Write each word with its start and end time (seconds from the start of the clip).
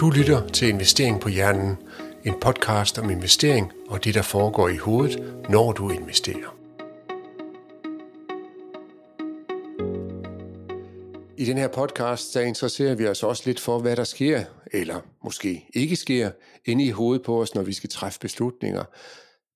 Du 0.00 0.10
lytter 0.10 0.48
til 0.48 0.68
Investering 0.68 1.20
på 1.20 1.28
Hjernen, 1.28 1.76
en 2.24 2.34
podcast 2.40 2.98
om 2.98 3.10
investering 3.10 3.72
og 3.88 4.04
det, 4.04 4.14
der 4.14 4.22
foregår 4.22 4.68
i 4.68 4.76
hovedet, 4.76 5.34
når 5.50 5.72
du 5.72 5.90
investerer. 5.90 6.56
I 11.36 11.44
den 11.44 11.58
her 11.58 11.68
podcast, 11.68 12.34
der 12.34 12.40
interesserer 12.40 12.94
vi 12.94 13.06
os 13.06 13.22
også 13.22 13.42
lidt 13.46 13.60
for, 13.60 13.78
hvad 13.78 13.96
der 13.96 14.04
sker, 14.04 14.44
eller 14.72 15.00
måske 15.24 15.68
ikke 15.74 15.96
sker, 15.96 16.30
inde 16.64 16.84
i 16.84 16.90
hovedet 16.90 17.24
på 17.24 17.40
os, 17.42 17.54
når 17.54 17.62
vi 17.62 17.72
skal 17.72 17.90
træffe 17.90 18.20
beslutninger. 18.20 18.84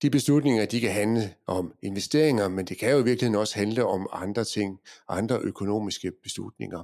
De 0.01 0.09
beslutninger, 0.09 0.65
de 0.65 0.81
kan 0.81 0.91
handle 0.91 1.33
om 1.47 1.73
investeringer, 1.81 2.47
men 2.47 2.65
det 2.65 2.77
kan 2.77 2.91
jo 2.91 2.99
i 2.99 3.03
virkeligheden 3.03 3.39
også 3.39 3.55
handle 3.55 3.85
om 3.85 4.09
andre 4.11 4.43
ting, 4.43 4.79
andre 5.09 5.39
økonomiske 5.39 6.11
beslutninger. 6.23 6.83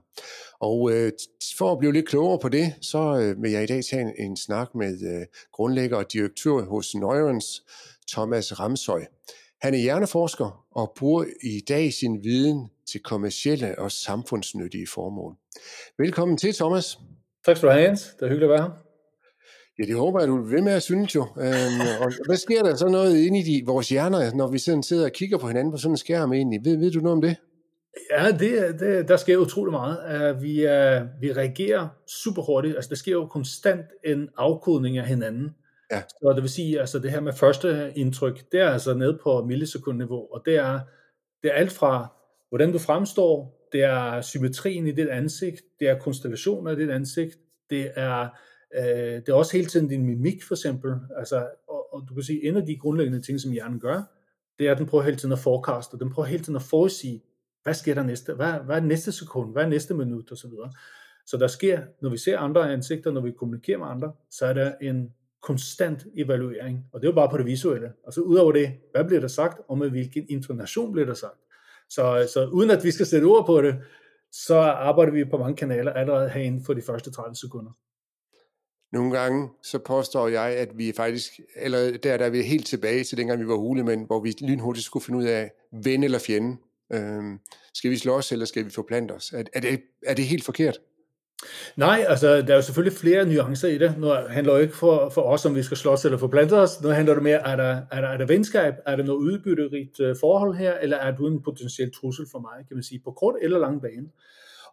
Og 0.59 0.91
øh, 0.91 1.11
for 1.57 1.71
at 1.71 1.79
blive 1.79 1.93
lidt 1.93 2.07
klogere 2.07 2.39
på 2.39 2.49
det, 2.49 2.73
så 2.81 2.97
øh, 2.97 3.43
vil 3.43 3.51
jeg 3.51 3.63
i 3.63 3.65
dag 3.65 3.85
tage 3.85 4.01
en, 4.01 4.13
en 4.17 4.37
snak 4.37 4.75
med 4.75 5.19
øh, 5.19 5.25
grundlægger 5.51 5.97
og 5.97 6.13
direktør 6.13 6.65
hos 6.65 6.95
Neurons, 6.95 7.63
Thomas 8.11 8.59
Ramsøj. 8.59 9.05
Han 9.61 9.73
er 9.73 9.77
hjerneforsker 9.77 10.65
og 10.71 10.93
bruger 10.97 11.25
i 11.43 11.59
dag 11.67 11.93
sin 11.93 12.23
viden 12.23 12.69
til 12.91 13.03
kommercielle 13.03 13.79
og 13.79 13.91
samfundsnyttige 13.91 14.87
formål. 14.87 15.35
Velkommen 15.97 16.37
til, 16.37 16.53
Thomas. 16.53 16.97
Tak 17.45 17.57
skal 17.57 17.69
du 17.69 17.73
have, 17.73 17.87
Jens. 17.87 18.01
Det 18.01 18.25
er 18.25 18.29
hyggeligt 18.29 18.51
at 18.51 18.59
være 18.59 18.61
her. 18.61 18.86
Ja, 19.79 19.83
det 19.83 19.95
håber 19.95 20.19
jeg, 20.19 20.27
du 20.27 20.41
vil 20.41 20.63
med 20.63 20.73
at 20.73 20.83
synes 20.83 21.15
jo. 21.15 21.21
Øhm, 21.21 21.81
og 22.01 22.11
hvad 22.25 22.37
sker 22.37 22.63
der 22.63 22.75
så 22.75 22.87
noget 22.87 23.17
inde 23.17 23.39
i 23.39 23.43
de, 23.43 23.65
vores 23.65 23.89
hjerner, 23.89 24.33
når 24.33 24.47
vi 24.47 24.57
sådan 24.57 24.83
sidder 24.83 25.05
og 25.05 25.11
kigger 25.11 25.37
på 25.37 25.47
hinanden 25.47 25.71
på 25.71 25.77
sådan 25.77 25.93
en 25.93 25.97
skærm 25.97 26.33
egentlig? 26.33 26.59
Ved, 26.63 26.77
ved 26.77 26.91
du 26.91 26.99
noget 26.99 27.15
om 27.15 27.21
det? 27.21 27.35
Ja, 28.11 28.31
det, 28.31 28.79
det, 28.79 29.07
der 29.07 29.17
sker 29.17 29.37
utrolig 29.37 29.71
meget. 29.71 30.33
Uh, 30.35 30.41
vi, 30.41 30.53
uh, 30.65 31.21
vi 31.21 31.33
reagerer 31.33 31.87
super 32.23 32.41
hurtigt. 32.41 32.75
Altså, 32.75 32.89
der 32.89 32.95
sker 32.95 33.11
jo 33.11 33.27
konstant 33.27 33.85
en 34.05 34.29
afkodning 34.37 34.97
af 34.97 35.05
hinanden. 35.05 35.49
Ja. 35.91 36.01
Så 36.07 36.33
det 36.35 36.41
vil 36.41 36.49
sige, 36.49 36.79
altså 36.79 36.99
det 36.99 37.11
her 37.11 37.19
med 37.19 37.33
første 37.33 37.91
indtryk, 37.95 38.51
det 38.51 38.59
er 38.59 38.69
altså 38.69 38.93
nede 38.93 39.19
på 39.23 39.45
millisekundniveau, 39.45 40.33
og 40.33 40.41
det 40.45 40.55
er, 40.55 40.79
det 41.43 41.51
er 41.51 41.55
alt 41.55 41.71
fra, 41.71 42.07
hvordan 42.49 42.71
du 42.71 42.79
fremstår, 42.79 43.67
det 43.71 43.83
er 43.83 44.21
symmetrien 44.21 44.87
i 44.87 44.91
dit 44.91 45.07
ansigt, 45.07 45.61
det 45.79 45.89
er 45.89 45.99
konstellationer 45.99 46.71
i 46.71 46.75
dit 46.75 46.89
ansigt, 46.89 47.37
det 47.69 47.91
er 47.95 48.27
Øh, 48.75 48.83
det 49.15 49.29
er 49.29 49.33
også 49.33 49.57
hele 49.57 49.67
tiden 49.67 49.87
din 49.87 50.05
mimik, 50.05 50.43
for 50.43 50.55
eksempel. 50.55 50.91
Altså, 51.17 51.49
og, 51.67 51.93
og 51.93 52.05
du 52.09 52.13
kan 52.13 52.23
sige, 52.23 52.47
en 52.47 52.57
af 52.57 52.65
de 52.65 52.77
grundlæggende 52.77 53.21
ting, 53.21 53.39
som 53.39 53.51
hjernen 53.51 53.79
gør, 53.79 54.03
det 54.59 54.67
er, 54.67 54.71
at 54.71 54.77
den 54.77 54.85
prøver 54.85 55.03
hele 55.03 55.17
tiden 55.17 55.33
at 55.33 55.39
forecaste, 55.39 55.99
den 55.99 56.09
prøver 56.09 56.27
hele 56.27 56.43
tiden 56.43 56.55
at 56.55 56.61
forudsige, 56.61 57.23
hvad 57.63 57.73
sker 57.73 57.93
der 57.93 58.03
næste, 58.03 58.33
hvad, 58.33 58.53
hvad 58.65 58.75
er 58.75 58.81
næste 58.81 59.11
sekund, 59.11 59.51
hvad 59.51 59.63
er 59.63 59.67
næste 59.67 59.93
minut, 59.93 60.31
osv. 60.31 60.49
Så, 60.49 60.77
så 61.25 61.37
der 61.37 61.47
sker, 61.47 61.81
når 62.01 62.09
vi 62.09 62.17
ser 62.17 62.39
andre 62.39 62.73
ansigter, 62.73 63.11
når 63.11 63.21
vi 63.21 63.31
kommunikerer 63.31 63.77
med 63.77 63.87
andre, 63.87 64.13
så 64.31 64.45
er 64.45 64.53
der 64.53 64.75
en 64.81 65.13
konstant 65.41 66.05
evaluering, 66.17 66.85
og 66.91 67.01
det 67.01 67.07
er 67.07 67.11
jo 67.11 67.15
bare 67.15 67.29
på 67.29 67.37
det 67.37 67.45
visuelle. 67.45 67.93
Altså 68.05 68.21
udover 68.21 68.51
det, 68.51 68.73
hvad 68.91 69.05
bliver 69.05 69.19
der 69.19 69.27
sagt, 69.27 69.61
og 69.67 69.77
med 69.77 69.89
hvilken 69.89 70.25
intonation 70.29 70.91
bliver 70.91 71.05
der 71.05 71.13
sagt. 71.13 71.39
Så, 71.89 72.29
så 72.33 72.45
uden 72.45 72.69
at 72.69 72.83
vi 72.83 72.91
skal 72.91 73.05
sætte 73.05 73.25
ord 73.25 73.45
på 73.45 73.61
det, 73.61 73.75
så 74.31 74.57
arbejder 74.59 75.11
vi 75.11 75.25
på 75.25 75.37
mange 75.37 75.55
kanaler 75.55 75.93
allerede 75.93 76.29
herinde 76.29 76.63
for 76.65 76.73
de 76.73 76.81
første 76.81 77.11
30 77.11 77.35
sekunder. 77.35 77.71
Nogle 78.93 79.19
gange 79.19 79.49
så 79.63 79.79
påstår 79.79 80.27
jeg, 80.27 80.49
at 80.49 80.77
vi 80.77 80.93
faktisk, 80.95 81.39
eller 81.55 81.97
der, 81.97 82.17
der 82.17 82.25
er 82.25 82.29
vi 82.29 82.41
helt 82.41 82.67
tilbage 82.67 83.03
til 83.03 83.17
dengang 83.17 83.39
vi 83.39 83.47
var 83.47 83.55
hulemænd, 83.55 84.05
hvor 84.05 84.19
vi 84.19 84.33
lynhurtigt 84.41 84.85
skulle 84.85 85.05
finde 85.05 85.19
ud 85.19 85.25
af, 85.25 85.51
ven 85.83 86.03
eller 86.03 86.19
fjende. 86.19 86.57
Øhm, 86.93 87.39
skal 87.73 87.91
vi 87.91 87.97
slås, 87.97 88.31
eller 88.31 88.45
skal 88.45 88.65
vi 88.65 88.69
forplante 88.69 89.11
os? 89.11 89.33
Er, 89.33 89.43
er, 89.53 89.59
det, 89.59 89.81
er 90.05 90.13
det 90.13 90.25
helt 90.25 90.45
forkert? 90.45 90.77
Nej, 91.75 92.05
altså 92.07 92.27
der 92.41 92.51
er 92.51 92.55
jo 92.55 92.61
selvfølgelig 92.61 92.97
flere 92.97 93.25
nuancer 93.25 93.67
i 93.67 93.77
det. 93.77 93.97
Nu 93.97 94.07
handler 94.29 94.53
det 94.53 94.61
ikke 94.61 94.75
for, 94.75 95.09
for 95.09 95.21
os, 95.21 95.45
om 95.45 95.55
vi 95.55 95.63
skal 95.63 95.77
slås 95.77 96.05
eller 96.05 96.17
forplante 96.17 96.53
os. 96.53 96.81
Nu 96.81 96.89
handler 96.89 97.13
det 97.13 97.23
mere, 97.23 97.47
er 97.51 97.55
der, 97.55 97.81
er 97.91 98.01
der, 98.01 98.07
er 98.07 98.17
der 98.17 98.25
venskab? 98.25 98.73
Er 98.85 98.95
der 98.95 99.03
noget 99.03 99.19
udbytterigt 99.19 99.99
øh, 99.99 100.15
forhold 100.19 100.55
her? 100.55 100.73
Eller 100.73 100.97
er 100.97 101.15
du 101.15 101.27
en 101.27 101.43
potentiel 101.43 101.93
trussel 101.93 102.25
for 102.31 102.39
mig, 102.39 102.67
kan 102.67 102.77
man 102.77 102.83
sige, 102.83 103.01
på 103.03 103.11
kort 103.11 103.35
eller 103.41 103.59
lang 103.59 103.81
bane? 103.81 104.07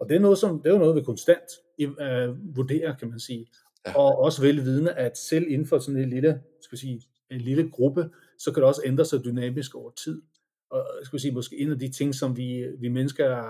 Og 0.01 0.09
det 0.09 0.17
er, 0.17 0.21
noget, 0.21 0.39
som, 0.39 0.63
det 0.63 0.69
er 0.69 0.73
jo 0.73 0.79
noget, 0.79 0.97
vi 0.97 1.03
konstant 1.03 1.49
uh, 1.85 2.57
vurderer, 2.57 2.97
kan 2.97 3.09
man 3.09 3.21
sige. 3.21 3.47
Ja. 3.87 3.99
Og 3.99 4.19
også 4.19 4.43
velvidende, 4.43 4.93
at 4.93 5.19
selv 5.19 5.47
inden 5.49 5.67
for 5.67 5.79
sådan 5.79 6.01
en 6.01 6.11
lille, 6.11 6.41
skal 6.61 6.79
sige, 6.79 7.03
en 7.31 7.41
lille 7.41 7.71
gruppe, 7.71 8.11
så 8.39 8.53
kan 8.53 8.61
det 8.61 8.69
også 8.69 8.83
ændre 8.85 9.05
sig 9.05 9.25
dynamisk 9.25 9.75
over 9.75 9.91
tid. 9.91 10.23
Og 10.71 10.87
skal 11.03 11.21
sige, 11.21 11.33
måske 11.33 11.59
en 11.59 11.71
af 11.71 11.79
de 11.79 11.89
ting, 11.89 12.15
som 12.15 12.37
vi, 12.37 12.67
vi 12.79 12.89
mennesker 12.89 13.45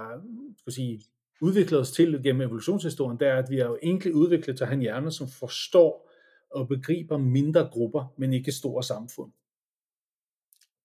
skal 0.58 0.72
sige, 0.72 1.02
udviklet 1.40 1.80
os 1.80 1.92
til 1.92 2.22
gennem 2.22 2.42
evolutionshistorien, 2.42 3.18
det 3.18 3.28
er, 3.28 3.36
at 3.36 3.50
vi 3.50 3.58
er 3.58 3.66
jo 3.66 3.78
egentlig 3.82 4.14
udviklet 4.14 4.56
til 4.56 4.64
at 4.64 4.68
have 4.68 4.74
en 4.74 4.80
hjerne, 4.80 5.10
som 5.12 5.28
forstår 5.28 6.10
og 6.50 6.68
begriber 6.68 7.18
mindre 7.18 7.68
grupper, 7.72 8.14
men 8.16 8.32
ikke 8.32 8.52
store 8.52 8.82
samfund. 8.82 9.32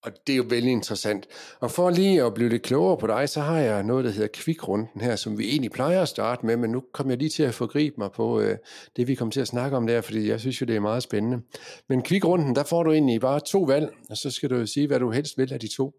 Og 0.04 0.12
det 0.28 0.34
er 0.34 0.38
jo 0.38 0.46
vældig 0.50 0.72
interessant. 0.72 1.28
Og 1.60 1.72
for 1.72 1.90
lige 1.90 2.24
at 2.24 2.34
blive 2.34 2.50
lidt 2.50 2.64
klogere 2.64 2.98
på 2.98 3.08
dig, 3.08 3.30
så 3.30 3.42
har 3.42 3.60
jeg 3.60 3.84
noget, 3.84 4.06
der 4.06 4.12
hedder 4.12 4.28
kvikrunden 4.34 5.02
her, 5.02 5.16
som 5.16 5.38
vi 5.38 5.50
egentlig 5.50 5.72
plejer 5.72 6.02
at 6.02 6.08
starte 6.08 6.46
med, 6.46 6.58
men 6.58 6.72
nu 6.72 6.84
kommer 6.94 7.12
jeg 7.12 7.18
lige 7.18 7.30
til 7.30 7.44
at 7.44 7.54
forgribe 7.54 7.96
mig 7.98 8.12
på 8.12 8.42
øh, 8.42 8.58
det, 8.96 9.08
vi 9.08 9.16
kommer 9.16 9.32
til 9.32 9.42
at 9.42 9.48
snakke 9.48 9.78
om 9.78 9.88
der, 9.88 10.02
fordi 10.02 10.30
jeg 10.30 10.40
synes 10.40 10.62
jo, 10.62 10.66
det 10.66 10.76
er 10.76 10.80
meget 10.80 11.04
spændende. 11.04 11.42
Men 11.88 12.02
kvikrunden, 12.02 12.56
der 12.56 12.64
får 12.64 12.84
du 12.84 12.92
egentlig 12.92 13.22
bare 13.22 13.40
to 13.40 13.62
valg, 13.62 13.94
og 14.10 14.18
så 14.18 14.32
skal 14.32 14.50
du 14.50 14.66
sige, 14.66 14.88
hvad 14.88 15.00
du 15.00 15.12
helst 15.12 15.38
vil 15.38 15.54
af 15.54 15.60
de 15.60 15.76
to. 15.76 15.94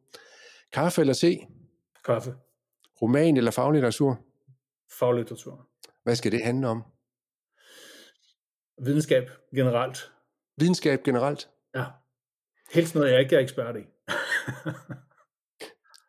Kaffe 0.72 1.00
eller 1.00 1.14
se? 1.14 1.46
Kaffe. 2.04 2.34
Roman 3.02 3.36
eller 3.36 3.50
faglitteratur? 3.50 4.18
Faglitteratur. 4.98 5.66
Hvad 6.02 6.16
skal 6.16 6.32
det 6.32 6.44
handle 6.44 6.68
om? 6.68 6.82
Videnskab 8.82 9.30
generelt. 9.54 10.12
Videnskab 10.56 11.02
generelt? 11.02 11.48
Ja. 11.74 11.84
Helst 12.70 12.94
noget, 12.94 13.12
jeg 13.12 13.20
ikke 13.20 13.36
er 13.36 13.40
ekspert 13.40 13.76
i. 13.76 13.80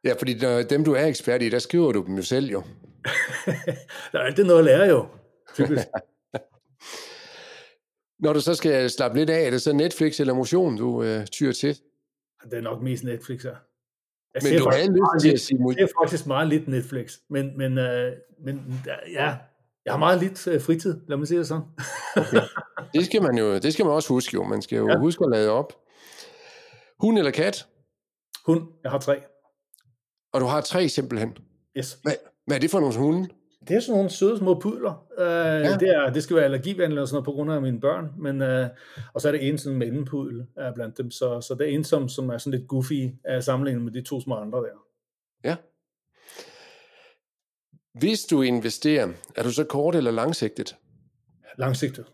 ja, 0.08 0.14
fordi 0.14 0.40
når 0.40 0.62
dem, 0.62 0.84
du 0.84 0.94
er 0.94 1.06
ekspert 1.06 1.42
i, 1.42 1.50
der 1.50 1.60
skriver 1.60 1.92
du 1.92 2.04
dem 2.06 2.16
jo 2.16 2.24
selv 2.24 2.46
jo. 2.46 2.64
der 4.12 4.20
er 4.20 4.24
altid 4.24 4.44
noget 4.44 4.60
at 4.60 4.66
lære 4.66 4.88
jo, 4.88 5.08
typisk. 5.54 5.88
Når 8.24 8.34
du 8.34 8.42
så 8.42 8.56
skal 8.56 8.90
slappe 8.90 9.18
lidt 9.18 9.30
af, 9.30 9.46
er 9.46 9.50
det 9.50 9.62
så 9.62 9.74
Netflix 9.74 10.20
eller 10.20 10.34
motion, 10.34 10.78
du 10.78 11.04
øh, 11.04 11.26
tyrer 11.26 11.54
til? 11.54 11.78
Det 12.44 12.54
er 12.54 12.62
nok 12.62 12.82
mest 12.82 13.04
Netflix, 13.04 13.46
ja. 13.46 13.50
Jeg 14.34 14.42
men 14.44 14.58
du 14.60 14.70
har 14.70 15.16
lyst 15.16 15.24
til 15.24 15.32
at 15.32 15.40
sige... 15.40 15.60
Jeg 15.78 15.88
ser 15.88 15.94
faktisk 16.04 16.28
meget 16.28 16.48
lidt 16.48 16.68
Netflix, 16.68 17.18
men, 17.30 17.58
men, 17.58 17.78
øh, 17.78 18.14
men 18.46 18.82
ja, 19.14 19.38
jeg 19.86 19.94
har 19.94 19.98
meget 19.98 20.20
lidt 20.20 20.48
øh, 20.48 20.62
fritid, 20.62 21.02
lad 21.08 21.18
mig 21.18 21.28
sige 21.28 21.38
det 21.38 21.48
sådan. 21.48 21.64
okay. 22.16 22.42
Det 22.94 23.06
skal 23.06 23.22
man 23.22 23.38
jo, 23.38 23.58
det 23.58 23.74
skal 23.74 23.86
man 23.86 23.94
også 23.94 24.10
huske 24.10 24.34
jo. 24.34 24.44
Man 24.44 24.62
skal 24.62 24.78
jo 24.78 24.90
ja. 24.90 24.98
huske 24.98 25.24
at 25.24 25.32
lade 25.32 25.50
op. 25.50 25.81
Hund 27.02 27.18
eller 27.18 27.32
kat? 27.32 27.68
Hund. 28.46 28.68
Jeg 28.84 28.92
har 28.92 29.00
tre. 29.00 29.22
Og 30.34 30.42
du 30.42 30.46
har 30.46 30.62
tre 30.62 30.90
simpelthen? 30.90 31.38
Yes. 31.78 32.00
Hvad, 32.04 32.14
hvad 32.46 32.56
er 32.56 32.60
det 32.60 32.72
for 32.72 32.80
nogle 32.80 32.98
hunde? 32.98 33.30
Det 33.68 33.76
er 33.76 33.80
sådan 33.80 33.96
nogle 33.96 34.10
søde 34.10 34.38
små 34.38 34.60
pudler. 34.60 35.08
Uh, 35.18 35.24
ja. 35.24 35.78
det, 35.78 35.90
er, 35.90 36.14
det 36.14 36.24
skal 36.24 36.36
være 36.36 36.46
allergivenligt 36.46 37.02
og 37.02 37.08
sådan 37.08 37.16
noget 37.16 37.26
på 37.26 37.32
grund 37.32 37.52
af 37.52 37.62
mine 37.62 37.80
børn. 37.80 38.14
Men, 38.18 38.42
uh, 38.42 38.68
og 39.14 39.22
så 39.22 39.28
er 39.28 39.32
det 39.32 39.48
en 39.48 39.58
sådan 39.58 39.78
mellempuddel 39.78 40.40
uh, 40.40 40.76
blandt 40.76 40.98
dem. 40.98 41.12
Så, 41.12 41.42
så 41.42 41.56
det 41.56 41.70
er 41.70 41.76
en, 41.76 41.84
som, 41.84 42.10
som 42.10 42.30
er 42.30 42.38
sådan 42.38 42.60
lidt 42.60 42.68
goofy 42.68 43.10
uh, 43.36 43.44
sammenlignet 43.44 43.84
med 43.84 43.92
de 43.92 44.02
to 44.02 44.22
små 44.22 44.36
andre 44.36 44.60
der. 44.60 44.86
Ja. 45.44 45.56
Hvis 48.00 48.24
du 48.24 48.42
investerer, 48.42 49.10
er 49.36 49.44
du 49.44 49.52
så 49.52 49.64
kort 49.64 49.96
eller 49.96 50.12
langsigtet? 50.12 50.76
Langsigtet. 51.58 52.06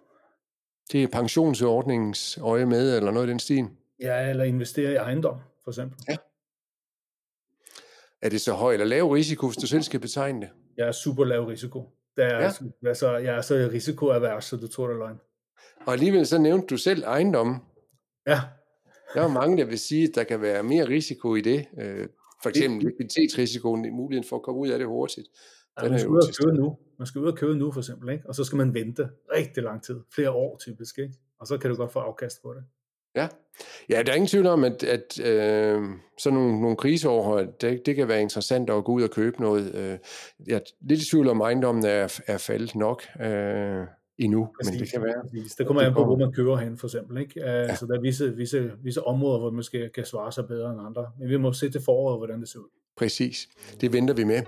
Det 0.92 1.04
er 1.04 1.08
pensionsordningens 1.08 2.38
øje 2.38 2.66
med, 2.66 2.98
eller 2.98 3.12
noget 3.12 3.28
i 3.28 3.30
den 3.30 3.40
stil? 3.40 3.68
Ja, 4.00 4.30
eller 4.30 4.44
investere 4.44 4.92
i 4.92 4.96
ejendom, 4.96 5.38
for 5.64 5.72
eksempel. 5.72 5.98
Ja. 6.10 6.18
Er 8.22 8.30
det 8.30 8.42
så 8.42 8.54
høj 8.54 8.74
eller 8.74 8.86
lav 8.86 9.10
risiko, 9.10 9.48
hvis 9.48 9.58
du 9.58 9.68
selv 9.68 9.84
skal 9.84 10.00
betegne 10.00 10.42
det? 10.42 10.50
Jeg 10.78 10.88
er 10.88 10.92
super 10.92 11.26
lav 11.26 11.46
risiko. 11.46 11.90
Det 12.16 12.26
er, 12.26 12.40
ja. 12.40 12.52
altså, 12.86 13.18
jeg 13.18 13.38
er 13.38 13.42
så 13.42 13.70
risikoavers, 13.74 14.46
så 14.46 14.58
du 14.58 14.68
tror 14.68 14.88
det 14.88 14.94
er 14.94 14.98
løgn. 14.98 15.20
Og 15.86 15.94
alligevel 15.94 16.26
så 16.26 16.38
nævnte 16.38 16.68
du 16.68 16.78
selv 16.78 17.04
ejendommen. 17.04 17.56
Ja. 18.28 18.42
Der 19.14 19.22
er 19.22 19.28
mange, 19.28 19.58
der 19.58 19.66
vil 19.66 19.80
sige, 19.80 20.04
at 20.04 20.16
der 20.16 20.24
kan 20.24 20.42
være 20.42 20.64
mere 20.64 20.88
risiko 20.88 21.36
i 21.36 21.42
det. 21.42 21.66
Øh, 21.82 22.08
for 22.44 22.50
eksempel 22.50 22.84
likviditetsrisikoen, 22.84 23.96
muligheden 23.96 24.30
for 24.30 24.36
at 24.36 24.42
komme 24.42 24.62
ud 24.62 24.68
af 24.68 24.80
det 24.80 24.88
hurtigt. 24.88 25.28
Ja, 25.82 25.90
man 25.90 26.00
skal 26.00 26.10
ud 26.10 26.18
og 26.18 26.34
købe 26.44 26.58
nu. 26.58 26.78
Man 26.98 27.08
skal 27.08 27.22
ud 27.22 27.28
og 27.28 27.38
købe 27.38 27.56
nu, 27.56 27.72
for 27.72 27.80
eksempel. 27.80 28.10
Ikke? 28.10 28.24
Og 28.28 28.36
så 28.36 28.44
skal 28.44 28.58
man 28.58 28.74
vente 28.74 29.10
rigtig 29.34 29.64
lang 29.64 29.84
tid. 29.84 30.00
Flere 30.16 30.32
år 30.32 30.58
typisk. 30.58 30.98
Ikke? 30.98 31.14
Og 31.40 31.48
så 31.48 31.58
kan 31.58 31.70
du 31.70 31.76
godt 31.76 31.92
få 31.92 32.00
afkast 32.00 32.42
på 32.42 32.54
det. 32.54 32.64
Ja. 33.18 33.28
ja, 33.90 34.04
der 34.04 34.12
er 34.12 34.16
ingen 34.16 34.28
tvivl 34.28 34.48
om, 34.48 34.64
at, 34.64 34.84
at 34.84 35.20
øh, 35.26 35.82
sådan 36.20 36.40
nogle, 36.40 36.62
nogle 36.62 36.76
kriseoverhold, 36.76 37.50
det, 37.62 37.86
det 37.86 37.96
kan 37.96 38.08
være 38.08 38.22
interessant 38.22 38.70
at 38.70 38.84
gå 38.84 38.92
ud 38.92 39.04
og 39.04 39.10
købe 39.10 39.42
noget. 39.42 39.76
Øh, 39.76 39.98
jeg 40.48 40.56
er 40.56 40.60
lidt 40.82 41.02
i 41.02 41.10
tvivl 41.10 41.28
om, 41.30 41.42
ejendommen 41.42 41.86
er, 41.86 42.20
er 42.28 42.38
faldet 42.38 42.76
nok 42.76 43.04
øh, 43.22 43.88
endnu, 44.18 44.48
præcis, 44.60 44.72
men 44.72 44.80
det 44.80 44.92
kan 44.92 45.02
være. 45.02 45.22
Præcis. 45.22 45.56
Det 45.56 45.68
kommer 45.68 45.82
an 45.82 45.94
på, 45.94 46.06
hvor 46.06 46.18
man 46.18 46.34
køber 46.34 46.58
hen, 46.58 46.78
for 46.78 46.88
eksempel. 46.88 47.18
Ikke? 47.18 47.42
Uh, 47.42 47.48
ja. 47.48 47.76
Så 47.76 47.86
der 47.86 47.98
er 47.98 48.02
visse, 48.02 48.36
visse, 48.36 48.72
visse 48.84 49.04
områder, 49.04 49.40
hvor 49.40 49.50
man 49.50 49.56
måske 49.56 49.90
kan 49.96 50.06
svare 50.06 50.32
sig 50.32 50.48
bedre 50.48 50.72
end 50.72 50.82
andre. 50.82 51.06
Men 51.20 51.30
vi 51.30 51.38
må 51.38 51.54
se 51.54 51.70
til 51.70 51.82
foråret, 51.86 52.20
hvordan 52.20 52.40
det 52.40 52.50
ser 52.50 52.60
ud. 52.60 52.70
Præcis. 52.98 53.48
Det 53.82 53.94
venter 53.94 54.14
vi 54.14 54.24
med. 54.24 54.42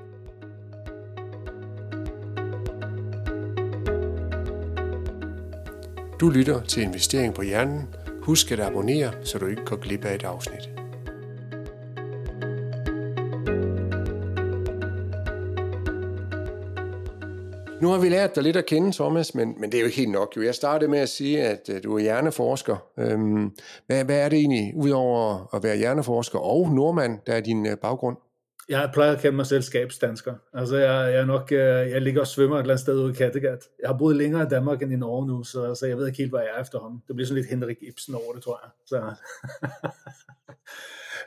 Du 6.19 6.29
lytter 6.29 6.63
til 6.63 6.83
Investering 6.83 7.33
på 7.33 7.41
Hjernen. 7.41 7.87
Husk 8.29 8.51
at 8.51 8.59
abonnere, 8.59 9.13
så 9.23 9.37
du 9.37 9.45
ikke 9.45 9.65
går 9.65 9.75
glip 9.75 10.05
af 10.05 10.15
et 10.15 10.23
afsnit. 10.23 10.69
Nu 17.81 17.87
har 17.87 17.99
vi 17.99 18.09
lært 18.09 18.35
dig 18.35 18.43
lidt 18.43 18.55
at 18.55 18.65
kende, 18.65 18.91
Thomas, 18.91 19.35
men, 19.35 19.55
men 19.57 19.71
det 19.71 19.77
er 19.77 19.81
jo 19.81 19.85
ikke 19.85 19.97
helt 19.97 20.11
nok. 20.11 20.33
Jo. 20.37 20.41
Jeg 20.41 20.55
startede 20.55 20.91
med 20.91 20.99
at 20.99 21.09
sige, 21.09 21.43
at 21.43 21.69
øh, 21.69 21.83
du 21.83 21.95
er 21.95 21.99
hjerneforsker. 21.99 22.77
Øhm, 22.99 23.51
hvad, 23.87 24.03
hvad 24.03 24.19
er 24.19 24.29
det 24.29 24.39
egentlig, 24.39 24.73
udover 24.75 25.49
at 25.55 25.63
være 25.63 25.77
hjerneforsker 25.77 26.39
og 26.39 26.71
nordmand, 26.71 27.19
der 27.27 27.33
er 27.33 27.41
din 27.41 27.65
øh, 27.65 27.77
baggrund? 27.77 28.17
Jeg 28.69 28.89
plejer 28.93 29.11
at 29.11 29.19
kende 29.19 29.35
mig 29.35 29.45
selv 29.45 29.61
skabsdansker. 29.61 30.33
Altså, 30.53 30.77
jeg, 30.77 31.13
jeg, 31.13 31.21
er 31.21 31.25
nok, 31.25 31.51
øh, 31.51 31.91
jeg 31.91 32.01
ligger 32.01 32.21
og 32.21 32.27
svømmer 32.27 32.55
et 32.55 32.61
eller 32.61 32.73
andet 32.73 32.81
sted 32.81 32.99
ude 32.99 33.11
i 33.11 33.15
Kattegat. 33.15 33.63
Jeg 33.81 33.89
har 33.89 33.97
boet 33.97 34.15
længere 34.15 34.43
i 34.43 34.47
Danmark 34.47 34.81
end 34.81 34.93
i 34.93 34.95
Norge 34.95 35.27
nu, 35.27 35.43
så, 35.43 35.75
så 35.75 35.85
jeg 35.85 35.97
ved 35.97 36.07
ikke 36.07 36.17
helt, 36.17 36.31
hvad 36.31 36.39
jeg 36.39 36.49
er 36.57 36.61
efterhånden. 36.61 37.03
Det 37.07 37.15
bliver 37.15 37.27
sådan 37.27 37.41
lidt 37.41 37.49
Henrik 37.49 37.77
Ibsen 37.81 38.15
over 38.15 38.33
det, 38.33 38.43
tror 38.43 38.59
jeg. 38.63 38.71
Så. 38.85 39.01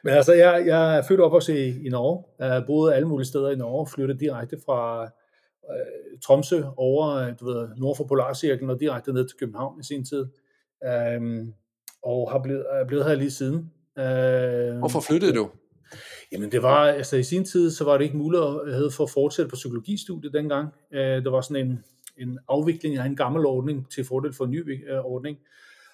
Men 0.04 0.14
altså, 0.14 0.32
jeg, 0.32 0.66
jeg 0.66 0.98
er 0.98 1.02
født 1.02 1.20
op 1.20 1.32
også 1.32 1.52
i, 1.52 1.86
i 1.86 1.88
Norge. 1.88 2.24
Jeg 2.38 2.52
har 2.52 2.64
boet 2.66 2.92
alle 2.92 3.08
mulige 3.08 3.26
steder 3.26 3.50
i 3.50 3.56
Norge, 3.56 3.86
flyttet 3.86 4.20
direkte 4.20 4.56
fra 4.66 5.04
øh, 5.70 6.18
Tromsø 6.24 6.62
over 6.76 7.34
du 7.34 7.44
ved, 7.44 7.68
nord 7.76 7.96
for 7.96 8.04
Polarcirklen 8.04 8.70
og 8.70 8.80
direkte 8.80 9.12
ned 9.12 9.28
til 9.28 9.38
København 9.38 9.80
i 9.80 9.84
sin 9.84 10.04
tid. 10.04 10.26
Øhm, 10.86 11.52
og 12.02 12.30
har 12.30 12.42
blevet, 12.42 12.66
er 12.70 12.84
blevet 12.84 13.04
her 13.04 13.14
lige 13.14 13.30
siden. 13.30 13.72
Øhm, 13.98 14.78
Hvorfor 14.78 15.00
flyttede 15.00 15.34
du? 15.34 15.50
Jamen 16.32 16.52
det 16.52 16.62
var, 16.62 16.86
altså 16.86 17.16
i 17.16 17.22
sin 17.22 17.44
tid, 17.44 17.70
så 17.70 17.84
var 17.84 17.98
det 17.98 18.04
ikke 18.04 18.16
muligt 18.16 18.42
at 18.42 18.84
øh, 18.84 18.92
for 18.92 19.04
at 19.04 19.10
fortsætte 19.10 19.48
på 19.48 19.54
psykologistudiet 19.54 20.32
dengang. 20.32 20.68
Øh, 20.92 21.24
der 21.24 21.30
var 21.30 21.40
sådan 21.40 21.66
en, 21.66 21.84
en 22.16 22.38
afvikling 22.48 22.96
af 22.96 23.06
en 23.06 23.16
gammel 23.16 23.46
ordning 23.46 23.90
til 23.90 24.04
fordel 24.04 24.32
for 24.32 24.44
en 24.44 24.50
ny 24.50 24.90
øh, 24.90 25.04
ordning. 25.04 25.38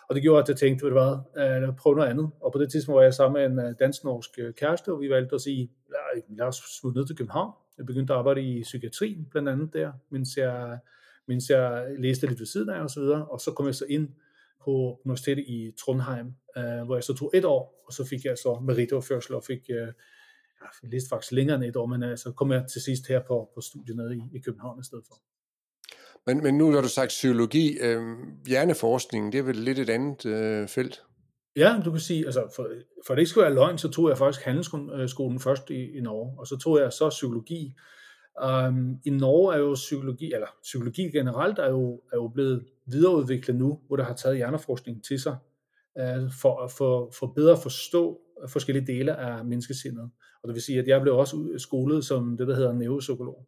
Og 0.08 0.14
det 0.14 0.22
gjorde, 0.22 0.42
at 0.42 0.48
jeg 0.48 0.56
tænkte, 0.56 0.84
ved 0.84 0.90
du 0.90 0.98
hvad, 0.98 1.66
prøv 1.66 1.76
prøve 1.76 1.96
noget 1.96 2.08
andet. 2.08 2.30
Og 2.40 2.52
på 2.52 2.58
det 2.58 2.70
tidspunkt 2.70 2.96
var 2.96 3.02
jeg 3.02 3.14
sammen 3.14 3.56
med 3.56 3.64
en 3.68 3.74
dansk-norsk 3.80 4.30
kæreste, 4.56 4.92
og 4.92 5.00
vi 5.00 5.10
valgte 5.10 5.34
at 5.34 5.40
sige, 5.40 5.70
lad 6.28 6.46
os 6.46 6.56
smutte 6.80 6.98
ned 6.98 7.06
til 7.06 7.16
København. 7.16 7.52
Jeg 7.78 7.86
begyndte 7.86 8.12
at 8.12 8.18
arbejde 8.18 8.42
i 8.42 8.62
psykiatrien, 8.62 9.26
blandt 9.30 9.48
andet 9.48 9.72
der, 9.72 9.92
mens 10.10 10.36
jeg, 10.36 10.78
mens 11.26 11.50
jeg 11.50 11.86
læste 11.98 12.26
lidt 12.26 12.40
ved 12.40 12.46
siden 12.46 12.68
af 12.68 12.80
og 12.80 12.90
så 12.90 13.00
videre. 13.00 13.24
Og 13.24 13.40
så 13.40 13.50
kom 13.52 13.66
jeg 13.66 13.74
så 13.74 13.84
ind 13.88 14.08
på 14.64 15.00
universitetet 15.04 15.44
i 15.48 15.72
Trondheim, 15.80 16.26
hvor 16.84 16.94
jeg 16.96 17.04
så 17.04 17.14
tog 17.14 17.30
et 17.34 17.44
år, 17.44 17.84
og 17.86 17.92
så 17.92 18.04
fik 18.04 18.24
jeg 18.24 18.38
så 18.38 18.60
meritoverførsel 18.62 19.34
og 19.34 19.44
fik, 19.44 19.70
jeg 20.82 20.90
læste 20.90 21.08
faktisk 21.08 21.32
længere 21.32 21.56
end 21.56 21.64
et 21.64 21.76
år, 21.76 21.86
men 21.86 22.02
øh, 22.02 22.18
så 22.18 22.32
kom 22.32 22.52
jeg 22.52 22.64
til 22.72 22.82
sidst 22.82 23.08
her 23.08 23.20
på, 23.28 23.50
på 23.54 23.60
studiet 23.60 23.96
nede 23.96 24.16
i, 24.16 24.20
i 24.36 24.40
København 24.40 24.80
i 24.80 24.84
stedet 24.84 25.04
for. 25.08 25.14
Men, 26.26 26.42
men 26.42 26.54
nu 26.58 26.72
har 26.72 26.80
du 26.80 26.88
sagt 26.88 27.08
psykologi. 27.08 27.78
Øh, 27.80 28.02
hjerneforskning, 28.46 29.32
det 29.32 29.38
er 29.38 29.42
vel 29.42 29.56
lidt 29.56 29.78
et 29.78 29.90
andet 29.90 30.26
øh, 30.26 30.68
felt? 30.68 31.02
Ja, 31.56 31.80
du 31.84 31.90
kan 31.90 32.00
sige, 32.00 32.24
altså 32.26 32.52
for, 32.56 32.68
for 33.06 33.14
det 33.14 33.20
ikke 33.20 33.30
skal 33.30 33.42
være 33.42 33.54
løgn, 33.54 33.78
så 33.78 33.88
tog 33.88 34.08
jeg 34.08 34.18
faktisk 34.18 34.44
handelsskolen 34.44 35.40
først 35.40 35.70
i, 35.70 35.96
i 35.98 36.00
Norge, 36.00 36.34
og 36.38 36.46
så 36.46 36.56
tog 36.56 36.78
jeg 36.80 36.92
så 36.92 37.08
psykologi. 37.08 37.74
Um, 38.44 38.98
I 39.04 39.10
Norge 39.10 39.54
er 39.54 39.58
jo 39.58 39.74
psykologi, 39.74 40.32
eller 40.32 40.46
psykologi 40.62 41.02
generelt 41.02 41.58
er 41.58 41.70
jo, 41.70 42.00
er 42.12 42.16
jo 42.16 42.28
blevet 42.28 42.64
videreudviklet 42.86 43.56
nu, 43.56 43.80
hvor 43.86 43.96
der 43.96 44.04
har 44.04 44.14
taget 44.14 44.36
hjerneforskning 44.36 45.04
til 45.04 45.20
sig, 45.20 45.36
uh, 46.00 46.32
for, 46.42 46.68
for, 46.68 47.10
for 47.18 47.26
bedre 47.26 47.52
at 47.52 47.62
forstå 47.62 48.20
forskellige 48.48 48.86
dele 48.86 49.16
af 49.16 49.44
menneskesindet. 49.44 50.10
Og 50.42 50.48
det 50.48 50.54
vil 50.54 50.62
sige, 50.62 50.78
at 50.78 50.88
jeg 50.88 51.02
blev 51.02 51.16
også 51.16 51.54
skolet 51.58 52.04
som 52.04 52.36
det, 52.36 52.48
der 52.48 52.54
hedder 52.54 52.72
neuropsykolog. 52.72 53.46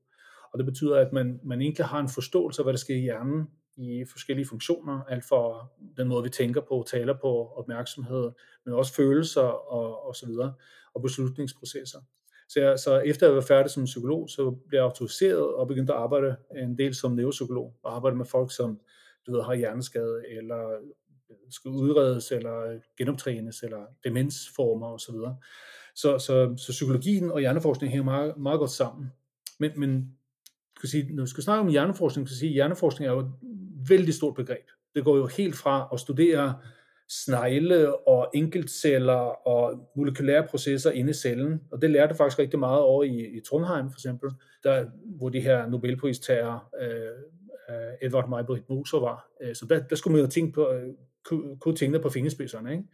Og 0.53 0.59
det 0.59 0.67
betyder, 0.67 0.97
at 0.99 1.13
man, 1.13 1.41
man 1.45 1.61
egentlig 1.61 1.87
har 1.87 2.01
en 2.01 2.09
forståelse 2.09 2.61
af, 2.63 2.67
hvad 2.67 2.73
der 2.73 2.79
sker 2.79 2.95
i 2.95 3.01
hjernen 3.01 3.47
i 3.77 4.05
forskellige 4.13 4.47
funktioner, 4.47 5.03
alt 5.09 5.25
for 5.25 5.73
den 5.97 6.09
måde, 6.09 6.23
vi 6.23 6.29
tænker 6.29 6.61
på, 6.61 6.85
taler 6.91 7.15
på, 7.21 7.53
opmærksomhed, 7.57 8.31
men 8.65 8.75
også 8.75 8.95
følelser 8.95 9.41
og, 9.41 10.07
og 10.07 10.17
så 10.17 10.27
videre, 10.27 10.55
og 10.95 11.03
beslutningsprocesser. 11.03 11.99
Så, 12.49 12.61
jeg, 12.61 12.79
så 12.79 12.99
efter 12.99 13.27
jeg 13.27 13.35
var 13.35 13.41
færdig 13.41 13.71
som 13.71 13.85
psykolog, 13.85 14.31
så 14.31 14.51
blev 14.69 14.79
jeg 14.79 14.85
autoriseret 14.85 15.55
og 15.55 15.69
begyndte 15.69 15.93
at 15.93 15.99
arbejde 15.99 16.37
en 16.57 16.79
del 16.79 16.95
som 16.95 17.13
neuropsykolog, 17.13 17.75
og 17.83 17.97
arbejde 17.97 18.17
med 18.17 18.27
folk, 18.27 18.55
som 18.57 18.81
du 19.27 19.33
ved, 19.33 19.43
har 19.43 19.55
hjerneskade, 19.55 20.23
eller 20.29 20.79
skal 21.51 21.71
udredes, 21.71 22.33
eller 22.33 22.81
genoptrænes, 22.99 23.63
eller 23.63 23.87
demensformer 24.05 24.87
osv. 24.87 25.15
Så, 25.95 26.19
så, 26.19 26.55
så, 26.57 26.73
psykologien 26.73 27.31
og 27.31 27.41
hjerneforskning 27.41 27.93
hænger 27.93 28.05
meget, 28.05 28.37
meget 28.37 28.59
godt 28.59 28.71
sammen. 28.71 29.13
Men, 29.59 29.71
men 29.77 30.17
skal 30.77 30.89
sige, 30.89 31.15
når 31.15 31.23
vi 31.23 31.29
skal 31.29 31.43
snakke 31.43 31.61
om 31.61 31.69
hjerneforskning, 31.69 32.29
så 32.29 32.39
sige, 32.39 32.49
at 32.49 32.55
hjerneforskning 32.55 33.09
er 33.09 33.13
jo 33.13 33.21
et 33.21 33.33
vældig 33.89 34.15
stort 34.15 34.35
begreb. 34.35 34.71
Det 34.95 35.05
går 35.05 35.17
jo 35.17 35.27
helt 35.27 35.57
fra 35.57 35.89
at 35.93 36.01
studere 36.01 36.55
snegle 37.09 38.09
og 38.09 38.31
enkeltceller 38.35 39.49
og 39.49 39.91
molekylære 39.97 40.47
processer 40.51 40.91
inde 40.91 41.11
i 41.11 41.15
cellen. 41.15 41.61
Og 41.73 41.83
det 41.83 41.91
lærte 41.91 42.15
faktisk 42.15 42.39
rigtig 42.39 42.59
meget 42.59 42.81
over 42.81 43.05
i, 43.05 43.37
i 43.37 43.41
Trondheim 43.41 43.91
for 43.91 43.97
eksempel, 43.97 44.31
der, 44.65 44.87
hvor 45.05 45.29
de 45.29 45.41
her 45.41 45.67
Nobelpristager, 45.67 46.69
øh, 46.81 46.91
øh 47.71 47.93
Edvard 48.03 48.29
Majbrit 48.29 48.69
Moser 48.69 49.01
var. 49.01 49.29
Øh, 49.43 49.55
så 49.55 49.67
der, 49.67 49.81
der 49.81 49.97
skulle 49.97 50.17
man 50.17 50.25
jo 50.25 50.31
tænke 50.31 50.53
på, 50.53 50.73
øh, 50.73 50.89
kunne, 51.25 51.59
kunne 51.59 52.01
på 52.01 52.09
fingerspidserne. 52.09 52.73
Ikke? 52.73 52.85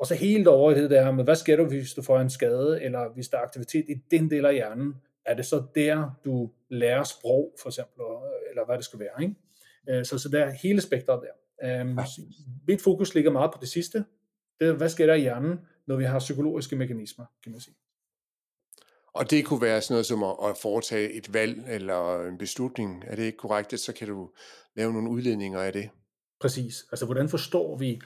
Og 0.00 0.06
så 0.06 0.14
helt 0.14 0.48
over 0.48 0.74
det 0.74 0.90
der 0.90 1.12
med, 1.12 1.24
hvad 1.24 1.36
sker 1.36 1.56
der, 1.56 1.64
hvis 1.64 1.94
du 1.94 2.02
får 2.02 2.20
en 2.20 2.30
skade, 2.30 2.82
eller 2.82 3.14
hvis 3.14 3.28
der 3.28 3.38
er 3.38 3.42
aktivitet 3.42 3.84
i 3.88 3.94
den 4.10 4.30
del 4.30 4.44
af 4.44 4.54
hjernen, 4.54 4.94
er 5.26 5.34
det 5.34 5.46
så 5.46 5.62
der, 5.74 6.10
du 6.24 6.50
lærer 6.68 7.04
sprog, 7.04 7.54
for 7.62 7.68
eksempel, 7.68 8.02
eller 8.50 8.66
hvad 8.66 8.76
det 8.76 8.84
skal 8.84 8.98
være. 8.98 9.22
Ikke? 9.22 9.34
Øh, 9.88 10.04
så, 10.04 10.18
så 10.18 10.28
der 10.28 10.44
er 10.44 10.50
hele 10.50 10.80
spektret 10.80 11.20
der. 11.22 11.80
Um. 11.82 11.98
Mit 12.68 12.82
fokus 12.82 13.14
ligger 13.14 13.30
meget 13.30 13.52
på 13.52 13.58
det 13.60 13.68
sidste. 13.68 14.04
Det 14.60 14.68
er, 14.68 14.72
hvad 14.72 14.88
sker 14.88 15.06
der 15.06 15.14
i 15.14 15.20
hjernen, 15.20 15.58
når 15.86 15.96
vi 15.96 16.04
har 16.04 16.18
psykologiske 16.18 16.76
mekanismer, 16.76 17.24
kan 17.42 17.52
man 17.52 17.60
sige. 17.60 17.74
Og 19.14 19.30
det 19.30 19.44
kunne 19.44 19.62
være 19.62 19.80
sådan 19.80 19.94
noget 19.94 20.06
som 20.06 20.22
at, 20.22 20.56
foretage 20.62 21.12
et 21.12 21.34
valg 21.34 21.64
eller 21.68 22.28
en 22.28 22.38
beslutning. 22.38 23.04
Er 23.06 23.16
det 23.16 23.22
ikke 23.22 23.38
korrekt? 23.38 23.80
Så 23.80 23.92
kan 23.92 24.08
du 24.08 24.30
lave 24.76 24.92
nogle 24.92 25.10
udledninger 25.10 25.60
af 25.60 25.72
det. 25.72 25.90
Præcis. 26.40 26.84
Altså, 26.92 27.04
hvordan 27.06 27.28
forstår 27.28 27.76
vi, 27.76 28.00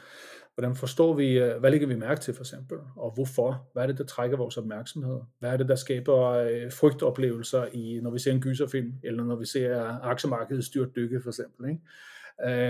hvordan 0.55 0.77
forstår 0.77 1.15
vi, 1.15 1.39
øh, 1.39 1.61
hvad 1.61 1.71
lægger 1.71 1.87
vi 1.87 1.95
mærke 1.95 2.21
til 2.21 2.35
for 2.35 2.43
eksempel, 2.43 2.79
og 2.97 3.11
hvorfor? 3.15 3.69
Hvad 3.73 3.83
er 3.83 3.87
det, 3.87 3.99
der 3.99 4.05
trækker 4.05 4.37
vores 4.37 4.57
opmærksomhed? 4.57 5.21
Hvad 5.39 5.51
er 5.51 5.57
det, 5.57 5.69
der 5.69 5.75
skaber 5.75 6.29
øh, 6.31 6.73
frygtoplevelser, 6.73 7.67
i, 7.73 8.01
når 8.03 8.11
vi 8.11 8.19
ser 8.19 8.33
en 8.33 8.41
gyserfilm, 8.41 8.93
eller 9.05 9.25
når 9.25 9.37
vi 9.37 9.47
ser 9.47 9.99
aktiemarkedet 10.03 10.65
styrt 10.65 10.97
dykke 10.97 11.21
for 11.23 11.31
eksempel? 11.31 11.69
Ikke? 11.69 11.81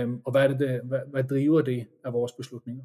Øhm, 0.01 0.21
og 0.25 0.31
hvad, 0.31 0.43
er 0.43 0.47
det, 0.47 0.81
hvad, 0.83 0.99
hvad 1.11 1.23
driver 1.23 1.61
det 1.61 1.87
af 2.05 2.13
vores 2.13 2.31
beslutninger? 2.31 2.83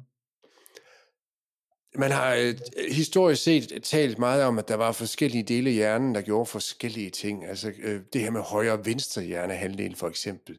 Man 1.95 2.11
har 2.11 2.35
øh, 2.35 2.55
historisk 2.91 3.43
set 3.43 3.83
talt 3.83 4.19
meget 4.19 4.43
om, 4.43 4.59
at 4.59 4.67
der 4.67 4.75
var 4.75 4.91
forskellige 4.91 5.43
dele 5.43 5.69
af 5.69 5.75
hjernen, 5.75 6.15
der 6.15 6.21
gjorde 6.21 6.45
forskellige 6.45 7.09
ting. 7.09 7.45
Altså 7.45 7.71
øh, 7.83 8.01
det 8.13 8.21
her 8.21 8.31
med 8.31 8.41
højre 8.41 8.73
og 8.73 8.85
venstre 8.85 9.21
hjernehalvdel 9.21 9.95
for 9.95 10.07
eksempel. 10.07 10.57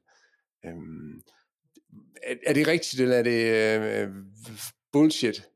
Øhm, 0.64 1.22
er, 2.22 2.34
er 2.46 2.52
det 2.52 2.68
rigtigt, 2.68 3.02
eller 3.02 3.16
er 3.16 3.22
det 3.22 3.40
øh, 4.02 4.08
bullshit? 4.92 5.48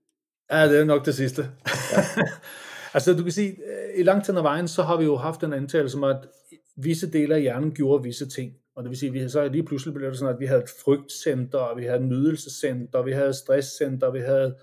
Ja, 0.53 0.69
det 0.69 0.81
er 0.81 0.85
nok 0.85 1.07
det 1.07 1.15
sidste. 1.15 1.43
Ja. 1.93 2.03
altså 2.95 3.13
du 3.13 3.23
kan 3.23 3.33
sige, 3.33 3.51
øh, 3.51 4.01
i 4.01 4.03
langt 4.03 4.25
tid 4.25 4.37
af 4.37 4.43
vejen, 4.43 4.69
så 4.69 4.83
har 4.83 4.97
vi 4.97 5.05
jo 5.05 5.17
haft 5.17 5.43
en 5.43 5.53
antagelse 5.53 5.93
som 5.93 6.05
at 6.05 6.17
visse 6.77 7.11
dele 7.11 7.35
af 7.35 7.41
hjernen 7.41 7.75
gjorde 7.75 8.03
visse 8.03 8.29
ting. 8.29 8.53
Og 8.77 8.83
det 8.83 8.91
vil 8.91 8.99
sige, 8.99 9.09
at 9.09 9.15
vi 9.15 9.29
så 9.29 9.49
lige 9.49 9.65
pludselig 9.65 9.95
blev 9.95 10.11
det 10.11 10.19
sådan, 10.19 10.35
at 10.35 10.41
vi 10.41 10.47
havde 10.47 10.63
et 10.63 10.71
frygtcenter, 10.85 11.75
vi 11.75 11.85
havde 11.85 12.01
et 12.01 12.07
nydelsescenter, 12.07 13.03
vi 13.03 13.13
havde 13.13 13.29
et 13.29 13.37
stresscenter, 13.37 14.11
vi 14.11 14.21
havde 14.21 14.57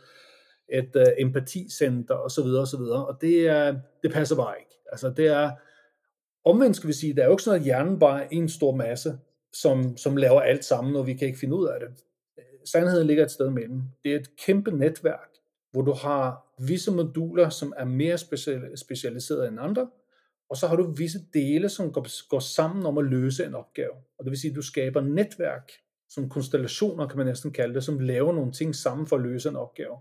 et 0.74 0.96
uh, 0.96 1.02
empaticenter 1.18 2.16
osv. 2.16 2.46
osv. 2.46 2.80
Og 2.80 3.18
det, 3.22 3.48
er, 3.48 3.76
det 4.04 4.12
passer 4.12 4.36
bare 4.36 4.56
ikke. 4.60 4.72
Altså 4.92 5.14
det 5.18 5.28
er, 5.28 5.52
omvendt 6.46 6.76
skal 6.78 6.88
vi 6.88 6.94
sige, 6.94 7.14
det 7.14 7.22
er 7.22 7.26
jo 7.26 7.32
ikke 7.32 7.44
sådan, 7.44 7.60
at 7.60 7.66
hjernen 7.66 8.00
bare 8.00 8.24
er 8.24 8.28
en 8.32 8.50
stor 8.50 8.76
masse, 8.76 9.18
som, 9.54 9.98
som 9.98 10.18
laver 10.18 10.42
alt 10.42 10.66
sammen, 10.66 10.96
og 10.96 11.08
vi 11.08 11.14
kan 11.14 11.28
ikke 11.28 11.40
finde 11.40 11.56
ud 11.56 11.68
af 11.68 11.80
det. 11.80 11.90
Sandheden 12.66 13.08
ligger 13.08 13.24
et 13.24 13.32
sted 13.32 13.50
mellem. 13.50 13.82
Det 14.04 14.12
er 14.12 14.20
et 14.20 14.36
kæmpe 14.46 14.72
netværk, 14.72 15.30
hvor 15.72 15.82
du 15.82 15.92
har 15.92 16.46
visse 16.68 16.92
moduler, 16.92 17.50
som 17.50 17.74
er 17.78 17.86
mere 17.86 18.18
specialiseret 18.76 19.48
end 19.48 19.60
andre, 19.60 19.88
og 20.50 20.58
så 20.58 20.68
har 20.68 20.76
du 20.76 20.92
visse 20.92 21.20
dele, 21.34 21.70
som 21.70 21.94
går, 21.94 22.30
går 22.30 22.40
sammen 22.40 22.86
om 22.86 22.98
at 22.98 23.06
løse 23.06 23.46
en 23.46 23.56
opgave. 23.56 23.94
Og 24.20 24.26
det 24.26 24.32
vil 24.32 24.40
sige, 24.40 24.52
at 24.52 24.56
du 24.56 24.62
skaber 24.62 25.02
netværk, 25.02 25.72
som 26.10 26.30
konstellationer 26.30 27.08
kan 27.08 27.18
man 27.18 27.26
næsten 27.26 27.52
kalde 27.52 27.74
det, 27.74 27.84
som 27.84 28.00
laver 28.00 28.34
nogle 28.34 28.52
ting 28.52 28.76
sammen 28.76 29.08
for 29.08 29.16
at 29.16 29.22
løse 29.22 29.50
en 29.50 29.56
opgave. 29.56 29.98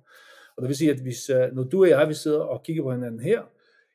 Og 0.56 0.62
det 0.62 0.68
vil 0.68 0.76
sige, 0.76 0.90
at 0.90 1.00
hvis, 1.00 1.30
øh, 1.30 1.52
når 1.52 1.64
du 1.64 1.82
og 1.82 1.88
jeg 1.88 2.08
vi 2.08 2.14
sidder 2.14 2.40
og 2.40 2.62
kigger 2.62 2.82
på 2.82 2.92
hinanden 2.92 3.20
her, 3.20 3.42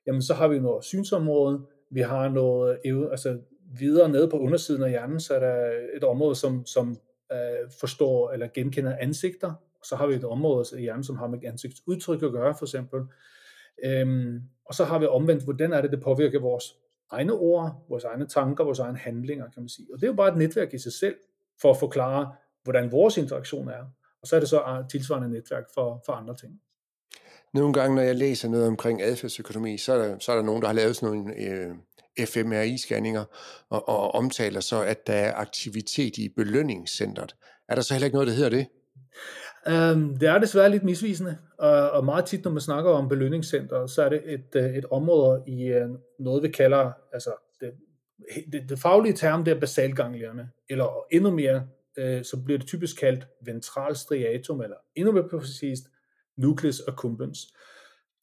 jamen 0.08 0.22
så 0.22 0.34
har 0.34 0.48
vi 0.48 0.60
noget 0.60 0.86
synsområde, 0.86 1.66
vi 1.90 2.02
har 2.02 2.30
noget, 2.30 2.80
altså 3.12 3.40
videre 3.80 4.10
nede 4.10 4.30
på 4.30 4.40
undersiden 4.40 4.84
af 4.84 4.90
hjernen, 4.90 5.20
så 5.20 5.36
er 5.36 5.40
der 5.40 5.72
et 5.98 6.04
område, 6.04 6.36
som, 6.36 6.66
som 6.66 6.98
øh, 7.32 7.72
forstår 7.80 8.32
eller 8.32 8.48
genkender 8.54 8.98
ansigter, 9.00 9.54
så 9.84 9.96
har 9.96 10.08
vi 10.08 10.16
et 10.16 10.24
område 10.24 10.66
i 10.78 10.82
hjernen, 10.82 11.04
som 11.04 11.16
har 11.16 11.28
med 11.28 11.40
ansigtsudtryk 11.44 12.24
at 12.24 12.32
gøre, 12.32 12.56
for 12.58 12.66
eksempel. 12.66 13.00
Øhm, 13.86 14.42
og 14.66 14.74
så 14.74 14.86
har 14.86 15.00
vi 15.00 15.06
omvendt, 15.06 15.44
hvordan 15.44 15.74
er 15.74 15.82
det, 15.82 15.92
det 15.92 16.02
påvirker 16.02 16.40
vores 16.40 16.64
egne 17.12 17.34
ord, 17.34 17.86
vores 17.90 18.04
egne 18.04 18.28
tanker, 18.28 18.64
vores 18.64 18.80
egne 18.80 18.98
handlinger, 18.98 19.46
kan 19.46 19.62
man 19.62 19.70
sige. 19.70 19.88
Og 19.94 20.00
det 20.00 20.04
er 20.04 20.12
jo 20.12 20.16
bare 20.16 20.32
et 20.32 20.38
netværk 20.38 20.74
i 20.74 20.78
sig 20.78 20.94
selv, 20.94 21.16
for 21.62 21.72
at 21.72 21.78
forklare, 21.78 22.32
hvordan 22.64 22.92
vores 22.92 23.18
interaktion 23.18 23.68
er. 23.68 23.84
Og 24.22 24.28
så 24.28 24.36
er 24.36 24.40
det 24.40 24.50
så 24.50 24.62
øh, 24.62 24.90
tilsvarende 24.90 25.30
netværk 25.30 25.64
for, 25.74 26.04
for 26.06 26.14
andre 26.14 26.36
ting. 26.36 26.62
Nogle 27.54 27.74
gange, 27.74 27.96
når 27.96 28.02
jeg 28.02 28.16
læser 28.16 28.50
noget 28.50 28.68
omkring 28.68 29.02
adfærdsøkonomi, 29.02 29.78
så 29.78 29.94
er 29.94 29.98
der, 29.98 30.20
så 30.20 30.32
er 30.32 30.36
der 30.36 30.44
nogen, 30.44 30.62
der 30.62 30.68
har 30.68 30.76
lavet 30.76 30.96
sådan 30.96 31.18
nogle 31.18 31.36
øh, 31.38 31.76
fMRI-scanninger 32.20 33.24
og, 33.70 33.90
og 33.90 34.16
omtaler 34.16 34.60
så, 34.60 34.82
at 34.82 35.08
der 35.08 35.14
er 35.14 35.34
aktivitet 35.34 36.18
i 36.18 36.30
belønningscentret. 36.30 37.36
Er 37.70 37.76
der 37.76 37.82
så 37.82 37.94
heller 37.94 38.06
ikke 38.06 38.16
noget, 38.16 38.28
der 38.28 38.34
hedder 38.34 38.50
det? 38.50 38.68
Um, 39.68 40.18
det 40.18 40.30
er 40.30 40.38
desværre 40.38 40.70
lidt 40.70 40.84
misvisende, 40.84 41.38
og, 41.58 41.92
og 41.92 42.06
meget 42.06 42.26
tit, 42.26 42.44
når 42.44 42.52
man 42.52 42.62
snakker 42.62 42.92
om 42.92 43.10
belønningscenter, 43.10 43.88
så 43.88 44.04
er 44.04 44.10
det 44.10 44.22
et, 44.26 44.56
øh, 44.56 44.76
et 44.76 44.86
område 44.92 45.44
i 45.48 45.64
øh, 45.64 45.90
noget, 46.20 46.44
vi 46.44 46.48
kalder, 46.48 46.92
altså 47.14 47.30
det, 47.60 47.72
det, 48.52 48.70
det 48.70 48.80
faglige 48.80 49.14
term, 49.14 49.44
det 49.44 49.54
er 49.54 49.60
basalganglierne, 49.60 50.50
eller 50.70 51.06
endnu 51.12 51.32
mere, 51.32 51.68
uh, 51.98 52.24
så 52.24 52.42
bliver 52.46 52.58
det 52.58 52.68
typisk 52.68 53.00
kaldt 53.00 53.28
ventral 53.46 53.96
striatum, 53.96 54.62
eller 54.62 54.76
endnu 54.96 55.12
mere 55.12 55.30
præcist, 55.30 55.84
nucleus 56.38 56.82
accumbens. 56.88 57.40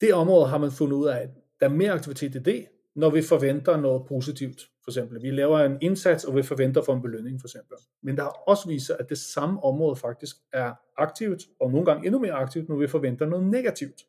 Det 0.01 0.13
område 0.13 0.47
har 0.47 0.57
man 0.57 0.71
fundet 0.71 0.97
ud 0.97 1.07
af, 1.07 1.17
at 1.17 1.29
der 1.59 1.65
er 1.65 1.73
mere 1.73 1.91
aktivitet 1.91 2.35
i 2.35 2.39
det, 2.39 2.65
når 2.95 3.09
vi 3.09 3.21
forventer 3.21 3.77
noget 3.77 4.07
positivt. 4.07 4.61
For 4.83 4.91
eksempel, 4.91 5.21
vi 5.21 5.31
laver 5.31 5.59
en 5.59 5.77
indsats, 5.81 6.23
og 6.23 6.35
vi 6.35 6.43
forventer 6.43 6.81
for 6.81 6.93
en 6.93 7.01
belønning, 7.01 7.41
for 7.41 7.47
eksempel. 7.47 7.77
Men 8.03 8.17
der 8.17 8.23
har 8.23 8.43
også 8.47 8.67
vist 8.67 8.85
sig, 8.85 8.95
at 8.99 9.09
det 9.09 9.17
samme 9.17 9.63
område 9.63 9.95
faktisk 9.95 10.35
er 10.53 10.73
aktivt, 10.97 11.41
og 11.61 11.71
nogle 11.71 11.85
gange 11.85 12.05
endnu 12.05 12.19
mere 12.19 12.33
aktivt, 12.33 12.69
når 12.69 12.75
vi 12.75 12.87
forventer 12.87 13.25
noget 13.25 13.45
negativt. 13.45 14.01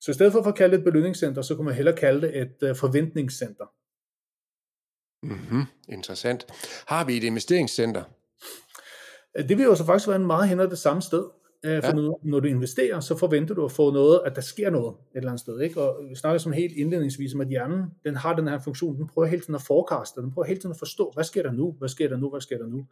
Så 0.00 0.10
i 0.10 0.14
stedet 0.14 0.32
for 0.32 0.40
at 0.40 0.54
kalde 0.54 0.72
det 0.72 0.78
et 0.78 0.84
belønningscenter, 0.84 1.42
så 1.42 1.54
kunne 1.54 1.64
man 1.64 1.74
hellere 1.74 1.96
kalde 1.96 2.20
det 2.20 2.40
et 2.40 2.70
uh, 2.70 2.76
forventningscenter. 2.76 3.66
Mm-hmm. 5.22 5.62
Interessant. 5.88 6.46
Har 6.86 7.04
vi 7.04 7.16
et 7.16 7.24
investeringscenter? 7.24 8.02
Det 9.36 9.58
vil 9.58 9.64
jo 9.64 9.74
så 9.74 9.84
faktisk 9.84 10.08
være 10.08 10.16
en 10.16 10.26
meget 10.26 10.48
hen 10.48 10.58
det 10.58 10.78
samme 10.78 11.02
sted. 11.02 11.24
Øh, 11.66 11.82
for 11.82 11.88
ja. 11.88 11.92
når, 11.92 12.20
når 12.22 12.40
du 12.40 12.48
investerer, 12.48 13.00
så 13.00 13.16
forventer 13.16 13.54
du 13.54 13.64
at 13.64 13.72
få 13.72 13.92
noget, 13.92 14.20
at 14.26 14.36
der 14.36 14.42
sker 14.42 14.70
noget 14.70 14.88
et 14.88 15.16
eller 15.16 15.30
andet 15.30 15.40
sted. 15.40 15.60
Ikke? 15.60 15.80
Og 15.80 16.08
vi 16.08 16.14
snakker 16.14 16.38
som 16.38 16.52
helt 16.52 16.76
indledningsvis 16.76 17.34
om, 17.34 17.40
at 17.40 17.48
hjernen 17.48 17.84
den 18.04 18.16
har 18.16 18.36
den 18.36 18.48
her 18.48 18.58
funktion, 18.58 18.96
den 18.96 19.06
prøver 19.06 19.28
hele 19.28 19.42
tiden 19.42 19.54
at 19.54 19.62
forekaste, 19.62 20.20
den 20.20 20.32
prøver 20.32 20.46
hele 20.46 20.60
tiden 20.60 20.72
at 20.72 20.78
forstå, 20.78 21.10
hvad 21.14 21.24
sker 21.24 21.42
der 21.42 21.52
nu, 21.52 21.74
hvad 21.78 21.88
sker 21.88 22.08
der 22.08 22.16
nu, 22.16 22.30
hvad 22.30 22.40
sker 22.40 22.58
der 22.58 22.66
nu. 22.66 22.86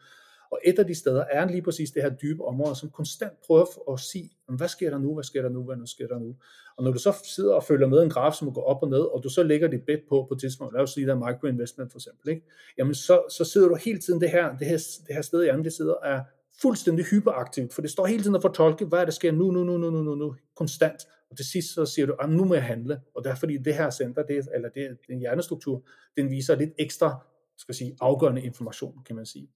Og 0.53 0.61
et 0.65 0.79
af 0.79 0.87
de 0.87 0.95
steder 0.95 1.25
er 1.31 1.49
lige 1.51 1.63
præcis 1.63 1.91
det 1.91 2.03
her 2.03 2.11
dybe 2.11 2.45
område, 2.45 2.77
som 2.77 2.91
konstant 2.91 3.33
prøver 3.47 3.93
at 3.93 4.01
sige, 4.01 4.31
hvad 4.49 4.69
sker 4.69 4.91
der 4.91 4.99
nu, 4.99 5.15
hvad 5.15 5.25
sker 5.25 5.43
der 5.43 5.49
nu, 5.49 5.63
hvad 5.63 5.77
sker 5.87 6.07
der 6.07 6.19
nu. 6.19 6.37
Og 6.77 6.85
når 6.85 6.93
du 6.93 6.99
så 6.99 7.15
sidder 7.25 7.55
og 7.55 7.65
følger 7.65 7.87
med 7.87 8.03
en 8.03 8.11
graf, 8.11 8.35
som 8.35 8.53
går 8.53 8.65
op 8.65 8.83
og 8.83 8.89
ned, 8.91 9.01
og 9.01 9.21
du 9.25 9.29
så 9.29 9.43
lægger 9.43 9.69
dit 9.69 9.83
bet 9.87 10.01
på 10.09 10.27
på 10.29 10.35
et 10.35 10.41
tidspunkt, 10.41 10.75
lad 10.75 10.83
os 10.83 10.91
sige, 10.91 11.07
der 11.07 11.15
er 11.15 11.31
microinvestment 11.31 11.93
for 11.93 11.99
eksempel, 11.99 12.29
ikke? 12.29 12.43
jamen 12.79 12.95
så, 12.95 13.23
så 13.31 13.45
sidder 13.45 13.69
du 13.69 13.75
hele 13.75 13.99
tiden 13.99 14.21
det 14.21 14.31
her, 14.31 14.57
det 14.57 14.67
her, 14.67 14.77
det 15.07 15.15
her 15.15 15.23
sted 15.23 15.43
i 15.43 15.45
hjernen, 15.45 15.65
det 15.65 15.73
sidder 15.73 15.95
er 16.05 16.21
fuldstændig 16.65 17.05
hyperaktivt, 17.05 17.75
for 17.75 17.83
det 17.83 17.91
står 17.91 18.07
hele 18.07 18.23
tiden 18.23 18.37
og 18.37 18.43
fortolke, 18.43 18.85
hvad 18.85 18.99
er 18.99 19.05
der 19.05 19.13
sker 19.13 19.33
nu, 19.33 19.51
nu, 19.51 19.65
nu, 19.65 19.79
nu, 19.79 19.91
nu, 19.91 20.03
nu, 20.03 20.15
nu, 20.15 20.35
konstant. 20.57 21.01
Og 21.31 21.37
til 21.37 21.47
sidst 21.47 21.75
så 21.75 21.87
siger 21.87 22.07
du, 22.07 22.13
at 22.13 22.19
ah, 22.25 22.31
nu 22.31 22.45
må 22.45 22.55
jeg 22.55 22.63
handle. 22.63 23.01
Og 23.17 23.25
det 23.25 23.31
er 23.31 23.35
fordi 23.35 23.59
det 23.59 23.75
her 23.75 23.91
center, 23.91 24.23
det, 24.23 24.49
eller 24.55 24.69
det, 24.69 24.99
den 25.09 25.19
hjernestruktur, 25.19 25.87
den 26.17 26.31
viser 26.31 26.57
lidt 26.57 26.71
ekstra 26.79 27.25
skal 27.59 27.75
sige, 27.75 27.97
afgørende 28.01 28.43
information, 28.43 28.99
kan 29.07 29.17
man 29.17 29.27
sige. 29.27 29.51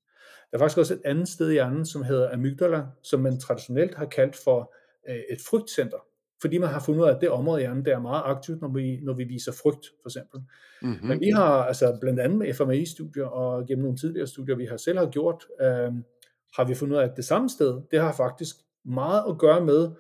Der 0.51 0.57
er 0.57 0.59
faktisk 0.59 0.79
også 0.79 0.95
et 0.95 1.01
andet 1.05 1.29
sted 1.29 1.51
i 1.51 1.53
hjernen, 1.53 1.87
som 1.87 2.03
hedder 2.03 2.33
amygdala, 2.33 2.83
som 3.03 3.21
man 3.21 3.41
traditionelt 3.41 3.95
har 3.95 4.07
kaldt 4.07 4.37
for 4.37 4.75
øh, 5.09 5.17
et 5.17 5.39
frygtcenter. 5.51 5.99
Fordi 6.41 6.59
man 6.59 6.69
har 6.69 6.81
fundet 6.81 7.01
ud 7.01 7.07
af, 7.09 7.15
at 7.15 7.21
det 7.21 7.31
område 7.31 7.61
i 7.61 7.63
hjernen, 7.63 7.85
det 7.85 7.93
er 7.93 7.99
meget 7.99 8.23
aktivt, 8.25 8.61
når 8.61 8.69
vi, 8.69 9.01
når 9.03 9.13
vi 9.13 9.25
viser 9.25 9.53
frygt, 9.53 9.87
for 10.03 10.09
eksempel. 10.09 10.41
Mm-hmm. 10.83 11.09
Men 11.09 11.21
vi 11.21 11.31
har 11.31 11.65
altså 11.65 11.99
blandt 12.01 12.21
andet 12.21 12.39
med 12.39 12.55
FMI-studier 12.55 13.25
og 13.25 13.67
gennem 13.67 13.83
nogle 13.83 13.99
tidligere 13.99 14.27
studier, 14.27 14.57
vi 14.57 14.65
har 14.65 14.77
selv 14.77 14.99
har 14.99 15.07
gjort, 15.07 15.45
øh, 15.61 15.93
har 16.57 16.65
vi 16.65 16.75
fundet 16.75 16.97
ud 16.97 17.01
af, 17.01 17.05
at 17.05 17.17
det 17.17 17.25
samme 17.25 17.49
sted, 17.49 17.81
det 17.91 18.01
har 18.01 18.13
faktisk 18.13 18.57
meget 18.85 19.23
at 19.29 19.39
gøre 19.39 19.65
med, 19.65 19.91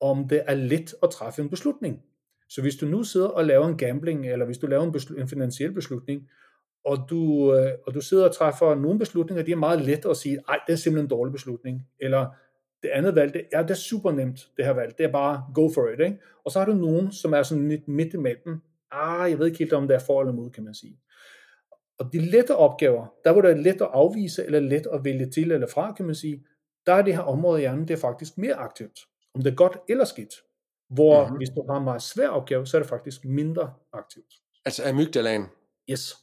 om 0.00 0.28
det 0.28 0.42
er 0.46 0.54
let 0.54 0.94
at 1.02 1.10
træffe 1.10 1.42
en 1.42 1.50
beslutning. 1.50 2.02
Så 2.48 2.62
hvis 2.62 2.76
du 2.76 2.86
nu 2.86 3.02
sidder 3.02 3.28
og 3.28 3.44
laver 3.44 3.68
en 3.68 3.76
gambling, 3.76 4.32
eller 4.32 4.46
hvis 4.46 4.58
du 4.58 4.66
laver 4.66 4.84
en, 4.84 4.92
beslut, 4.92 5.20
en 5.20 5.28
finansiel 5.28 5.72
beslutning, 5.72 6.28
og 6.84 6.98
du, 7.10 7.54
øh, 7.54 7.72
og 7.86 7.94
du 7.94 8.00
sidder 8.00 8.28
og 8.28 8.34
træffer 8.34 8.74
nogle 8.74 8.98
beslutninger, 8.98 9.44
de 9.44 9.52
er 9.52 9.56
meget 9.56 9.80
let 9.80 10.06
at 10.06 10.16
sige, 10.16 10.38
ej, 10.48 10.58
det 10.66 10.72
er 10.72 10.76
simpelthen 10.76 11.04
en 11.04 11.10
dårlig 11.10 11.32
beslutning, 11.32 11.86
eller 12.00 12.26
det 12.82 12.88
andet 12.88 13.14
valg, 13.14 13.34
det 13.34 13.42
ja, 13.52 13.62
det 13.62 13.70
er 13.70 13.74
super 13.74 14.12
nemt, 14.12 14.48
det 14.56 14.64
her 14.64 14.72
valg, 14.72 14.98
det 14.98 15.06
er 15.06 15.12
bare 15.12 15.44
go 15.54 15.70
for 15.74 15.88
it, 15.88 16.00
ikke? 16.00 16.18
Og 16.44 16.50
så 16.50 16.58
har 16.58 16.66
du 16.66 16.72
nogen, 16.72 17.12
som 17.12 17.32
er 17.32 17.42
sådan 17.42 17.68
lidt 17.68 17.88
midt 17.88 18.14
imellem, 18.14 18.60
ah, 18.92 19.30
jeg 19.30 19.38
ved 19.38 19.46
ikke 19.46 19.58
helt, 19.58 19.72
om 19.72 19.88
det 19.88 19.94
er 19.94 20.00
for 20.06 20.20
eller 20.20 20.32
mod, 20.32 20.50
kan 20.50 20.64
man 20.64 20.74
sige. 20.74 20.98
Og 22.00 22.12
de 22.12 22.18
lette 22.18 22.56
opgaver, 22.56 23.06
der 23.24 23.32
hvor 23.32 23.42
det 23.42 23.50
er 23.50 23.56
let 23.56 23.82
at 23.82 23.88
afvise, 23.92 24.44
eller 24.44 24.60
let 24.60 24.86
at 24.92 25.04
vælge 25.04 25.30
til 25.30 25.52
eller 25.52 25.66
fra, 25.66 25.92
kan 25.92 26.06
man 26.06 26.14
sige, 26.14 26.44
der 26.86 26.92
er 26.92 27.02
det 27.02 27.14
her 27.14 27.22
område 27.22 27.60
i 27.60 27.62
hjernen, 27.62 27.88
det 27.88 27.94
er 27.94 28.00
faktisk 28.00 28.38
mere 28.38 28.54
aktivt. 28.54 29.00
Om 29.34 29.42
det 29.42 29.50
er 29.50 29.54
godt 29.54 29.76
eller 29.88 30.04
skidt. 30.04 30.34
Hvor 30.90 31.22
mm-hmm. 31.22 31.36
hvis 31.36 31.48
du 31.48 31.66
har 31.70 31.78
en 31.78 31.84
meget 31.84 32.02
svær 32.02 32.28
opgave, 32.28 32.66
så 32.66 32.76
er 32.76 32.80
det 32.80 32.88
faktisk 32.88 33.24
mindre 33.24 33.74
aktivt. 33.92 34.34
Altså 34.64 34.88
amygdalaen? 34.88 35.46
Yes. 35.90 36.16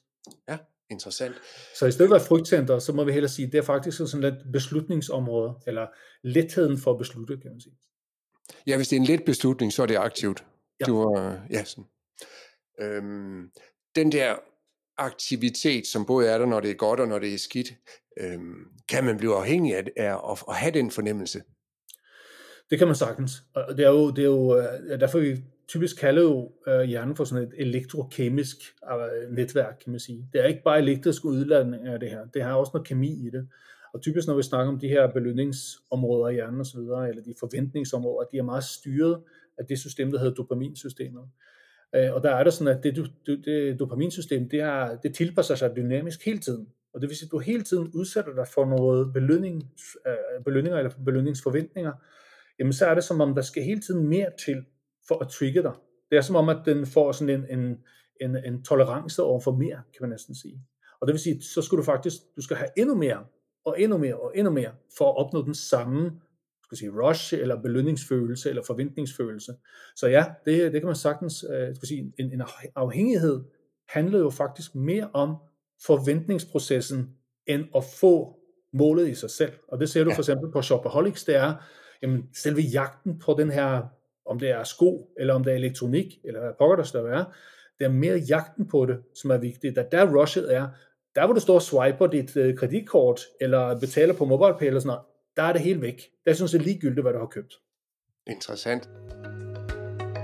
Ja, 0.49 0.57
interessant. 0.89 1.35
Så 1.79 1.85
i 1.85 1.91
stedet 1.91 2.09
for 2.09 2.19
frygtcenter, 2.19 2.79
så 2.79 2.93
må 2.93 3.03
vi 3.03 3.11
hellere 3.11 3.29
sige, 3.29 3.51
det 3.51 3.57
er 3.57 3.61
faktisk 3.61 3.97
sådan 3.97 4.23
et 4.23 4.45
beslutningsområde, 4.53 5.53
eller 5.67 5.87
letheden 6.23 6.77
for 6.77 6.91
at 6.91 6.97
beslutte, 6.97 7.37
kan 7.37 7.51
man 7.51 7.61
sige. 7.61 7.77
Ja, 8.67 8.75
hvis 8.75 8.87
det 8.87 8.95
er 8.95 8.99
en 8.99 9.05
let 9.05 9.25
beslutning, 9.25 9.73
så 9.73 9.81
er 9.81 9.85
det 9.87 9.97
aktivt. 9.97 10.45
Ja. 10.79 10.85
Du, 10.85 11.17
ja, 11.49 11.63
sådan. 11.63 11.85
Øhm, 12.79 13.51
den 13.95 14.11
der 14.11 14.35
aktivitet, 14.97 15.87
som 15.87 16.05
både 16.05 16.27
er 16.27 16.37
der, 16.37 16.45
når 16.45 16.59
det 16.59 16.71
er 16.71 16.75
godt 16.75 16.99
og 16.99 17.07
når 17.07 17.19
det 17.19 17.33
er 17.33 17.37
skidt, 17.37 17.67
øhm, 18.19 18.55
kan 18.89 19.03
man 19.03 19.17
blive 19.17 19.35
afhængig 19.35 19.75
af, 19.75 19.83
af 19.97 20.31
at, 20.31 20.43
at 20.49 20.55
have 20.55 20.71
den 20.71 20.91
fornemmelse? 20.91 21.41
Det 22.69 22.77
kan 22.77 22.87
man 22.87 22.95
sagtens. 22.95 23.43
Og 23.53 23.77
det 23.77 23.85
er 23.85 23.89
jo, 23.89 24.11
det 24.11 24.19
er 24.21 24.25
jo 24.27 24.57
øh, 24.57 24.99
derfor 24.99 25.19
vi 25.19 25.37
typisk 25.67 25.97
kalder 25.97 26.21
jo 26.21 26.51
øh, 26.67 26.81
hjernen 26.81 27.15
for 27.15 27.23
sådan 27.23 27.47
et 27.47 27.53
elektrokemisk 27.57 28.57
øh, 28.91 29.35
netværk, 29.35 29.77
kan 29.83 29.91
man 29.91 29.99
sige. 29.99 30.29
Det 30.33 30.41
er 30.41 30.45
ikke 30.45 30.63
bare 30.63 30.79
elektrisk 30.79 31.25
udladning 31.25 31.87
af 31.87 31.99
det 31.99 32.09
her. 32.09 32.25
Det 32.33 32.43
har 32.43 32.53
også 32.53 32.71
noget 32.73 32.87
kemi 32.87 33.27
i 33.27 33.29
det. 33.29 33.47
Og 33.93 34.01
typisk 34.01 34.27
når 34.27 34.35
vi 34.35 34.43
snakker 34.43 34.73
om 34.73 34.79
de 34.79 34.87
her 34.87 35.11
belønningsområder 35.11 36.29
i 36.29 36.33
hjernen 36.33 36.61
osv., 36.61 36.79
eller 36.79 37.23
de 37.23 37.33
forventningsområder, 37.39 38.27
de 38.31 38.37
er 38.37 38.43
meget 38.43 38.63
styret 38.63 39.21
af 39.57 39.65
det 39.65 39.79
system, 39.79 40.11
der 40.11 40.19
hedder 40.19 40.33
dopaminsystemet. 40.33 41.23
Øh, 41.95 42.13
og 42.13 42.23
der 42.23 42.31
er 42.31 42.43
det 42.43 42.53
sådan, 42.53 42.77
at 42.77 42.83
det, 42.83 43.11
det, 43.45 43.79
dopaminsystem, 43.79 44.49
det, 44.49 44.59
er, 44.59 44.97
det 44.97 45.15
tilpasser 45.15 45.55
sig 45.55 45.75
dynamisk 45.75 46.25
hele 46.25 46.39
tiden. 46.39 46.67
Og 46.93 47.01
det 47.01 47.09
vil 47.09 47.17
sige, 47.17 47.27
at 47.27 47.31
du 47.31 47.39
hele 47.39 47.63
tiden 47.63 47.91
udsætter 47.93 48.35
dig 48.35 48.47
for 48.47 48.65
noget 48.65 49.13
belønning, 49.13 49.63
øh, 50.07 50.43
belønninger 50.45 50.77
eller 50.77 50.91
belønningsforventninger, 51.05 51.91
jamen 52.59 52.73
så 52.73 52.85
er 52.85 52.93
det 52.93 53.03
som 53.03 53.21
om, 53.21 53.35
der 53.35 53.41
skal 53.41 53.63
hele 53.63 53.81
tiden 53.81 54.07
mere 54.07 54.29
til 54.45 54.65
for 55.07 55.23
at 55.23 55.27
trigge 55.27 55.63
dig. 55.63 55.73
Det 56.09 56.17
er 56.17 56.21
som 56.21 56.35
om, 56.35 56.49
at 56.49 56.57
den 56.65 56.85
får 56.85 57.11
sådan 57.11 57.35
en, 57.39 57.59
en, 57.59 57.77
en, 58.21 58.37
en 58.45 58.63
tolerance 58.63 59.23
over 59.23 59.39
for 59.39 59.51
mere, 59.51 59.81
kan 59.93 60.01
man 60.01 60.09
næsten 60.09 60.35
sige. 60.35 60.61
Og 61.01 61.07
det 61.07 61.13
vil 61.13 61.19
sige, 61.19 61.41
så 61.41 61.61
skal 61.61 61.77
du 61.77 61.83
faktisk, 61.83 62.17
du 62.35 62.41
skal 62.41 62.57
have 62.57 62.69
endnu 62.77 62.95
mere, 62.95 63.25
og 63.65 63.81
endnu 63.81 63.97
mere, 63.97 64.15
og 64.15 64.31
endnu 64.35 64.51
mere, 64.51 64.71
for 64.97 65.05
at 65.05 65.17
opnå 65.25 65.45
den 65.45 65.55
samme 65.55 66.11
skal 66.67 66.77
sige, 66.77 66.91
rush, 66.91 67.33
eller 67.33 67.61
belønningsfølelse, 67.61 68.49
eller 68.49 68.63
forventningsfølelse. 68.63 69.53
Så 69.95 70.07
ja, 70.07 70.25
det, 70.45 70.73
det 70.73 70.81
kan 70.81 70.85
man 70.85 70.95
sagtens, 70.95 71.45
øh, 71.53 71.75
skal 71.75 71.87
sige, 71.87 72.13
en, 72.19 72.33
en 72.33 72.41
afhængighed 72.75 73.43
handler 73.89 74.19
jo 74.19 74.29
faktisk 74.29 74.75
mere 74.75 75.09
om 75.13 75.35
forventningsprocessen, 75.85 77.09
end 77.47 77.65
at 77.75 77.83
få 77.83 78.35
målet 78.73 79.07
i 79.07 79.15
sig 79.15 79.29
selv. 79.29 79.51
Og 79.67 79.79
det 79.79 79.89
ser 79.89 80.03
du 80.03 80.09
ja. 80.09 80.15
for 80.15 80.21
eksempel 80.21 80.51
på 80.51 80.61
Shopaholics, 80.61 81.23
det 81.23 81.35
er 81.35 81.53
jamen, 82.01 82.23
selve 82.35 82.61
jagten 82.61 83.19
på 83.19 83.35
den 83.39 83.51
her, 83.51 83.81
om 84.25 84.39
det 84.39 84.49
er 84.49 84.63
sko, 84.63 85.09
eller 85.19 85.33
om 85.33 85.43
det 85.43 85.53
er 85.53 85.57
elektronik, 85.57 86.19
eller 86.23 86.39
hvad 86.39 86.51
pokker 86.59 86.75
der 86.75 86.83
skal 86.83 87.03
være, 87.03 87.25
det 87.79 87.85
er 87.85 87.89
mere 87.89 88.17
jagten 88.17 88.67
på 88.67 88.85
det, 88.85 88.97
som 89.15 89.31
er 89.31 89.37
vigtigt. 89.37 89.75
Da 89.75 89.85
der 89.91 90.15
rushet 90.15 90.55
er, 90.55 90.67
der 91.15 91.25
hvor 91.25 91.33
du 91.33 91.39
står 91.39 91.55
og 91.55 91.61
swiper 91.61 92.07
dit 92.07 92.37
øh, 92.37 92.57
kreditkort, 92.57 93.21
eller 93.41 93.79
betaler 93.79 94.13
på 94.13 94.25
MobilePay 94.25 94.67
eller 94.67 94.79
sådan 94.79 94.87
noget, 94.87 95.05
der 95.37 95.43
er 95.43 95.53
det 95.53 95.61
helt 95.61 95.81
væk. 95.81 96.09
Der 96.25 96.31
er 96.31 96.35
sådan 96.35 96.49
set 96.49 96.61
ligegyldigt, 96.61 97.01
hvad 97.01 97.13
du 97.13 97.19
har 97.19 97.25
købt. 97.25 97.53
Interessant. 98.27 98.89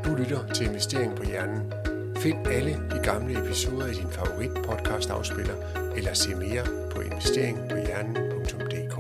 Du 0.06 0.16
lytter 0.16 0.54
til 0.54 0.66
Investering 0.68 1.16
på 1.16 1.24
Hjernen. 1.24 1.74
Find 2.18 2.48
alle 2.48 2.72
de 2.72 3.00
gamle 3.04 3.40
episoder 3.46 3.88
i 3.88 3.94
din 3.94 4.12
favorit 4.12 4.52
podcast 4.54 5.10
afspiller, 5.10 5.56
eller 5.98 6.14
se 6.14 6.36
mere 6.36 6.90
på 6.92 7.02
investeringpåhjernen.dk. 7.02 8.96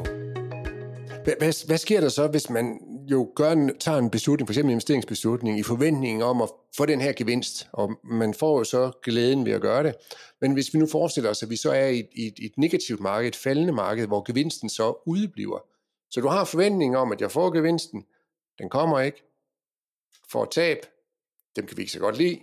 Hvad, 1.23 1.65
hvad, 1.67 1.77
sker 1.77 2.01
der 2.01 2.09
så, 2.09 2.27
hvis 2.27 2.49
man 2.49 2.79
jo 3.11 3.31
gør 3.35 3.51
en, 3.51 3.77
tager 3.79 3.97
en 3.97 4.09
beslutning, 4.09 4.47
f.eks. 4.47 4.57
en 4.57 4.69
investeringsbeslutning, 4.69 5.59
i 5.59 5.63
forventning 5.63 6.23
om 6.23 6.41
at 6.41 6.49
få 6.77 6.85
den 6.85 7.01
her 7.01 7.13
gevinst, 7.13 7.67
og 7.71 7.91
man 8.03 8.33
får 8.33 8.57
jo 8.57 8.63
så 8.63 8.91
glæden 9.03 9.45
ved 9.45 9.51
at 9.51 9.61
gøre 9.61 9.83
det. 9.83 9.95
Men 10.41 10.53
hvis 10.53 10.73
vi 10.73 10.79
nu 10.79 10.85
forestiller 10.85 11.29
os, 11.29 11.43
at 11.43 11.49
vi 11.49 11.55
så 11.55 11.71
er 11.71 11.87
i 11.87 11.99
et, 11.99 12.09
i 12.15 12.27
et, 12.27 12.33
et 12.41 12.51
negativt 12.57 12.99
marked, 12.99 13.27
et 13.27 13.35
faldende 13.35 13.73
marked, 13.73 14.07
hvor 14.07 14.23
gevinsten 14.31 14.69
så 14.69 15.03
udebliver, 15.05 15.59
så 16.13 16.21
du 16.21 16.27
har 16.27 16.45
forventning 16.45 16.97
om, 16.97 17.11
at 17.11 17.21
jeg 17.21 17.31
får 17.31 17.51
gevinsten. 17.55 18.05
Den 18.59 18.69
kommer 18.69 18.99
ikke. 18.99 19.23
Får 20.31 20.45
tab. 20.45 20.77
Dem 21.55 21.65
kan 21.65 21.77
vi 21.77 21.81
ikke 21.81 21.91
så 21.91 21.99
godt 21.99 22.17
lide. 22.17 22.39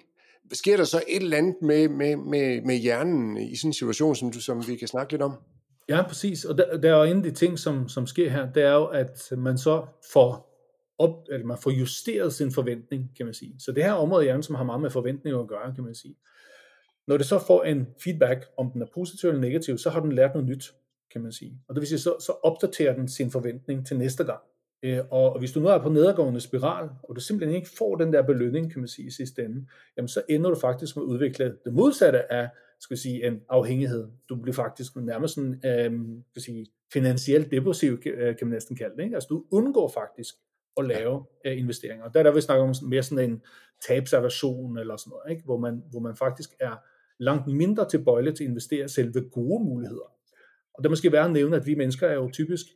Sker 0.52 0.76
der 0.76 0.84
så 0.84 1.02
et 1.08 1.22
eller 1.22 1.36
andet 1.36 1.54
med, 1.62 1.88
med, 1.88 2.16
med, 2.16 2.62
med 2.62 2.76
hjernen 2.76 3.36
i 3.36 3.56
sådan 3.56 3.68
en 3.68 3.72
situation, 3.72 4.16
som, 4.16 4.32
du, 4.32 4.40
som 4.40 4.68
vi 4.68 4.76
kan 4.76 4.88
snakke 4.88 5.12
lidt 5.12 5.22
om? 5.22 5.34
Ja, 5.88 6.02
præcis. 6.02 6.44
Og 6.44 6.58
der, 6.58 6.76
der 6.76 6.94
er 6.94 6.96
jo 6.96 7.02
en 7.10 7.16
af 7.16 7.22
de 7.22 7.30
ting, 7.30 7.58
som, 7.58 7.88
som 7.88 8.06
sker 8.06 8.30
her, 8.30 8.52
det 8.52 8.62
er 8.62 8.72
jo, 8.72 8.84
at 8.84 9.32
man 9.36 9.58
så 9.58 9.86
får 10.12 10.50
op, 10.98 11.26
eller 11.30 11.46
man 11.46 11.58
får 11.62 11.70
justeret 11.70 12.34
sin 12.34 12.52
forventning, 12.52 13.10
kan 13.16 13.26
man 13.26 13.34
sige. 13.34 13.54
Så 13.58 13.72
det 13.72 13.84
her 13.84 13.92
område 13.92 14.24
i 14.24 14.26
hjernen, 14.26 14.42
som 14.42 14.54
har 14.54 14.64
meget 14.64 14.80
med 14.80 14.90
forventninger 14.90 15.40
at 15.40 15.48
gøre, 15.48 15.74
kan 15.74 15.84
man 15.84 15.94
sige. 15.94 16.16
Når 17.06 17.16
det 17.16 17.26
så 17.26 17.38
får 17.46 17.64
en 17.64 17.86
feedback, 18.04 18.46
om 18.56 18.70
den 18.70 18.82
er 18.82 18.86
positiv 18.94 19.28
eller 19.28 19.40
negativ, 19.40 19.78
så 19.78 19.90
har 19.90 20.00
den 20.00 20.12
lært 20.12 20.34
noget 20.34 20.48
nyt, 20.48 20.74
kan 21.12 21.22
man 21.22 21.32
sige. 21.32 21.60
Og 21.68 21.74
det 21.74 21.80
vil 21.80 21.88
sige, 21.88 21.98
så, 21.98 22.14
så 22.20 22.32
opdaterer 22.42 22.94
den 22.94 23.08
sin 23.08 23.30
forventning 23.30 23.86
til 23.86 23.98
næste 23.98 24.24
gang. 24.24 24.40
Øh, 24.82 25.00
og 25.10 25.38
hvis 25.38 25.52
du 25.52 25.60
nu 25.60 25.68
er 25.68 25.78
på 25.78 25.88
nedadgående 25.88 26.40
spiral, 26.40 26.88
og 27.02 27.16
du 27.16 27.20
simpelthen 27.20 27.56
ikke 27.56 27.70
får 27.78 27.96
den 27.96 28.12
der 28.12 28.22
belønning, 28.22 28.72
kan 28.72 28.80
man 28.80 28.88
sige, 28.88 29.06
i 29.06 29.10
sidste 29.10 29.44
ende, 29.44 29.66
jamen 29.96 30.08
så 30.08 30.22
ender 30.28 30.50
du 30.50 30.56
faktisk 30.56 30.96
med 30.96 31.04
at 31.04 31.06
udvikle 31.06 31.56
det 31.64 31.72
modsatte 31.72 32.32
af, 32.32 32.48
skal 32.80 32.98
sige, 32.98 33.26
en 33.26 33.40
afhængighed. 33.48 34.08
Du 34.28 34.36
bliver 34.36 34.54
faktisk 34.54 34.96
nærmest 34.96 35.34
sådan, 35.34 35.60
øh, 35.64 35.92
skal 36.30 36.42
sige, 36.42 36.66
finansielt 36.92 37.50
depressiv, 37.50 37.98
øh, 38.06 38.36
kan 38.36 38.46
man 38.46 38.54
næsten 38.54 38.76
kalde 38.76 38.96
det. 38.96 39.02
Ikke? 39.02 39.16
Altså 39.16 39.28
du 39.30 39.44
undgår 39.50 39.88
faktisk 39.88 40.34
at 40.76 40.84
lave 40.84 41.24
ja. 41.44 41.50
investeringer. 41.50 42.04
Og 42.04 42.14
der 42.14 42.20
er 42.20 42.24
der 42.24 42.32
vi 42.32 42.40
snakker 42.40 42.64
om 42.64 42.74
mere 42.88 43.02
sådan 43.02 43.30
en 43.30 43.42
tabsaversion 43.86 44.78
eller 44.78 44.96
sådan 44.96 45.10
noget, 45.10 45.30
ikke? 45.30 45.44
Hvor, 45.44 45.58
man, 45.58 45.82
hvor 45.90 46.00
man 46.00 46.16
faktisk 46.16 46.50
er 46.60 46.76
langt 47.18 47.46
mindre 47.46 47.88
tilbøjelig 47.88 48.34
til 48.34 48.44
at 48.44 48.48
investere 48.48 48.88
selve 48.88 49.20
gode 49.30 49.64
muligheder. 49.64 50.12
Og 50.80 50.84
det 50.84 50.90
måske 50.90 51.12
værd 51.12 51.24
at 51.24 51.30
nævne, 51.30 51.56
at 51.56 51.66
vi 51.66 51.74
mennesker 51.74 52.06
er 52.06 52.14
jo 52.14 52.30
typisk, 52.30 52.66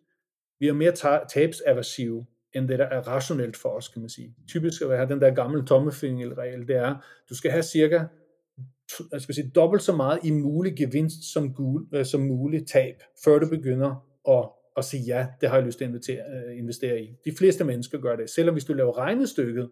vi 0.61 0.68
er 0.68 0.73
mere 0.73 0.92
tabsaversive, 1.28 2.26
end 2.54 2.68
det 2.68 2.78
der 2.78 2.84
er 2.84 3.00
rationelt 3.00 3.56
for 3.56 3.68
os, 3.68 3.88
kan 3.88 4.00
man 4.00 4.08
sige. 4.08 4.34
Typisk 4.49 4.82
at 4.82 4.96
have 4.96 5.08
den 5.08 5.20
der 5.20 5.34
gamle 5.34 5.66
tommefingerregel, 5.66 6.68
det 6.68 6.76
er, 6.76 6.94
du 7.30 7.34
skal 7.34 7.50
have 7.50 7.62
cirka 7.62 7.99
jeg 9.12 9.20
skal 9.20 9.34
sige, 9.34 9.50
dobbelt 9.54 9.82
så 9.82 9.96
meget 9.96 10.18
i 10.25 10.30
mulig 10.30 10.76
gevinst 10.76 11.32
som, 11.32 11.54
gul, 11.54 11.87
øh, 11.94 12.04
som 12.04 12.20
muligt 12.20 12.68
tab, 12.68 12.94
før 13.25 13.38
du 13.38 13.49
begynder 13.49 14.06
at, 14.28 14.49
at 14.76 14.84
sige 14.84 15.02
ja, 15.02 15.26
det 15.40 15.49
har 15.49 15.56
jeg 15.56 15.66
lyst 15.66 15.78
til 15.78 15.84
at 15.84 15.88
investere, 15.88 16.18
øh, 16.18 16.58
investere 16.58 17.00
i. 17.00 17.16
De 17.25 17.32
fleste 17.38 17.64
mennesker 17.64 17.99
gør 17.99 18.16
det. 18.16 18.30
Selvom 18.30 18.54
hvis 18.54 18.64
du 18.64 18.73
laver 18.73 18.99
regnestykket, 18.99 19.70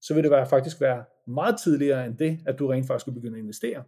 så 0.00 0.14
vil 0.14 0.22
det 0.22 0.30
være, 0.30 0.46
faktisk 0.46 0.80
være 0.80 1.04
meget 1.26 1.56
tidligere 1.64 2.06
end 2.06 2.16
det, 2.16 2.38
at 2.46 2.58
du 2.58 2.66
rent 2.66 2.86
faktisk 2.86 3.04
skal 3.04 3.12
begynde 3.12 3.36
at 3.36 3.42
investere. 3.42 3.82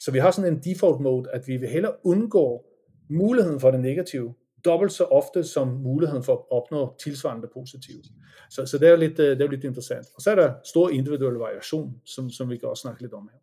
Så 0.00 0.10
vi 0.10 0.18
har 0.18 0.30
sådan 0.30 0.52
en 0.52 0.60
default 0.60 1.00
mode, 1.00 1.30
at 1.30 1.48
vi 1.48 1.56
vil 1.56 1.68
hellere 1.68 1.92
undgå 2.04 2.64
muligheden 3.10 3.60
for 3.60 3.70
det 3.70 3.80
negative, 3.80 4.34
dobbelt 4.64 4.92
så 4.92 5.04
ofte 5.04 5.44
som 5.44 5.68
muligheden 5.68 6.22
for 6.22 6.32
at 6.32 6.40
opnå 6.50 6.94
tilsvarende 7.02 7.48
positivt. 7.54 8.06
Så, 8.50 8.66
så 8.66 8.78
det, 8.78 8.88
er 8.88 8.96
lidt, 8.96 9.18
øh, 9.18 9.38
det 9.38 9.42
er 9.42 9.50
lidt 9.50 9.64
interessant. 9.64 10.06
Og 10.14 10.22
så 10.22 10.30
er 10.30 10.34
der 10.34 10.52
stor 10.64 10.90
individuel 10.90 11.34
variation, 11.34 11.94
som, 12.04 12.30
som 12.30 12.50
vi 12.50 12.56
kan 12.56 12.68
også 12.68 12.80
snakke 12.80 13.02
lidt 13.02 13.12
om 13.12 13.30
her. 13.32 13.38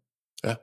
Ja, 0.50 0.56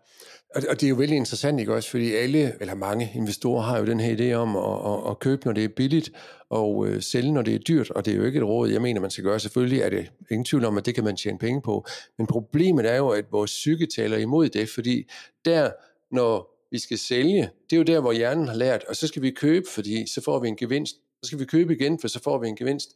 og, 0.55 0.63
og 0.71 0.81
det 0.81 0.87
er 0.87 0.91
jo 0.91 0.97
vældig 0.97 1.17
interessant, 1.17 1.61
ikke 1.61 1.75
også, 1.75 1.91
fordi 1.91 2.15
alle, 2.15 2.53
eller 2.61 2.75
mange 2.75 3.11
investorer 3.15 3.63
har 3.63 3.79
jo 3.79 3.87
den 3.87 4.01
her 4.01 4.17
idé 4.17 4.35
om 4.35 4.57
at, 4.57 4.93
at, 4.93 5.11
at 5.11 5.19
købe, 5.19 5.43
når 5.45 5.53
det 5.53 5.65
er 5.65 5.69
billigt, 5.77 6.11
og 6.51 6.87
øh, 6.89 7.03
sælge, 7.03 7.33
når 7.33 7.43
det 7.43 7.55
er 7.55 7.59
dyrt, 7.59 7.91
og 7.91 8.05
det 8.05 8.13
er 8.13 8.17
jo 8.17 8.25
ikke 8.25 8.39
et 8.39 8.45
råd, 8.45 8.69
jeg 8.69 8.83
mener, 8.83 9.01
man 9.01 9.11
skal 9.11 9.25
gøre. 9.25 9.41
Selvfølgelig 9.41 9.81
er 9.81 9.91
det 9.91 10.13
ingen 10.31 10.45
tvivl 10.45 10.65
om, 10.65 10.79
at 10.79 10.87
det 10.87 10.95
kan 10.95 11.05
man 11.05 11.17
tjene 11.17 11.39
penge 11.39 11.63
på, 11.63 11.87
men 12.19 12.27
problemet 12.27 12.91
er 12.91 12.97
jo, 12.97 13.09
at 13.09 13.25
vores 13.33 13.51
psyke 13.51 13.87
taler 13.87 14.17
imod 14.17 14.49
det, 14.49 14.69
fordi 14.69 15.11
der, 15.45 15.71
når 16.11 16.54
vi 16.75 16.79
skal 16.79 16.99
sælge, 16.99 17.51
det 17.71 17.77
er 17.77 17.77
jo 17.77 17.83
der, 17.83 18.01
hvor 18.01 18.13
hjernen 18.13 18.49
har 18.49 18.55
lært, 18.55 18.85
og 18.85 18.97
så 18.97 19.07
skal 19.07 19.23
vi 19.23 19.31
købe, 19.31 19.67
fordi 19.75 20.07
så 20.07 20.21
får 20.21 20.39
vi 20.39 20.49
en 20.49 20.57
gevinst, 20.57 20.97
så 21.23 21.27
skal 21.27 21.39
vi 21.39 21.45
købe 21.45 21.75
igen, 21.75 21.99
for 21.99 22.09
så 22.09 22.23
får 22.23 22.39
vi 22.39 22.49
en 22.49 22.57
gevinst. 22.57 22.91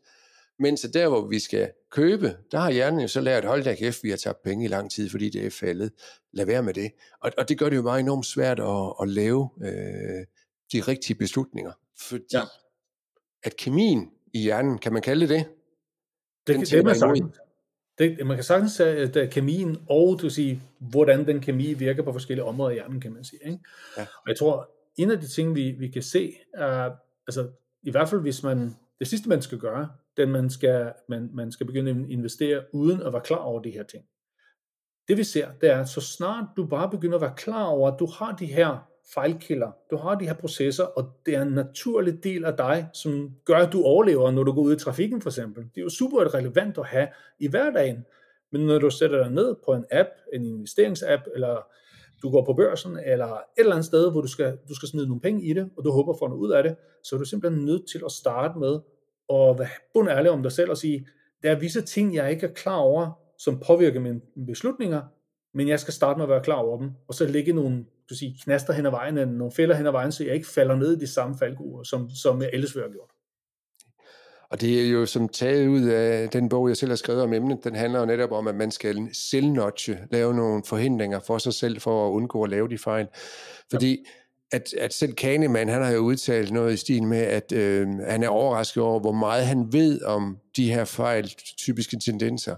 Mens 0.58 0.86
der, 0.94 1.08
hvor 1.08 1.28
vi 1.28 1.38
skal 1.38 1.70
købe, 1.90 2.36
der 2.50 2.58
har 2.58 2.70
hjernen 2.70 3.00
jo 3.00 3.08
så 3.08 3.20
lært, 3.20 3.44
hold 3.44 3.64
da 3.64 3.74
kæft, 3.74 4.02
vi 4.02 4.10
har 4.10 4.16
tabt 4.16 4.42
penge 4.42 4.64
i 4.64 4.68
lang 4.68 4.90
tid, 4.90 5.10
fordi 5.10 5.30
det 5.30 5.46
er 5.46 5.50
faldet. 5.50 5.92
Lad 6.32 6.46
være 6.46 6.62
med 6.62 6.74
det. 6.74 6.90
Og, 7.20 7.32
og 7.38 7.48
det 7.48 7.58
gør 7.58 7.68
det 7.68 7.76
jo 7.76 7.82
bare 7.82 8.00
enormt 8.00 8.26
svært 8.26 8.60
at, 8.60 8.94
at 9.02 9.08
lave 9.08 9.50
øh, 9.62 10.26
de 10.72 10.80
rigtige 10.80 11.16
beslutninger. 11.16 11.72
Fordi 11.98 12.24
ja. 12.32 12.42
at 13.42 13.56
kemien 13.56 14.10
i 14.34 14.42
hjernen, 14.42 14.78
kan 14.78 14.92
man 14.92 15.02
kalde 15.02 15.20
det 15.20 15.28
det? 15.28 15.46
Den 16.46 16.60
det, 16.60 16.70
det 16.70 16.84
man 16.84 16.98
sagtens. 16.98 17.36
Det, 17.98 18.26
man 18.26 18.36
kan 18.36 18.44
sagtens 18.44 18.72
sige, 18.72 18.88
at 18.88 19.14
er 19.16 19.26
kemien, 19.26 19.76
og 19.88 20.18
du 20.22 20.30
sige, 20.30 20.62
hvordan 20.78 21.26
den 21.26 21.40
kemi 21.40 21.74
virker 21.74 22.02
på 22.02 22.12
forskellige 22.12 22.44
områder 22.44 22.70
i 22.70 22.74
hjernen, 22.74 23.00
kan 23.00 23.12
man 23.12 23.24
sige. 23.24 23.40
Ikke? 23.44 23.58
Ja. 23.96 24.02
Og 24.02 24.28
jeg 24.28 24.36
tror, 24.36 24.70
en 24.96 25.10
af 25.10 25.20
de 25.20 25.26
ting, 25.26 25.54
vi, 25.54 25.70
vi 25.70 25.88
kan 25.88 26.02
se, 26.02 26.32
er, 26.54 26.90
altså 27.26 27.48
i 27.82 27.90
hvert 27.90 28.08
fald 28.08 28.20
hvis 28.20 28.42
man, 28.42 28.76
det 28.98 29.08
sidste 29.08 29.28
man 29.28 29.42
skal 29.42 29.58
gøre, 29.58 29.88
den 30.16 30.28
man 30.28 30.50
skal, 30.50 30.92
man, 31.08 31.30
man 31.34 31.52
skal 31.52 31.66
begynde 31.66 31.90
at 31.90 31.96
investere 32.10 32.62
uden 32.72 33.02
at 33.02 33.12
være 33.12 33.22
klar 33.22 33.36
over 33.36 33.62
de 33.62 33.70
her 33.70 33.82
ting. 33.82 34.04
Det 35.08 35.16
vi 35.16 35.24
ser, 35.24 35.48
det 35.60 35.70
er, 35.70 35.80
at 35.80 35.88
så 35.88 36.00
snart 36.00 36.44
du 36.56 36.66
bare 36.66 36.90
begynder 36.90 37.14
at 37.14 37.22
være 37.22 37.34
klar 37.36 37.64
over, 37.64 37.90
at 37.90 37.98
du 37.98 38.06
har 38.06 38.36
de 38.36 38.46
her 38.46 38.87
fejlkilder, 39.14 39.70
du 39.90 39.96
har 39.96 40.14
de 40.14 40.26
her 40.26 40.34
processer, 40.34 40.84
og 40.84 41.10
det 41.26 41.34
er 41.34 41.42
en 41.42 41.52
naturlig 41.52 42.24
del 42.24 42.44
af 42.44 42.56
dig, 42.56 42.88
som 42.92 43.30
gør, 43.44 43.56
at 43.56 43.72
du 43.72 43.82
overlever, 43.82 44.30
når 44.30 44.42
du 44.42 44.52
går 44.52 44.62
ud 44.62 44.76
i 44.76 44.78
trafikken 44.78 45.22
for 45.22 45.30
eksempel. 45.30 45.62
Det 45.62 45.78
er 45.80 45.82
jo 45.82 45.88
super 45.88 46.34
relevant 46.34 46.78
at 46.78 46.86
have 46.86 47.08
i 47.38 47.48
hverdagen, 47.48 48.04
men 48.52 48.66
når 48.66 48.78
du 48.78 48.90
sætter 48.90 49.22
dig 49.22 49.30
ned 49.32 49.56
på 49.64 49.72
en 49.72 49.84
app, 49.90 50.08
en 50.32 50.44
investeringsapp, 50.44 51.22
eller 51.34 51.66
du 52.22 52.30
går 52.30 52.44
på 52.44 52.52
børsen, 52.52 52.98
eller 53.06 53.26
et 53.26 53.42
eller 53.56 53.72
andet 53.72 53.86
sted, 53.86 54.10
hvor 54.10 54.20
du 54.20 54.28
skal, 54.28 54.58
du 54.68 54.74
skal 54.74 54.88
smide 54.88 55.06
nogle 55.06 55.20
penge 55.20 55.44
i 55.44 55.52
det, 55.52 55.70
og 55.76 55.84
du 55.84 55.90
håber 55.90 56.14
for 56.18 56.28
noget 56.28 56.40
ud 56.40 56.50
af 56.50 56.62
det, 56.62 56.76
så 57.04 57.16
er 57.16 57.18
du 57.18 57.24
simpelthen 57.24 57.64
nødt 57.64 57.88
til 57.88 58.02
at 58.04 58.12
starte 58.12 58.58
med 58.58 58.74
at 59.30 59.58
være 59.58 59.68
bundærlig 59.94 60.30
om 60.30 60.42
dig 60.42 60.52
selv 60.52 60.70
og 60.70 60.76
sige, 60.76 61.06
der 61.42 61.50
er 61.50 61.58
visse 61.58 61.80
ting, 61.80 62.14
jeg 62.14 62.30
ikke 62.30 62.46
er 62.46 62.52
klar 62.52 62.76
over, 62.76 63.10
som 63.38 63.60
påvirker 63.66 64.00
mine 64.00 64.20
beslutninger, 64.46 65.02
men 65.54 65.68
jeg 65.68 65.80
skal 65.80 65.94
starte 65.94 66.18
med 66.18 66.24
at 66.24 66.30
være 66.30 66.42
klar 66.42 66.56
over 66.56 66.78
dem, 66.78 66.90
og 67.08 67.14
så 67.14 67.26
lægge 67.26 67.52
nogle 67.52 67.84
du 68.10 68.14
sige, 68.14 68.36
knaster 68.44 68.72
hen 68.72 68.86
ad 68.86 68.90
vejen, 68.90 69.14
nogle 69.14 69.52
fælder 69.52 69.74
hen 69.74 69.86
ad 69.86 69.92
vejen, 69.92 70.12
så 70.12 70.24
jeg 70.24 70.34
ikke 70.34 70.48
falder 70.48 70.76
ned 70.76 70.96
i 70.96 71.00
de 71.00 71.06
samme 71.06 71.38
faldgrupper, 71.38 71.82
som, 71.82 72.10
som 72.10 72.42
jeg 72.42 72.50
ellers 72.52 72.74
ville 72.74 72.84
have 72.84 72.92
gjort. 72.92 73.10
Og 74.50 74.60
det 74.60 74.86
er 74.86 74.90
jo 74.90 75.06
som 75.06 75.28
taget 75.28 75.68
ud 75.68 75.82
af 75.82 76.28
den 76.28 76.48
bog, 76.48 76.68
jeg 76.68 76.76
selv 76.76 76.90
har 76.90 76.96
skrevet 76.96 77.22
om 77.22 77.32
emnet, 77.32 77.64
den 77.64 77.74
handler 77.74 78.00
jo 78.00 78.06
netop 78.06 78.32
om, 78.32 78.46
at 78.46 78.54
man 78.54 78.70
skal 78.70 79.08
selvnotche, 79.12 79.98
lave 80.10 80.34
nogle 80.34 80.62
forhindringer 80.66 81.20
for 81.20 81.38
sig 81.38 81.54
selv, 81.54 81.80
for 81.80 82.08
at 82.08 82.12
undgå 82.12 82.42
at 82.42 82.50
lave 82.50 82.68
de 82.68 82.78
fejl. 82.78 83.06
Fordi 83.70 83.90
ja 83.90 84.27
at, 84.52 84.74
at 84.78 84.94
selv 84.94 85.12
Kahneman, 85.12 85.68
han 85.68 85.82
har 85.82 85.92
jo 85.92 85.98
udtalt 85.98 86.52
noget 86.52 86.74
i 86.74 86.76
stil 86.76 87.02
med, 87.02 87.18
at 87.18 87.52
øh, 87.52 87.88
han 87.88 88.22
er 88.22 88.28
overrasket 88.28 88.82
over, 88.82 89.00
hvor 89.00 89.12
meget 89.12 89.46
han 89.46 89.72
ved 89.72 90.02
om 90.02 90.38
de 90.56 90.72
her 90.72 90.84
fejl, 90.84 91.28
typiske 91.58 91.98
tendenser, 92.04 92.56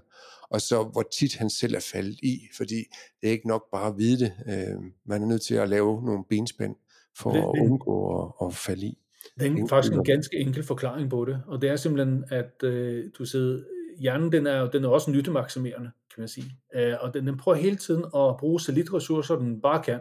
og 0.51 0.61
så 0.61 0.83
hvor 0.83 1.05
tit 1.19 1.37
han 1.37 1.51
selv 1.51 1.75
er 1.75 1.91
faldet 1.93 2.19
i, 2.23 2.39
fordi 2.57 2.85
det 3.21 3.29
er 3.29 3.33
ikke 3.33 3.49
nok 3.49 3.63
bare 3.73 3.89
at 3.89 3.99
vide 3.99 4.25
det. 4.25 4.33
Øh, 4.49 4.83
man 5.07 5.23
er 5.23 5.27
nødt 5.27 5.43
til 5.43 5.55
at 5.55 5.69
lave 5.69 6.05
nogle 6.05 6.25
benspænd 6.29 6.77
for 7.19 7.31
det, 7.31 7.39
at 7.39 7.71
undgå 7.71 8.23
at, 8.23 8.47
at 8.47 8.55
falde 8.55 8.87
i. 8.87 8.99
Det 9.41 9.47
er 9.47 9.67
faktisk 9.69 9.93
en 9.93 10.05
ganske 10.05 10.37
enkel 10.37 10.63
forklaring 10.63 11.11
på 11.11 11.25
det, 11.25 11.43
og 11.47 11.63
det 11.63 11.71
er 11.71 11.77
simpelthen, 11.77 12.25
at 12.31 12.63
øh, 12.63 13.05
du 13.19 13.25
sidder, 13.25 13.63
hjernen 13.99 14.33
den 14.33 14.47
er, 14.47 14.71
den 14.71 14.85
er 14.85 14.89
også 14.89 15.11
nyttemaksimerende, 15.11 15.91
kan 16.15 16.21
man 16.21 16.29
sige, 16.29 16.53
øh, 16.75 16.95
og 17.01 17.15
den, 17.15 17.27
den 17.27 17.37
prøver 17.37 17.57
hele 17.57 17.77
tiden 17.77 18.05
at 18.05 18.37
bruge 18.39 18.61
så 18.61 18.73
lidt 18.73 18.93
ressourcer, 18.95 19.37
den 19.37 19.61
bare 19.61 19.83
kan. 19.83 20.01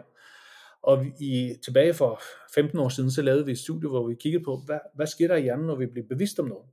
Og 0.82 1.06
i, 1.20 1.54
tilbage 1.64 1.94
for 1.94 2.22
15 2.54 2.78
år 2.78 2.88
siden, 2.88 3.10
så 3.10 3.22
lavede 3.22 3.46
vi 3.46 3.52
et 3.52 3.58
studie, 3.58 3.88
hvor 3.88 4.06
vi 4.08 4.14
kiggede 4.14 4.44
på, 4.44 4.60
hvad, 4.66 4.78
hvad 4.94 5.06
sker 5.06 5.28
der 5.28 5.36
i 5.36 5.42
hjernen, 5.42 5.66
når 5.66 5.76
vi 5.76 5.86
bliver 5.86 6.06
bevidst 6.08 6.38
om 6.38 6.48
noget. 6.48 6.64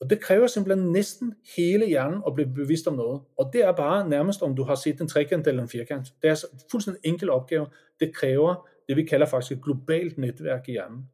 Og 0.00 0.10
det 0.10 0.20
kræver 0.20 0.46
simpelthen 0.46 0.92
næsten 0.92 1.34
hele 1.56 1.86
hjernen 1.86 2.22
at 2.26 2.34
blive 2.34 2.54
bevidst 2.54 2.86
om 2.86 2.94
noget. 2.94 3.20
Og 3.38 3.50
det 3.52 3.64
er 3.64 3.72
bare 3.72 4.08
nærmest, 4.08 4.42
om 4.42 4.56
du 4.56 4.62
har 4.62 4.74
set 4.74 5.00
en 5.00 5.08
trekant 5.08 5.46
eller 5.46 5.62
en 5.62 5.68
firkant. 5.68 6.06
Det 6.22 6.30
er 6.30 6.44
en 6.52 6.60
fuldstændig 6.70 7.00
enkel 7.04 7.30
opgave. 7.30 7.66
Det 8.00 8.14
kræver 8.14 8.68
det, 8.88 8.96
vi 8.96 9.04
kalder 9.04 9.26
faktisk 9.26 9.52
et 9.52 9.64
globalt 9.64 10.18
netværk 10.18 10.68
i 10.68 10.72
hjernen. 10.72 11.08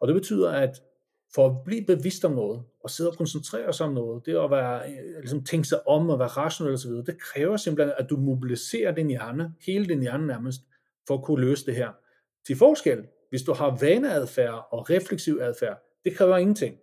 Og 0.00 0.08
det 0.08 0.14
betyder, 0.14 0.50
at 0.50 0.82
for 1.34 1.48
at 1.48 1.56
blive 1.64 1.84
bevidst 1.86 2.24
om 2.24 2.32
noget, 2.32 2.62
og 2.84 2.90
sidde 2.90 3.10
og 3.10 3.16
koncentrere 3.16 3.72
sig 3.72 3.86
om 3.86 3.92
noget, 3.92 4.26
det 4.26 4.36
at 4.36 4.50
være, 4.50 4.90
øh, 4.90 5.20
ligesom 5.20 5.44
tænke 5.44 5.68
sig 5.68 5.88
om 5.88 6.10
og 6.10 6.18
være 6.18 6.28
rationel 6.28 6.74
osv., 6.74 6.90
det 6.90 7.20
kræver 7.20 7.56
simpelthen, 7.56 7.94
at 7.98 8.06
du 8.10 8.16
mobiliserer 8.16 8.94
din 8.94 9.08
hjerne, 9.08 9.54
hele 9.66 9.86
din 9.86 10.00
hjerne 10.00 10.26
nærmest, 10.26 10.60
for 11.06 11.14
at 11.14 11.24
kunne 11.24 11.40
løse 11.40 11.66
det 11.66 11.74
her. 11.74 11.88
Til 12.46 12.56
forskel, 12.56 12.98
hvis 13.30 13.42
du 13.42 13.52
har 13.52 13.78
vaneadfærd 13.80 14.68
og 14.70 14.90
refleksiv 14.90 15.38
adfærd, 15.40 15.78
det 16.04 16.16
kræver 16.16 16.36
ingenting. 16.36 16.76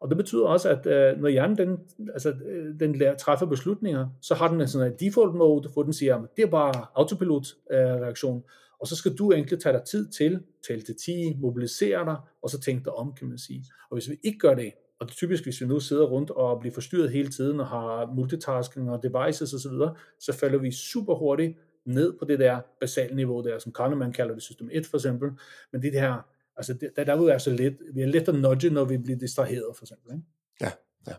Og 0.00 0.08
det 0.08 0.16
betyder 0.16 0.44
også, 0.46 0.68
at 0.68 0.86
øh, 0.86 1.20
når 1.20 1.28
hjernen 1.28 1.58
den, 1.58 1.78
altså, 2.12 2.30
øh, 2.30 2.80
den 2.80 2.94
lærer, 2.94 3.16
træffer 3.16 3.46
beslutninger, 3.46 4.08
så 4.22 4.34
har 4.34 4.48
den 4.48 4.60
en 4.60 4.68
sådan 4.68 4.92
en 4.92 4.98
default 5.00 5.34
mode, 5.34 5.68
hvor 5.68 5.82
den 5.82 5.92
siger, 5.92 6.16
at 6.16 6.22
det 6.36 6.42
er 6.42 6.50
bare 6.50 6.86
autopilot 6.94 7.46
øh, 7.70 7.78
reaktion, 7.78 8.44
og 8.80 8.86
så 8.86 8.96
skal 8.96 9.14
du 9.14 9.32
egentlig 9.32 9.60
tage 9.60 9.72
dig 9.72 9.82
tid 9.82 10.08
til, 10.08 10.40
tælle 10.66 10.82
til 10.82 10.96
10, 11.04 11.36
mobilisere 11.40 12.04
dig, 12.04 12.16
og 12.42 12.50
så 12.50 12.60
tænke 12.60 12.84
dig 12.84 12.92
om, 12.92 13.12
kan 13.18 13.28
man 13.28 13.38
sige. 13.38 13.64
Og 13.90 13.96
hvis 13.96 14.10
vi 14.10 14.16
ikke 14.24 14.38
gør 14.38 14.54
det, 14.54 14.72
og 15.00 15.06
det 15.06 15.12
er 15.12 15.16
typisk, 15.16 15.44
hvis 15.44 15.60
vi 15.60 15.66
nu 15.66 15.80
sidder 15.80 16.06
rundt 16.06 16.30
og 16.30 16.60
bliver 16.60 16.74
forstyrret 16.74 17.10
hele 17.10 17.28
tiden, 17.28 17.60
og 17.60 17.66
har 17.66 18.14
multitasking 18.14 18.90
og 18.90 19.02
devices 19.02 19.54
osv., 19.54 19.70
så, 19.70 19.94
så 20.20 20.32
falder 20.32 20.58
vi 20.58 20.72
super 20.72 21.14
hurtigt 21.14 21.58
ned 21.88 22.18
på 22.18 22.24
det 22.24 22.38
der 22.38 22.60
basale 22.80 23.16
niveau 23.16 23.42
der, 23.42 23.58
som 23.58 23.72
Kahneman 23.72 24.12
kalder 24.12 24.34
det 24.34 24.42
system 24.42 24.68
1 24.72 24.86
for 24.86 24.96
eksempel, 24.96 25.30
men 25.72 25.82
det 25.82 26.00
her, 26.00 26.26
altså 26.56 26.74
det, 26.74 26.90
der, 26.96 27.04
der 27.04 27.32
er 27.32 27.38
så 27.38 27.50
let, 27.50 27.78
vi 27.94 28.00
er 28.00 28.06
let 28.06 28.28
at 28.28 28.34
nudge, 28.34 28.70
når 28.70 28.84
vi 28.84 28.98
bliver 28.98 29.18
distraheret 29.18 29.76
for 29.76 29.84
eksempel. 29.84 30.12
Ikke? 30.12 30.24
Ja, 30.60 30.72
Ja. 31.06 31.12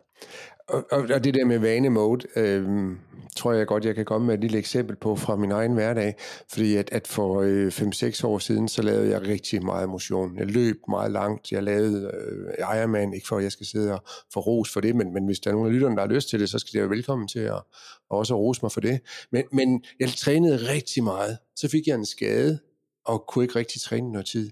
Og, 0.67 0.85
og, 0.91 1.07
og 1.13 1.23
det 1.23 1.33
der 1.33 1.45
med 1.45 1.59
vanemode, 1.59 2.27
øh, 2.35 2.91
tror 3.35 3.53
jeg 3.53 3.67
godt, 3.67 3.85
jeg 3.85 3.95
kan 3.95 4.05
komme 4.05 4.27
med 4.27 4.33
et 4.33 4.41
lille 4.41 4.57
eksempel 4.57 4.95
på 4.95 5.15
fra 5.15 5.35
min 5.35 5.51
egen 5.51 5.73
hverdag. 5.73 6.15
Fordi 6.51 6.75
at, 6.75 6.89
at 6.91 7.07
for 7.07 7.41
øh, 7.41 7.67
5-6 7.67 8.25
år 8.27 8.39
siden, 8.39 8.67
så 8.67 8.81
lavede 8.81 9.09
jeg 9.09 9.21
rigtig 9.21 9.65
meget 9.65 9.89
motion. 9.89 10.37
Jeg 10.37 10.45
løb 10.47 10.77
meget 10.89 11.11
langt. 11.11 11.51
Jeg 11.51 11.63
lavede 11.63 12.11
øh, 12.13 12.77
Ironman, 12.77 13.13
ikke 13.13 13.27
for 13.27 13.37
at 13.37 13.43
jeg 13.43 13.51
skal 13.51 13.65
sidde 13.65 13.93
og 13.93 14.03
få 14.33 14.39
ros 14.39 14.73
for 14.73 14.81
det, 14.81 14.95
men, 14.95 15.13
men 15.13 15.25
hvis 15.25 15.39
der 15.39 15.49
er 15.49 15.53
nogen 15.53 15.67
af 15.67 15.73
lytterne, 15.73 15.95
der 15.95 16.01
har 16.01 16.13
lyst 16.13 16.29
til 16.29 16.39
det, 16.39 16.49
så 16.49 16.59
skal 16.59 16.73
de 16.73 16.79
være 16.79 16.89
velkommen 16.89 17.27
til 17.27 17.39
at, 17.39 17.61
og 18.09 18.17
også 18.17 18.35
rose 18.35 18.59
mig 18.63 18.71
for 18.71 18.81
det. 18.81 18.99
Men, 19.31 19.43
men 19.51 19.83
jeg 19.99 20.09
trænede 20.09 20.57
rigtig 20.71 21.03
meget. 21.03 21.37
Så 21.55 21.67
fik 21.67 21.87
jeg 21.87 21.95
en 21.95 22.05
skade, 22.05 22.59
og 23.05 23.25
kunne 23.27 23.43
ikke 23.43 23.55
rigtig 23.55 23.81
træne 23.81 24.11
noget 24.11 24.27
tid 24.27 24.51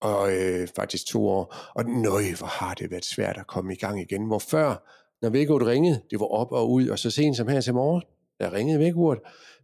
og 0.00 0.36
øh, 0.36 0.68
faktisk 0.76 1.06
to 1.06 1.28
år. 1.28 1.54
Og 1.74 1.84
nøj, 1.84 2.22
hvor 2.38 2.46
har 2.46 2.74
det 2.74 2.90
været 2.90 3.04
svært 3.04 3.36
at 3.38 3.46
komme 3.46 3.72
i 3.72 3.76
gang 3.76 4.00
igen. 4.00 4.26
Hvor 4.26 4.38
før, 4.38 4.88
når 5.22 5.30
vækkeuret 5.30 5.66
ringede, 5.66 6.02
det 6.10 6.20
var 6.20 6.26
op 6.26 6.52
og 6.52 6.72
ud, 6.72 6.88
og 6.88 6.98
så 6.98 7.10
sent 7.10 7.36
som 7.36 7.48
her 7.48 7.60
til 7.60 7.74
morgen, 7.74 8.02
der 8.40 8.52
ringede 8.52 8.78
vækkeuret, 8.78 9.18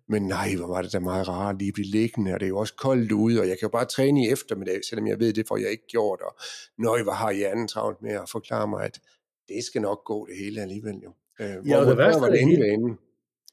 men 0.09 0.23
nej, 0.23 0.55
hvor 0.57 0.67
var 0.67 0.83
det 0.83 0.93
da 0.93 0.99
meget 0.99 1.29
rart 1.29 1.59
lige 1.59 1.73
blive 1.73 1.87
liggende, 1.87 2.35
og 2.35 2.41
det 2.41 2.47
er 2.47 2.49
jo 2.49 2.59
også 2.59 2.75
koldt 2.75 3.13
ude, 3.13 3.41
og 3.41 3.49
jeg 3.49 3.59
kan 3.59 3.67
jo 3.67 3.69
bare 3.69 3.85
træne 3.85 4.25
i 4.25 4.29
eftermiddag, 4.29 4.81
selvom 4.89 5.07
jeg 5.07 5.21
ved 5.21 5.33
det, 5.33 5.49
for 5.49 5.57
jeg 5.57 5.71
ikke 5.71 5.87
gjort, 5.87 6.21
og 6.21 6.37
nøj, 6.79 7.03
hvor 7.03 7.13
har 7.13 7.33
hjernen 7.33 7.69
travlt 7.69 8.03
med 8.03 8.11
at 8.11 8.29
forklare 8.33 8.69
mig, 8.69 8.85
at 8.85 9.01
det 9.49 9.65
skal 9.65 9.83
nok 9.83 10.05
gå 10.05 10.27
det 10.27 10.37
hele 10.39 10.61
alligevel 10.61 10.95
jo. 11.05 11.13
Øh, 11.41 11.69
ja, 11.69 11.81
og 11.81 11.87
det 11.87 11.99
værste, 11.99 12.21
var 12.21 12.29
det, 12.29 12.39
det 12.39 12.49
hele, 12.49 12.97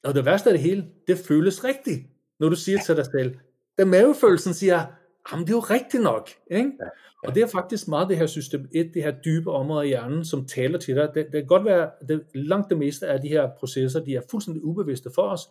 og 0.03 0.15
det 0.15 0.25
værste 0.25 0.49
af 0.49 0.53
det 0.53 0.61
hele, 0.61 0.85
det 1.07 1.17
føles 1.17 1.63
rigtigt, 1.63 1.99
når 2.39 2.49
du 2.49 2.55
siger 2.55 2.77
ja. 2.77 2.83
til 2.85 2.95
dig 2.95 3.05
selv, 3.05 3.35
den 3.77 3.87
mavefølelsen 3.87 4.53
siger, 4.53 4.85
jamen 5.31 5.47
det 5.47 5.53
er 5.53 5.57
jo 5.57 5.59
rigtigt 5.59 6.03
nok. 6.03 6.29
Ikke? 6.51 6.71
Ja, 6.79 6.85
ja. 6.85 6.89
Og 7.27 7.35
det 7.35 7.43
er 7.43 7.47
faktisk 7.47 7.87
meget 7.87 8.09
det 8.09 8.17
her 8.17 8.25
system 8.25 8.67
1, 8.71 8.91
det 8.93 9.03
her 9.03 9.11
dybe 9.11 9.51
område 9.51 9.85
i 9.85 9.87
hjernen, 9.87 10.25
som 10.25 10.45
taler 10.45 10.79
til 10.79 10.95
dig. 10.95 11.09
Det, 11.13 11.25
det 11.25 11.33
kan 11.33 11.47
godt 11.47 11.65
være, 11.65 11.91
det, 12.07 12.23
langt 12.33 12.69
det 12.69 12.77
meste 12.77 13.07
af 13.07 13.21
de 13.21 13.27
her 13.27 13.49
processer, 13.59 13.99
de 13.99 14.15
er 14.15 14.21
fuldstændig 14.31 14.63
ubevidste 14.63 15.09
for 15.15 15.21
os, 15.21 15.41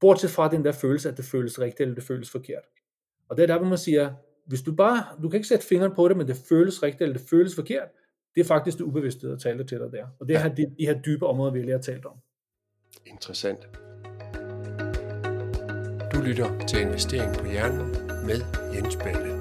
bortset 0.00 0.30
fra 0.30 0.48
den 0.48 0.64
der 0.64 0.72
følelse, 0.72 1.08
at 1.08 1.16
det 1.16 1.24
føles 1.24 1.60
rigtigt, 1.60 1.80
eller 1.80 1.94
det 1.94 2.04
føles 2.04 2.30
forkert. 2.30 2.62
Og 3.28 3.36
det 3.36 3.42
er 3.42 3.46
der, 3.46 3.58
hvor 3.58 3.68
man 3.68 3.78
siger, 3.78 4.12
hvis 4.46 4.62
du 4.62 4.74
bare, 4.74 5.04
du 5.22 5.28
kan 5.28 5.38
ikke 5.38 5.48
sætte 5.48 5.66
fingeren 5.66 5.94
på 5.94 6.08
det, 6.08 6.16
men 6.16 6.28
det 6.28 6.36
føles 6.48 6.82
rigtigt, 6.82 7.02
eller 7.02 7.18
det 7.18 7.28
føles 7.30 7.54
forkert, 7.54 7.88
det 8.34 8.40
er 8.40 8.44
faktisk 8.44 8.78
det 8.78 8.84
ubevidste, 8.84 9.28
der 9.28 9.36
taler 9.36 9.64
til 9.64 9.78
dig 9.78 9.92
der. 9.92 10.06
Og 10.20 10.28
det 10.28 10.36
er 10.36 10.40
ja. 10.40 10.48
de, 10.48 10.74
de 10.78 10.86
her 10.86 11.02
dybe 11.02 11.26
områder, 11.26 11.52
vi 11.52 11.58
lige 11.58 11.70
har 11.70 11.78
talt 11.78 12.06
om. 12.06 12.16
Interessant. 13.06 13.68
Du 16.14 16.20
lytter 16.20 16.66
til 16.66 16.80
Investering 16.80 17.36
på 17.36 17.46
Hjernen 17.46 18.05
med 18.26 18.40
Jens 18.74 18.96
Balle. 18.96 19.36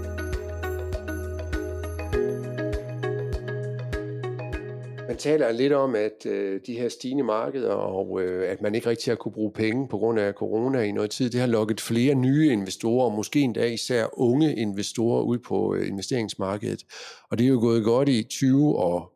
Man 5.08 5.17
taler 5.17 5.52
lidt 5.52 5.74
om, 5.74 5.95
at 5.95 6.26
øh, 6.26 6.62
de 6.65 6.74
her 6.74 6.89
stigende 6.89 7.24
markeder, 7.24 7.71
og 7.71 8.21
øh, 8.21 8.52
at 8.52 8.62
man 8.62 8.76
ikke 8.76 8.89
rigtig 8.89 9.12
har 9.12 9.15
kunne 9.15 9.32
bruge 9.32 9.52
penge 9.52 9.88
på 9.88 9.98
grund 9.98 10.19
af 10.19 10.34
corona 10.34 10.82
i 10.82 10.91
noget 10.91 11.12
tid, 11.12 11.30
det 11.30 11.39
har 11.39 11.48
lukket 11.48 11.82
flere 11.82 12.15
nye 12.15 12.52
investorer, 12.52 13.15
måske 13.15 13.41
endda 13.41 13.65
især 13.65 14.08
unge 14.13 14.56
investorer 14.56 15.21
ud 15.21 15.38
på 15.38 15.76
øh, 15.76 15.88
investeringsmarkedet. 15.88 16.84
Og 17.32 17.38
det 17.38 17.43
er 17.43 17.50
jo 17.50 17.60
gået 17.60 17.84
godt 17.84 18.10
i 18.10 18.24
20 18.24 18.76
og 18.76 19.12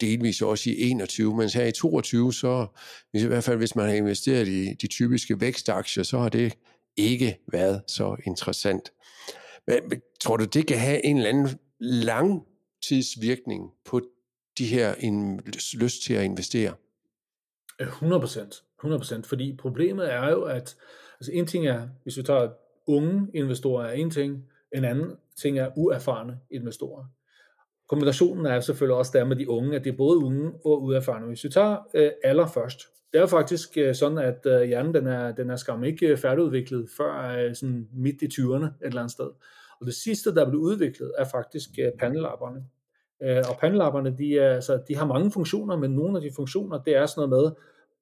delvis 0.00 0.42
også 0.42 0.70
i 0.70 0.90
21, 0.90 1.36
men 1.36 1.48
her 1.48 1.64
i 1.64 1.72
22, 1.72 2.32
så 2.32 2.66
i 3.12 3.26
hvert 3.26 3.44
fald 3.44 3.56
hvis 3.56 3.76
man 3.76 3.88
har 3.88 3.94
investeret 3.94 4.48
i 4.48 4.74
de 4.80 4.86
typiske 4.86 5.40
vækstaktier, 5.40 6.04
så 6.04 6.18
har 6.18 6.28
det 6.28 6.52
ikke 6.96 7.38
været 7.52 7.82
så 7.86 8.16
interessant. 8.26 8.92
Hvad, 9.68 9.98
tror 10.20 10.36
du, 10.36 10.44
det 10.44 10.66
kan 10.66 10.78
have 10.78 11.04
en 11.04 11.16
eller 11.16 11.28
anden 11.28 11.48
langtidsvirkning 11.80 13.70
på 13.84 14.00
de 14.58 14.66
her 14.66 14.94
en, 14.94 15.40
lyst 15.74 16.02
til 16.06 16.14
at 16.14 16.24
investere? 16.24 16.74
Øh, 17.80 17.86
100 17.86 18.20
procent. 18.20 18.62
100 18.78 19.00
procent. 19.00 19.26
Fordi 19.26 19.56
problemet 19.56 20.12
er 20.12 20.30
jo, 20.30 20.42
at 20.42 20.76
altså 21.20 21.32
en 21.32 21.46
ting 21.46 21.66
er, 21.66 21.88
hvis 22.02 22.16
vi 22.16 22.22
tager 22.22 22.48
unge 22.86 23.28
investorer 23.34 23.86
er 23.86 23.92
en 23.92 24.10
ting, 24.10 24.44
en 24.76 24.84
anden 24.84 25.16
ting 25.42 25.58
er 25.58 25.70
uerfarne 25.76 26.38
investorer. 26.50 27.04
Kombinationen 27.88 28.46
er 28.46 28.60
selvfølgelig 28.60 28.96
også 28.96 29.12
der 29.14 29.24
med 29.24 29.36
de 29.36 29.50
unge, 29.50 29.76
at 29.76 29.84
det 29.84 29.92
er 29.92 29.96
både 29.96 30.18
unge 30.18 30.52
og 30.64 30.82
uerfarne. 30.82 31.26
Hvis 31.26 31.44
vi 31.44 31.48
tager 31.48 31.76
øh, 31.94 32.10
alder 32.24 32.46
først, 32.46 32.80
det 33.12 33.20
er 33.20 33.26
faktisk 33.26 33.76
øh, 33.76 33.94
sådan, 33.94 34.18
at 34.18 34.46
øh, 34.46 34.62
hjernen 34.62 34.94
den 34.94 35.06
er, 35.06 35.32
den 35.32 35.50
er 35.50 35.56
skam 35.56 35.84
ikke 35.84 36.16
færdigudviklet 36.16 36.90
før 36.96 37.36
øh, 37.38 37.54
sådan 37.54 37.88
midt 37.92 38.22
i 38.22 38.26
20'erne 38.26 38.64
et 38.64 38.72
eller 38.80 39.00
andet 39.00 39.12
sted. 39.12 39.30
Og 39.80 39.86
det 39.86 39.94
sidste, 39.94 40.34
der 40.34 40.50
blev 40.50 40.60
udviklet, 40.60 41.12
er 41.18 41.24
faktisk 41.24 41.70
øh, 41.80 41.92
pandelapperne. 41.98 42.64
Øh, 43.22 43.44
og 43.50 43.58
pandelapperne, 43.60 44.16
de, 44.18 44.38
er, 44.38 44.54
altså, 44.54 44.82
de 44.88 44.96
har 44.96 45.06
mange 45.06 45.30
funktioner, 45.30 45.76
men 45.76 45.90
nogle 45.90 46.16
af 46.16 46.22
de 46.22 46.30
funktioner, 46.36 46.82
det 46.82 46.96
er 46.96 47.06
sådan 47.06 47.28
noget 47.28 47.54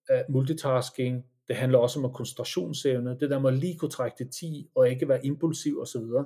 med 0.08 0.16
uh, 0.16 0.34
multitasking, 0.34 1.24
det 1.48 1.56
handler 1.56 1.78
også 1.78 2.00
om 2.00 2.12
koncentrationsevne, 2.12 3.16
det 3.20 3.30
der 3.30 3.38
med 3.38 3.50
at 3.50 3.58
lige 3.58 3.78
kunne 3.78 3.90
trække 3.90 4.16
det 4.18 4.30
10, 4.30 4.70
og 4.74 4.90
ikke 4.90 5.08
være 5.08 5.26
impulsiv 5.26 5.80
osv. 5.80 6.00
Så, 6.00 6.24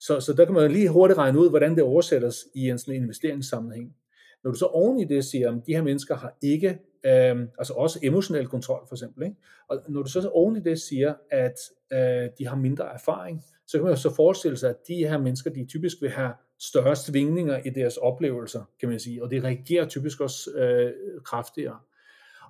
så, 0.00 0.20
så 0.20 0.32
der 0.32 0.44
kan 0.44 0.54
man 0.54 0.72
lige 0.72 0.88
hurtigt 0.88 1.18
regne 1.18 1.38
ud, 1.38 1.50
hvordan 1.50 1.74
det 1.74 1.82
oversættes 1.82 2.36
i 2.54 2.68
en 2.68 2.78
sådan 2.78 2.94
investeringssammenhæng. 2.94 3.96
Når 4.44 4.50
du 4.50 4.56
så 4.58 4.66
oven 4.66 5.00
i 5.00 5.04
det 5.04 5.24
siger, 5.24 5.52
at 5.52 5.66
de 5.66 5.74
her 5.74 5.82
mennesker 5.82 6.16
har 6.16 6.36
ikke, 6.42 6.68
øh, 7.04 7.46
altså 7.58 7.72
også 7.76 7.98
emotionel 8.02 8.46
kontrol 8.46 8.86
for 8.88 8.94
eksempel, 8.94 9.24
ikke? 9.24 9.36
og 9.68 9.82
når 9.88 10.02
du 10.02 10.10
så 10.10 10.28
oven 10.28 10.56
i 10.56 10.60
det 10.60 10.80
siger, 10.80 11.14
at 11.30 11.54
øh, 11.92 12.30
de 12.38 12.46
har 12.46 12.56
mindre 12.56 12.94
erfaring, 12.94 13.44
så 13.66 13.78
kan 13.78 13.84
man 13.84 13.92
jo 13.92 14.00
så 14.00 14.14
forestille 14.14 14.56
sig, 14.56 14.70
at 14.70 14.76
de 14.88 14.94
her 14.94 15.18
mennesker, 15.18 15.50
de 15.50 15.66
typisk 15.66 16.02
vil 16.02 16.10
have 16.10 16.32
større 16.60 16.96
svingninger 16.96 17.58
i 17.64 17.70
deres 17.70 17.96
oplevelser, 17.96 18.62
kan 18.80 18.88
man 18.88 19.00
sige, 19.00 19.22
og 19.22 19.30
de 19.30 19.40
reagerer 19.40 19.86
typisk 19.86 20.20
også 20.20 20.50
øh, 20.50 20.92
kraftigere. 21.24 21.78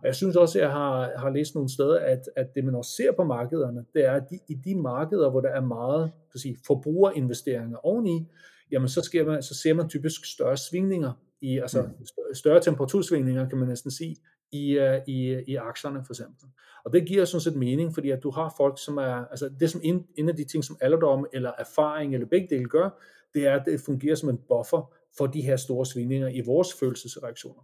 Og 0.01 0.07
jeg 0.07 0.15
synes 0.15 0.37
også, 0.37 0.59
at 0.59 0.63
jeg 0.63 0.73
har, 0.73 1.13
har 1.17 1.31
læst 1.31 1.55
nogle 1.55 1.73
steder, 1.73 1.99
at, 1.99 2.21
at 2.37 2.55
det 2.55 2.65
man 2.65 2.75
også 2.75 2.91
ser 2.97 3.13
på 3.13 3.25
markederne, 3.25 3.85
det 3.95 4.05
er, 4.05 4.13
at 4.13 4.23
de, 4.31 4.39
i 4.49 4.55
de 4.55 4.75
markeder, 4.75 5.31
hvor 5.31 5.41
der 5.41 5.49
er 5.49 5.61
meget 5.61 6.13
kan 6.33 6.41
sige, 6.41 6.57
forbrugerinvesteringer 6.67 7.87
oveni, 7.87 8.27
jamen 8.71 8.89
så, 8.89 9.03
sker 9.03 9.25
man, 9.25 9.43
så 9.43 9.55
ser 9.55 9.75
man 9.75 9.89
typisk 9.89 10.25
større 10.25 10.57
svingninger, 10.57 11.13
i, 11.41 11.59
altså 11.59 11.83
mm. 11.83 12.35
større 12.35 12.61
temperatursvingninger, 12.61 13.49
kan 13.49 13.59
man 13.59 13.69
næsten 13.69 13.91
sige, 13.91 14.17
i, 14.53 14.79
uh, 14.79 15.09
i, 15.09 15.45
i 15.47 15.57
aktierne 15.57 16.05
for 16.05 16.13
eksempel. 16.13 16.47
Og 16.85 16.93
det 16.93 17.07
giver 17.07 17.25
sådan 17.25 17.41
set 17.41 17.57
mening, 17.57 17.95
fordi 17.95 18.11
at 18.11 18.23
du 18.23 18.31
har 18.31 18.55
folk, 18.57 18.85
som 18.85 18.97
er, 18.97 19.27
altså 19.31 19.51
det 19.61 19.71
som 19.71 19.81
en, 19.85 20.07
en 20.17 20.29
af 20.29 20.37
de 20.37 20.45
ting, 20.45 20.65
som 20.65 20.77
alderdom 20.81 21.27
eller 21.33 21.53
erfaring 21.59 22.15
eller 22.15 22.27
begge 22.27 22.47
dele 22.51 22.69
gør, 22.69 22.91
det 23.35 23.47
er, 23.47 23.55
at 23.55 23.63
det 23.67 23.81
fungerer 23.81 24.15
som 24.15 24.29
en 24.29 24.39
buffer 24.49 24.95
for 25.19 25.27
de 25.27 25.43
her 25.43 25.57
store 25.57 25.87
svingninger 25.87 26.29
i 26.29 26.41
vores 26.47 26.75
følelsesreaktioner. 26.81 27.63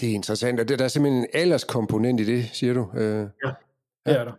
Det 0.00 0.10
er 0.10 0.14
interessant, 0.14 0.60
og 0.60 0.68
det, 0.68 0.78
der 0.78 0.84
er 0.84 0.88
simpelthen 0.88 1.22
en 1.22 1.28
alderskomponent 1.32 2.20
i 2.20 2.24
det, 2.24 2.44
siger 2.52 2.74
du? 2.74 2.90
Øh, 2.94 3.28
ja, 3.44 3.52
det 4.06 4.20
er 4.20 4.24
der. 4.24 4.32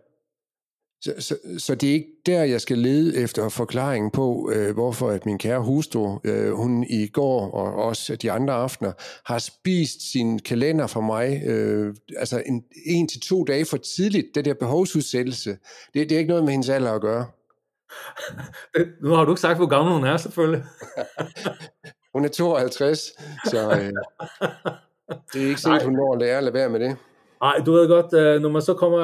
Så, 1.04 1.14
så, 1.18 1.36
så 1.58 1.74
det 1.74 1.88
er 1.88 1.92
ikke 1.92 2.12
der, 2.26 2.44
jeg 2.44 2.60
skal 2.60 2.78
lede 2.78 3.16
efter 3.16 3.48
forklaringen 3.48 4.10
på, 4.10 4.50
øh, 4.54 4.74
hvorfor 4.74 5.10
at 5.10 5.26
min 5.26 5.38
kære 5.38 5.60
hustru, 5.60 6.18
øh, 6.24 6.52
hun 6.52 6.84
i 6.88 7.06
går 7.06 7.50
og 7.50 7.74
også 7.74 8.16
de 8.16 8.32
andre 8.32 8.54
aftener, 8.54 8.92
har 9.26 9.38
spist 9.38 10.12
sin 10.12 10.38
kalender 10.38 10.86
for 10.86 11.00
mig, 11.00 11.42
øh, 11.46 11.94
altså 12.16 12.42
en, 12.46 12.64
en 12.86 13.08
til 13.08 13.20
to 13.20 13.44
dage 13.44 13.64
for 13.64 13.76
tidligt, 13.76 14.26
det 14.34 14.44
der 14.44 14.54
behovsudsættelse. 14.54 15.50
Det, 15.94 16.08
det 16.08 16.12
er 16.12 16.18
ikke 16.18 16.28
noget 16.28 16.44
med 16.44 16.52
hendes 16.52 16.68
alder 16.68 16.92
at 16.92 17.00
gøre. 17.00 17.26
nu 19.04 19.10
har 19.10 19.24
du 19.24 19.32
ikke 19.32 19.40
sagt, 19.40 19.58
hvor 19.58 19.66
gammel 19.66 19.94
hun 19.94 20.04
er, 20.04 20.16
selvfølgelig. 20.16 20.64
hun 22.14 22.24
er 22.24 22.28
52, 22.28 23.00
så 23.44 23.70
øh, 23.70 23.78
det 25.32 25.42
er 25.42 25.48
ikke 25.48 25.60
sikkert, 25.60 25.82
hun 25.82 25.94
når 25.94 26.12
at 26.12 26.18
lære 26.20 26.36
at 26.36 26.44
lade 26.44 26.54
være 26.54 26.68
med 26.68 26.80
det. 26.80 26.96
Nej, 27.42 27.56
du 27.66 27.72
ved 27.72 27.88
godt, 27.88 28.12
øh, 28.20 28.42
når 28.42 28.48
man 28.48 28.62
så 28.62 28.74
kommer, 28.74 29.00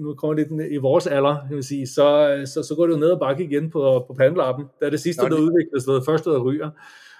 nu 0.00 0.14
kommer 0.14 0.34
lidt 0.34 0.72
i 0.72 0.76
vores 0.76 1.06
alder, 1.06 1.36
kan 1.46 1.54
man 1.54 1.62
sige, 1.62 1.86
så, 1.86 2.06
så, 2.54 2.62
så 2.62 2.74
går 2.74 2.86
det 2.86 2.94
jo 2.94 2.98
ned 2.98 3.10
og 3.10 3.20
bakke 3.20 3.44
igen 3.44 3.70
på, 3.70 4.04
på 4.06 4.14
pandelappen. 4.14 4.64
Det 4.80 4.86
er 4.86 4.90
det 4.90 5.00
sidste, 5.00 5.22
Nå, 5.22 5.28
det... 5.28 5.36
der 5.36 5.42
udvikles, 5.42 5.84
det 5.84 6.04
første, 6.06 6.30
der 6.30 6.38
ryger. 6.38 6.70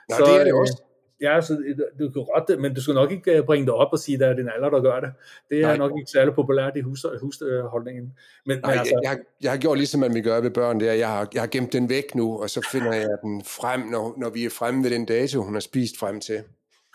Nå, 0.09 0.17
så, 0.17 0.25
det 0.25 0.41
er 0.41 0.45
det 0.45 0.53
også. 0.53 0.83
Ja, 1.21 1.41
så 1.41 1.53
du 1.99 2.11
kan 2.11 2.27
godt, 2.35 2.61
men 2.61 2.75
du 2.75 2.83
skal 2.83 2.95
nok 2.95 3.13
ikke 3.13 3.37
øh, 3.37 3.45
bringe 3.45 3.67
det 3.67 3.75
op 3.75 3.89
og 3.93 3.99
sige, 3.99 4.15
at 4.15 4.21
det 4.21 4.29
er 4.29 4.33
din 4.33 4.49
alder, 4.57 4.71
der 4.71 4.81
gør 4.81 5.01
det. 5.01 5.13
Det 5.51 5.59
er 5.59 5.67
Nej. 5.67 5.77
nok 5.77 5.93
ikke 5.99 6.11
særlig 6.11 6.35
populært 6.35 6.77
i 6.77 6.81
hus, 6.81 7.07
husholdningen. 7.21 8.13
Men, 8.47 8.59
Nej, 8.59 8.71
men 8.71 8.79
altså, 8.79 9.01
jeg, 9.03 9.19
jeg, 9.43 9.51
har 9.51 9.59
gjort 9.59 9.79
ligesom 9.79 10.01
man 10.01 10.15
vil 10.15 10.23
gøre 10.23 10.43
ved 10.43 10.51
børn, 10.51 10.81
det 10.81 10.89
er, 10.89 10.93
jeg 10.93 11.09
har, 11.09 11.29
jeg 11.35 11.43
har 11.43 11.47
gemt 11.47 11.73
den 11.73 11.89
væk 11.89 12.15
nu, 12.15 12.43
og 12.43 12.51
så 12.51 12.69
finder 12.73 12.93
jeg 12.93 13.17
den 13.23 13.43
frem, 13.45 13.81
når, 13.81 14.15
når 14.19 14.31
vi 14.31 14.45
er 14.45 14.51
fremme 14.51 14.85
ved 14.85 14.91
den 14.91 15.07
dato, 15.07 15.43
hun 15.43 15.55
har 15.55 15.61
spist 15.61 15.99
frem 15.99 16.21
til. 16.21 16.43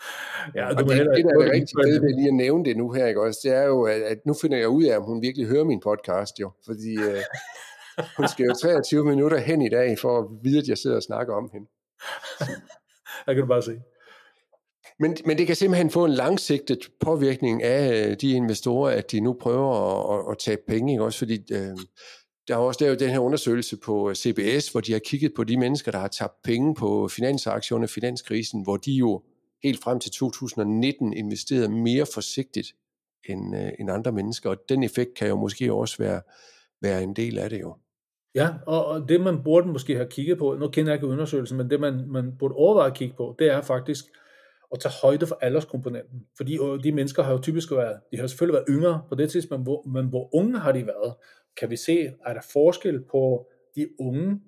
Ja, 0.56 0.68
og 0.68 0.76
det, 0.76 0.88
det, 0.88 0.96
det, 0.96 1.24
der 1.24 1.46
er 1.46 1.52
rigtig 1.52 1.74
fedt 1.84 2.02
ved 2.02 2.14
lige 2.14 2.28
at 2.28 2.34
nævne 2.34 2.64
det 2.64 2.76
nu 2.76 2.92
her, 2.92 3.06
ikke 3.06 3.22
også, 3.22 3.40
det 3.44 3.52
er 3.54 3.62
jo, 3.62 3.82
at, 3.82 4.02
at 4.02 4.18
nu 4.26 4.34
finder 4.42 4.58
jeg 4.58 4.68
ud 4.68 4.84
af, 4.84 4.96
om 4.96 5.02
hun 5.02 5.22
virkelig 5.22 5.46
hører 5.46 5.64
min 5.64 5.80
podcast, 5.80 6.40
jo. 6.40 6.50
Fordi 6.66 6.92
øh, 6.96 7.22
hun 8.16 8.28
skal 8.28 8.44
jo 8.44 8.54
23 8.62 9.04
minutter 9.04 9.38
hen 9.38 9.62
i 9.62 9.68
dag, 9.68 9.98
for 9.98 10.18
at 10.18 10.24
vide, 10.42 10.58
at 10.58 10.68
jeg 10.68 10.78
sidder 10.78 10.96
og 10.96 11.02
snakker 11.02 11.34
om 11.34 11.50
hende. 11.52 11.66
Jeg 13.26 13.34
kan 13.34 13.42
du 13.42 13.48
bare 13.48 13.62
se. 13.62 13.80
Men, 14.98 15.16
men 15.26 15.38
det 15.38 15.46
kan 15.46 15.56
simpelthen 15.56 15.90
få 15.90 16.04
en 16.04 16.10
langsigtet 16.10 16.78
påvirkning 17.00 17.62
af 17.62 18.08
øh, 18.08 18.16
de 18.20 18.30
investorer, 18.30 18.96
at 18.96 19.12
de 19.12 19.20
nu 19.20 19.36
prøver 19.40 19.72
at, 19.72 20.18
at, 20.18 20.32
at 20.32 20.38
tabe 20.38 20.62
penge, 20.68 20.92
ikke? 20.92 21.04
også 21.04 21.18
fordi 21.18 21.38
øh, 21.52 21.76
der 22.48 22.54
er 22.54 22.58
også 22.58 22.84
lavet 22.84 23.00
den 23.00 23.10
her 23.10 23.18
undersøgelse 23.18 23.76
på 23.76 24.14
CBS, 24.14 24.68
hvor 24.68 24.80
de 24.80 24.92
har 24.92 24.98
kigget 24.98 25.32
på 25.36 25.44
de 25.44 25.56
mennesker, 25.56 25.92
der 25.92 25.98
har 25.98 26.08
tabt 26.08 26.42
penge 26.44 26.74
på 26.74 27.08
finansaktioner, 27.08 27.86
finanskrisen, 27.86 28.62
hvor 28.62 28.76
de 28.76 28.92
jo 28.92 29.22
helt 29.62 29.82
frem 29.82 30.00
til 30.00 30.12
2019 30.12 31.12
investeret 31.12 31.70
mere 31.70 32.06
forsigtigt 32.14 32.74
end, 33.24 33.56
øh, 33.56 33.72
end 33.78 33.90
andre 33.90 34.12
mennesker, 34.12 34.50
og 34.50 34.56
den 34.68 34.82
effekt 34.82 35.14
kan 35.14 35.28
jo 35.28 35.36
måske 35.36 35.72
også 35.72 35.98
være, 35.98 36.20
være 36.82 37.02
en 37.02 37.16
del 37.16 37.38
af 37.38 37.50
det 37.50 37.60
jo. 37.60 37.76
Ja, 38.34 38.48
og, 38.66 39.08
det 39.08 39.20
man 39.20 39.42
burde 39.44 39.68
måske 39.68 39.94
have 39.94 40.08
kigget 40.10 40.38
på, 40.38 40.56
nu 40.60 40.68
kender 40.68 40.92
jeg 40.92 40.96
ikke 40.96 41.06
undersøgelsen, 41.06 41.56
men 41.56 41.70
det 41.70 41.80
man, 41.80 42.04
man 42.08 42.36
burde 42.38 42.54
overveje 42.54 42.90
at 42.90 42.96
kigge 42.96 43.14
på, 43.16 43.36
det 43.38 43.50
er 43.50 43.60
faktisk 43.60 44.04
at 44.72 44.80
tage 44.80 44.92
højde 45.02 45.26
for 45.26 45.38
alderskomponenten. 45.40 46.26
Fordi 46.36 46.58
øh, 46.62 46.84
de 46.84 46.92
mennesker 46.92 47.22
har 47.22 47.32
jo 47.32 47.38
typisk 47.38 47.70
været, 47.70 48.00
de 48.12 48.16
har 48.16 48.26
selvfølgelig 48.26 48.54
været 48.54 48.66
yngre 48.68 49.02
på 49.08 49.14
det 49.14 49.30
tidspunkt, 49.30 49.64
hvor, 49.64 49.88
men 49.88 50.06
hvor 50.06 50.36
unge 50.36 50.58
har 50.58 50.72
de 50.72 50.86
været? 50.86 51.14
Kan 51.56 51.70
vi 51.70 51.76
se, 51.76 52.12
er 52.26 52.34
der 52.34 52.40
forskel 52.52 53.04
på 53.10 53.48
de 53.76 53.88
unge, 54.00 54.40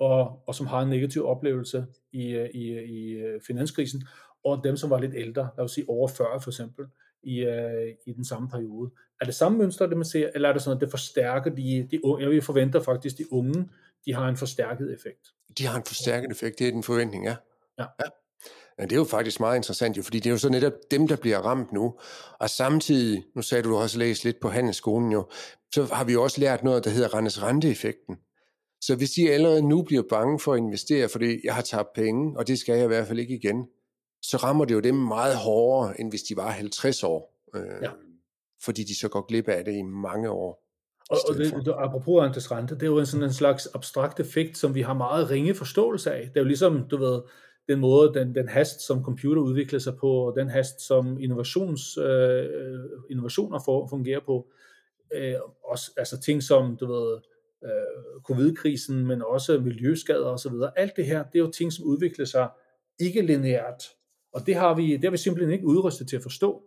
og, 0.00 0.42
og 0.46 0.54
som 0.54 0.66
har 0.66 0.82
en 0.82 0.88
negativ 0.88 1.26
oplevelse 1.26 1.86
i, 2.12 2.30
øh, 2.30 2.48
i, 2.54 2.70
øh, 2.70 2.88
i 2.88 3.22
finanskrisen, 3.46 4.02
og 4.44 4.60
dem, 4.64 4.76
som 4.76 4.90
var 4.90 5.00
lidt 5.00 5.14
ældre, 5.14 5.48
lad 5.56 5.64
os 5.64 5.72
sige 5.72 5.88
over 5.88 6.08
40 6.08 6.40
for 6.40 6.50
eksempel, 6.50 6.86
i, 7.22 7.46
uh, 7.46 7.52
i 8.06 8.12
den 8.12 8.24
samme 8.24 8.48
periode. 8.48 8.90
Er 9.20 9.24
det 9.24 9.34
samme 9.34 9.58
mønster, 9.58 9.86
det 9.86 9.96
man 9.96 10.04
ser, 10.04 10.30
eller 10.34 10.48
er 10.48 10.52
det 10.52 10.62
sådan, 10.62 10.76
at 10.76 10.80
det 10.80 10.90
forstærker 10.90 11.54
de, 11.54 11.88
de 11.90 12.04
unge? 12.04 12.22
Jeg 12.22 12.30
vil 12.30 12.42
forvente 12.42 12.82
faktisk, 12.82 13.18
de 13.18 13.32
unge, 13.32 13.68
de 14.06 14.14
har 14.14 14.28
en 14.28 14.36
forstærket 14.36 14.92
effekt. 14.92 15.28
De 15.58 15.66
har 15.66 15.76
en 15.76 15.84
forstærket 15.86 16.30
effekt, 16.30 16.58
det 16.58 16.68
er 16.68 16.70
den 16.70 16.82
forventning, 16.82 17.24
ja. 17.24 17.36
Ja. 17.78 17.84
ja. 18.00 18.10
Ja, 18.78 18.84
det 18.84 18.92
er 18.92 18.96
jo 18.96 19.04
faktisk 19.04 19.40
meget 19.40 19.56
interessant, 19.56 19.96
jo, 19.96 20.02
fordi 20.02 20.18
det 20.18 20.26
er 20.26 20.30
jo 20.30 20.38
så 20.38 20.48
netop 20.48 20.72
dem, 20.90 21.08
der 21.08 21.16
bliver 21.16 21.38
ramt 21.38 21.72
nu. 21.72 21.94
Og 22.38 22.50
samtidig, 22.50 23.24
nu 23.34 23.42
sagde 23.42 23.62
du, 23.62 23.68
du 23.68 23.76
også 23.76 23.98
læst 23.98 24.24
lidt 24.24 24.40
på 24.40 24.48
handelsskolen 24.48 25.12
jo, 25.12 25.28
så 25.74 25.84
har 25.84 26.04
vi 26.04 26.16
også 26.16 26.40
lært 26.40 26.64
noget, 26.64 26.84
der 26.84 26.90
hedder 26.90 27.14
Rennes 27.14 27.42
renteeffekten. 27.42 28.16
Så 28.80 28.96
hvis 28.96 29.10
de 29.10 29.30
allerede 29.30 29.68
nu 29.68 29.82
bliver 29.82 30.02
bange 30.10 30.40
for 30.40 30.52
at 30.52 30.58
investere, 30.58 31.08
fordi 31.08 31.40
jeg 31.44 31.54
har 31.54 31.62
tabt 31.62 31.88
penge, 31.94 32.38
og 32.38 32.46
det 32.46 32.58
skal 32.58 32.74
jeg 32.74 32.84
i 32.84 32.86
hvert 32.86 33.06
fald 33.06 33.18
ikke 33.18 33.34
igen, 33.34 33.66
så 34.22 34.36
rammer 34.36 34.64
det 34.64 34.74
jo 34.74 34.80
dem 34.80 34.94
meget 34.94 35.36
hårdere, 35.36 36.00
end 36.00 36.10
hvis 36.10 36.22
de 36.22 36.36
var 36.36 36.50
50 36.50 37.02
år. 37.02 37.34
Øh, 37.54 37.62
ja. 37.82 37.90
Fordi 38.62 38.84
de 38.84 38.98
så 38.98 39.08
går 39.08 39.26
glip 39.26 39.48
af 39.48 39.64
det 39.64 39.72
i 39.72 39.82
mange 39.82 40.30
år. 40.30 40.64
Og, 41.10 41.18
og 41.28 41.34
det, 41.34 41.52
det, 41.64 41.74
apropos 41.78 42.24
Antes 42.24 42.50
rente, 42.50 42.74
det 42.74 42.82
er 42.82 42.86
jo 42.86 42.98
en 42.98 43.06
sådan 43.06 43.26
en 43.26 43.32
slags 43.32 43.68
abstrakt 43.74 44.20
effekt, 44.20 44.58
som 44.58 44.74
vi 44.74 44.82
har 44.82 44.94
meget 44.94 45.30
ringe 45.30 45.54
forståelse 45.54 46.12
af. 46.12 46.20
Det 46.28 46.36
er 46.36 46.40
jo 46.40 46.46
ligesom, 46.46 46.88
du 46.88 46.96
ved, 46.96 47.20
den 47.68 47.80
måde, 47.80 48.14
den, 48.14 48.34
den 48.34 48.48
hast, 48.48 48.80
som 48.86 49.04
computer 49.04 49.42
udvikler 49.42 49.78
sig 49.78 49.96
på, 49.96 50.10
og 50.10 50.34
den 50.36 50.48
hast, 50.48 50.80
som 50.80 51.20
innovations, 51.20 51.98
øh, 51.98 52.44
innovationer 53.10 53.58
for, 53.64 53.86
fungerer 53.86 54.20
på. 54.26 54.46
Øh, 55.14 55.34
også, 55.64 55.90
altså 55.96 56.20
ting 56.20 56.42
som, 56.42 56.76
du 56.76 56.92
ved, 56.92 57.18
øh, 57.64 58.22
covid-krisen, 58.24 59.06
men 59.06 59.22
også 59.22 59.58
miljøskader 59.58 60.26
osv. 60.26 60.52
Alt 60.76 60.96
det 60.96 61.06
her, 61.06 61.24
det 61.24 61.38
er 61.38 61.44
jo 61.44 61.50
ting, 61.50 61.72
som 61.72 61.84
udvikler 61.84 62.24
sig 62.24 62.48
ikke 63.00 63.22
lineært. 63.22 63.84
Og 64.32 64.46
det 64.46 64.54
har 64.54 64.74
vi, 64.74 64.92
det 64.92 65.04
har 65.04 65.10
vi 65.10 65.16
simpelthen 65.16 65.52
ikke 65.52 65.66
udrustet 65.66 66.08
til 66.08 66.16
at 66.16 66.22
forstå. 66.22 66.62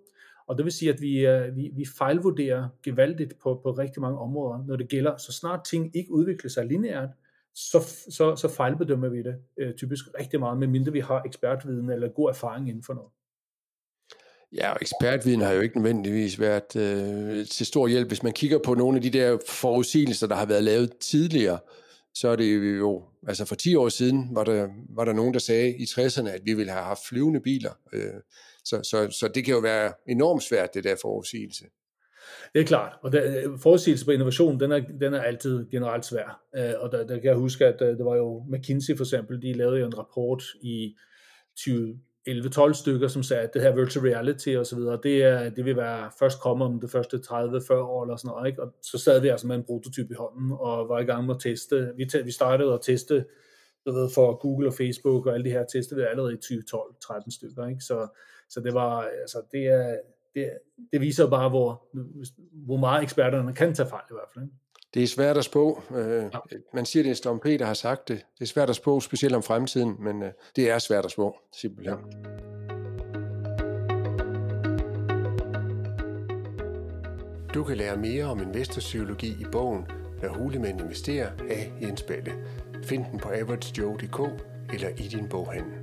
Og 0.47 0.58
det 0.58 0.65
vil 0.65 0.73
sige, 0.73 0.93
at 0.93 1.02
vi, 1.02 1.26
øh, 1.26 1.56
vi, 1.56 1.71
vi 1.76 1.86
fejlvurderer 1.97 2.67
gevaldigt 2.84 3.34
på, 3.43 3.60
på 3.63 3.71
rigtig 3.71 4.02
mange 4.02 4.19
områder, 4.19 4.63
når 4.67 4.76
det 4.76 4.89
gælder. 4.89 5.17
Så 5.17 5.32
snart 5.32 5.63
ting 5.63 5.95
ikke 5.95 6.12
udvikler 6.12 6.49
sig 6.49 6.65
lineært, 6.65 7.10
så, 7.56 7.80
så, 8.10 8.36
så 8.36 8.47
fejlbedømmer 8.47 9.10
vi 9.10 9.17
det 9.17 9.36
øh, 9.58 9.73
typisk 9.73 10.06
rigtig 10.19 10.39
meget, 10.39 10.58
medmindre 10.58 10.91
vi 10.91 10.99
har 10.99 11.21
ekspertviden 11.26 11.89
eller 11.89 12.08
god 12.08 12.30
erfaring 12.30 12.69
inden 12.69 12.84
for 12.84 12.93
noget. 12.93 13.10
Ja, 14.54 14.71
og 14.71 14.78
ekspertviden 14.82 15.41
har 15.41 15.52
jo 15.52 15.62
ikke 15.62 15.78
nødvendigvis 15.78 16.39
været 16.39 16.76
øh, 16.76 17.45
til 17.45 17.65
stor 17.65 17.88
hjælp. 17.88 18.08
Hvis 18.08 18.23
man 18.23 18.34
kigger 18.34 18.60
på 18.65 18.73
nogle 18.73 18.97
af 18.97 19.02
de 19.02 19.10
der 19.10 19.38
forudsigelser, 19.49 20.28
der 20.28 20.36
har 20.36 20.45
været 20.45 20.63
lavet 20.63 20.97
tidligere, 20.97 21.60
så 22.13 22.28
er 22.28 22.36
det 22.36 22.78
jo, 22.78 23.04
altså 23.28 23.45
for 23.45 23.56
10 23.56 23.76
år 23.76 23.89
siden 23.89 24.36
var 24.36 24.43
der, 24.43 24.67
var 24.89 25.06
der 25.06 25.13
nogen, 25.13 25.34
der 25.34 25.39
sagde 25.39 25.76
i 25.76 25.84
60'erne, 25.84 26.30
at 26.30 26.41
vi 26.45 26.54
ville 26.54 26.71
have 26.71 26.84
haft 26.84 27.08
flyvende 27.10 27.39
biler. 27.39 27.71
Øh, 27.93 28.21
så, 28.63 28.80
så, 28.84 29.17
så 29.19 29.28
det 29.36 29.45
kan 29.45 29.54
jo 29.54 29.60
være 29.60 29.93
enormt 30.08 30.43
svært, 30.43 30.73
det 30.73 30.84
der 30.84 30.95
forudsigelse. 31.02 31.65
Det 32.54 32.62
er 32.62 32.65
klart, 32.65 32.93
og 33.02 33.12
der, 33.12 33.43
øh, 33.43 33.60
forudsigelse 33.60 34.06
på 34.06 34.12
innovation, 34.12 34.60
den 34.60 34.71
er, 34.71 34.80
den 34.99 35.13
er 35.13 35.21
altid 35.21 35.65
generelt 35.71 36.06
svær. 36.06 36.41
Øh, 36.56 36.73
og 36.80 36.91
der, 36.91 37.08
der 37.08 37.15
kan 37.15 37.26
jeg 37.26 37.36
huske, 37.36 37.65
at 37.65 37.80
det 37.80 38.06
var 38.06 38.15
jo 38.15 38.45
McKinsey 38.49 38.97
for 38.97 39.04
eksempel, 39.04 39.41
de 39.41 39.54
lavede 39.54 39.80
jo 39.80 39.86
en 39.86 39.97
rapport 39.97 40.43
i 40.62 40.95
20, 41.56 41.99
11-12 42.29 42.73
stykker, 42.73 43.07
som 43.07 43.23
sagde, 43.23 43.43
at 43.43 43.53
det 43.53 43.62
her 43.62 43.75
virtual 43.75 44.05
reality 44.05 44.49
og 44.49 44.65
så 44.65 44.75
videre, 44.75 44.99
det, 45.03 45.23
er, 45.23 45.49
det 45.49 45.65
vil 45.65 45.77
være 45.77 46.12
først 46.19 46.39
komme 46.39 46.65
om 46.65 46.79
det 46.79 46.91
første 46.91 47.17
30-40 47.17 47.73
år 47.73 48.03
eller 48.03 48.15
sådan 48.15 48.29
noget, 48.29 48.47
ikke? 48.47 48.63
og 48.63 48.73
så 48.81 48.97
sad 48.97 49.21
vi 49.21 49.27
altså 49.27 49.47
med 49.47 49.55
en 49.55 49.63
prototyp 49.63 50.12
i 50.12 50.13
hånden 50.13 50.51
og 50.51 50.89
var 50.89 50.99
i 50.99 51.03
gang 51.03 51.25
med 51.25 51.36
at 51.36 51.41
teste. 51.41 51.91
Vi, 51.97 52.09
vi 52.25 52.31
startede 52.31 52.73
at 52.73 52.79
teste 52.81 53.25
du 53.86 53.91
ved, 53.91 54.09
for 54.09 54.36
Google 54.36 54.67
og 54.67 54.73
Facebook 54.73 55.25
og 55.25 55.33
alle 55.33 55.45
de 55.45 55.49
her 55.49 55.65
testede 55.65 56.01
vi 56.01 56.07
allerede 56.07 56.33
i 56.33 56.38
2012-13 56.38 57.36
stykker, 57.36 57.67
ikke? 57.67 57.81
Så, 57.81 58.07
så 58.49 58.59
det 58.59 58.73
var, 58.73 59.01
altså 59.21 59.41
det 59.51 59.65
er, 59.65 59.97
det, 60.36 60.51
det 60.91 61.01
viser 61.01 61.29
bare, 61.29 61.49
hvor, 61.49 61.88
hvor 62.51 62.77
meget 62.77 63.03
eksperterne 63.03 63.53
kan 63.53 63.73
tage 63.73 63.89
fejl 63.89 64.03
i 64.09 64.13
hvert 64.13 64.29
fald. 64.33 64.45
Ikke? 64.45 64.55
Det 64.93 65.03
er 65.03 65.08
svært 65.08 65.38
at 65.38 65.43
spå. 65.43 65.82
Øh, 65.95 66.23
ja. 66.34 66.39
Man 66.73 66.86
siger, 66.86 67.03
det 67.03 67.10
er 67.10 67.15
Storm 67.15 67.39
P, 67.39 67.45
der 67.45 67.65
har 67.65 67.73
sagt 67.73 68.08
det. 68.08 68.25
Det 68.39 68.41
er 68.41 68.49
svært 68.49 68.69
at 68.69 68.75
spå, 68.75 68.99
specielt 68.99 69.36
om 69.36 69.43
fremtiden, 69.43 69.95
men 69.99 70.23
øh, 70.23 70.32
det 70.56 70.69
er 70.69 70.79
svært 70.79 71.06
at 71.06 71.12
spå, 71.12 71.36
simpelthen. 71.51 71.97
Ja. 71.97 72.29
Du 77.53 77.63
kan 77.63 77.77
lære 77.77 77.97
mere 77.97 78.25
om 78.25 78.41
investorpsykologi 78.41 79.27
i 79.27 79.45
bogen 79.51 79.86
Når 80.21 80.29
hulemænd 80.29 80.82
investerer 80.82 81.29
af 81.49 81.71
Jens 81.82 82.01
Balle. 82.01 82.34
Find 82.84 83.06
den 83.12 83.19
på 83.19 83.29
averagejoe.dk 83.29 84.19
eller 84.73 84.89
i 84.89 85.08
din 85.08 85.29
boghandel. 85.29 85.82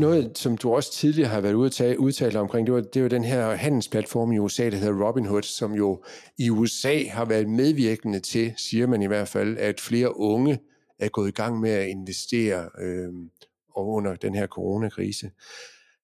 Noget, 0.00 0.38
som 0.38 0.56
du 0.56 0.74
også 0.74 0.92
tidligere 0.92 1.28
har 1.28 1.40
været 1.40 1.54
ude 1.54 1.84
at 1.84 1.96
udtale 1.96 2.40
omkring, 2.40 2.66
det 2.66 2.74
var, 2.74 2.80
det 2.80 3.02
var 3.02 3.08
den 3.08 3.24
her 3.24 3.50
handelsplatform 3.50 4.32
i 4.32 4.38
USA, 4.38 4.70
der 4.70 4.76
hedder 4.76 5.06
Robinhood, 5.06 5.42
som 5.42 5.72
jo 5.72 6.02
i 6.38 6.50
USA 6.50 7.04
har 7.08 7.24
været 7.24 7.48
medvirkende 7.48 8.20
til, 8.20 8.52
siger 8.56 8.86
man 8.86 9.02
i 9.02 9.06
hvert 9.06 9.28
fald, 9.28 9.58
at 9.58 9.80
flere 9.80 10.16
unge 10.16 10.58
er 10.98 11.08
gået 11.08 11.28
i 11.28 11.32
gang 11.32 11.60
med 11.60 11.70
at 11.70 11.88
investere 11.88 12.70
øh, 12.80 13.08
under 13.76 14.14
den 14.14 14.34
her 14.34 14.46
coronakrise. 14.46 15.30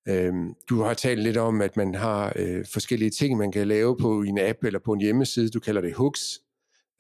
Øh, 0.09 0.33
du 0.69 0.83
har 0.83 0.95
talt 0.95 1.23
lidt 1.23 1.37
om, 1.37 1.61
at 1.61 1.77
man 1.77 1.95
har 1.95 2.33
øh, 2.37 2.65
forskellige 2.73 3.11
ting, 3.11 3.39
man 3.39 3.53
kan 3.53 3.69
lave 3.69 3.97
på 3.97 4.23
en 4.23 4.39
app 4.39 4.65
eller 4.65 4.79
på 4.85 4.93
en 4.93 5.01
hjemmeside. 5.01 5.49
Du 5.49 5.61
kalder 5.61 5.81
det 5.81 5.95
hooks, 5.95 6.41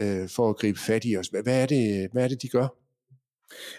øh, 0.02 0.28
for 0.28 0.50
at 0.50 0.56
gribe 0.56 0.78
fat 0.78 1.04
i 1.04 1.16
os. 1.16 1.28
Hvad, 1.28 1.62
er 1.62 1.66
det, 1.66 2.08
hvad 2.12 2.24
er 2.24 2.28
det, 2.28 2.42
de 2.42 2.48
gør? 2.48 2.85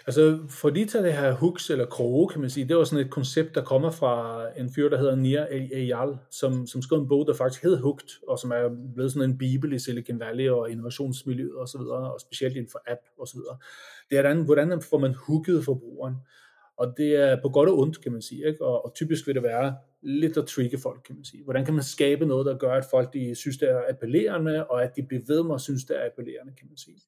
Altså, 0.06 0.38
for 0.48 0.70
lige 0.70 0.86
til 0.86 1.02
det 1.02 1.12
her 1.12 1.32
hooks 1.32 1.70
eller 1.70 1.86
kroge, 1.86 2.28
kan 2.28 2.40
man 2.40 2.50
sige, 2.50 2.68
det 2.68 2.76
var 2.76 2.84
sådan 2.84 3.04
et 3.04 3.10
koncept, 3.10 3.54
der 3.54 3.64
kommer 3.64 3.90
fra 3.90 4.44
en 4.58 4.72
fyr, 4.74 4.88
der 4.88 4.98
hedder 4.98 5.16
Nir 5.16 5.46
Eyal, 5.50 6.16
som, 6.30 6.66
som 6.66 6.82
skrev 6.82 6.98
en 6.98 7.08
bog, 7.08 7.26
der 7.26 7.34
faktisk 7.34 7.62
hed 7.62 7.76
Hooked, 7.76 8.08
og 8.28 8.38
som 8.38 8.50
er 8.50 8.68
blevet 8.94 9.12
sådan 9.12 9.30
en 9.30 9.38
bibel 9.38 9.72
i 9.72 9.78
Silicon 9.78 10.20
Valley 10.20 10.48
og 10.48 10.70
innovationsmiljøet 10.70 11.54
og 11.54 11.68
så 11.68 11.78
videre, 11.78 12.12
og 12.12 12.20
specielt 12.20 12.56
inden 12.56 12.70
for 12.70 12.82
app 12.86 13.00
og 13.18 13.28
så 13.28 13.36
videre. 13.36 13.56
Det 14.10 14.18
er, 14.18 14.22
hvordan, 14.22 14.44
hvordan 14.44 14.82
får 14.82 14.98
man 14.98 15.14
hooket 15.14 15.64
forbrugeren? 15.64 16.14
Og 16.76 16.94
det 16.96 17.16
er 17.16 17.42
på 17.42 17.48
godt 17.48 17.68
og 17.68 17.78
ondt, 17.78 18.02
kan 18.02 18.12
man 18.12 18.22
sige. 18.22 18.46
Ikke? 18.48 18.64
Og, 18.64 18.84
og 18.84 18.94
typisk 18.94 19.26
vil 19.26 19.34
det 19.34 19.42
være 19.42 19.76
lidt 20.02 20.36
at 20.36 20.46
trigge 20.46 20.78
folk, 20.78 21.00
kan 21.06 21.14
man 21.14 21.24
sige. 21.24 21.44
Hvordan 21.44 21.64
kan 21.64 21.74
man 21.74 21.82
skabe 21.82 22.26
noget, 22.26 22.46
der 22.46 22.58
gør, 22.58 22.72
at 22.72 22.84
folk 22.90 23.12
de 23.12 23.34
synes, 23.34 23.58
det 23.58 23.70
er 23.70 23.82
appellerende, 23.88 24.66
og 24.66 24.84
at 24.84 24.96
de 24.96 25.02
bliver 25.02 25.22
ved 25.26 25.42
med 25.42 25.54
at 25.54 25.60
synes, 25.60 25.84
det 25.84 25.96
er 25.96 26.06
appellerende, 26.06 26.52
kan 26.58 26.66
man 26.68 26.76
sige. 26.76 27.00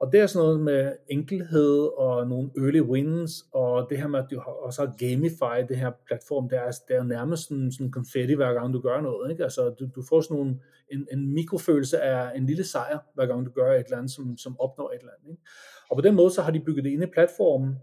Og 0.00 0.12
det 0.12 0.20
er 0.20 0.26
sådan 0.26 0.46
noget 0.46 0.60
med 0.60 0.92
enkelhed 1.08 1.98
og 1.98 2.28
nogle 2.28 2.50
early 2.56 2.80
wins, 2.80 3.32
og 3.52 3.86
det 3.90 3.98
her 3.98 4.08
med, 4.08 4.18
at 4.18 4.26
du 4.30 4.40
også 4.40 4.86
har 4.86 4.94
gamified 4.98 5.68
det 5.68 5.76
her 5.76 5.90
platform, 6.06 6.48
det 6.48 6.58
er, 6.58 6.70
det 6.88 6.96
er 6.96 7.02
nærmest 7.02 7.48
sådan, 7.48 7.72
sådan 7.72 7.90
konfetti, 7.90 8.34
hver 8.34 8.52
gang 8.54 8.74
du 8.74 8.80
gør 8.80 9.00
noget. 9.00 9.30
Ikke? 9.30 9.44
Altså, 9.44 9.74
du, 9.80 9.88
du 9.94 10.02
får 10.08 10.20
sådan 10.20 10.36
nogle, 10.36 10.60
en, 10.92 11.06
en 11.12 11.34
mikrofølelse 11.34 12.00
af 12.00 12.36
en 12.36 12.46
lille 12.46 12.64
sejr, 12.64 12.98
hver 13.14 13.26
gang 13.26 13.46
du 13.46 13.50
gør 13.50 13.72
et 13.72 13.84
eller 13.84 13.96
andet, 13.96 14.10
som, 14.10 14.38
som 14.38 14.60
opnår 14.60 14.90
et 14.90 14.98
eller 14.98 15.12
andet. 15.18 15.30
Ikke? 15.30 15.42
Og 15.90 15.96
på 15.96 16.00
den 16.00 16.14
måde, 16.14 16.30
så 16.30 16.42
har 16.42 16.52
de 16.52 16.60
bygget 16.60 16.84
det 16.84 16.90
ind 16.90 17.02
i 17.02 17.06
platformen, 17.06 17.76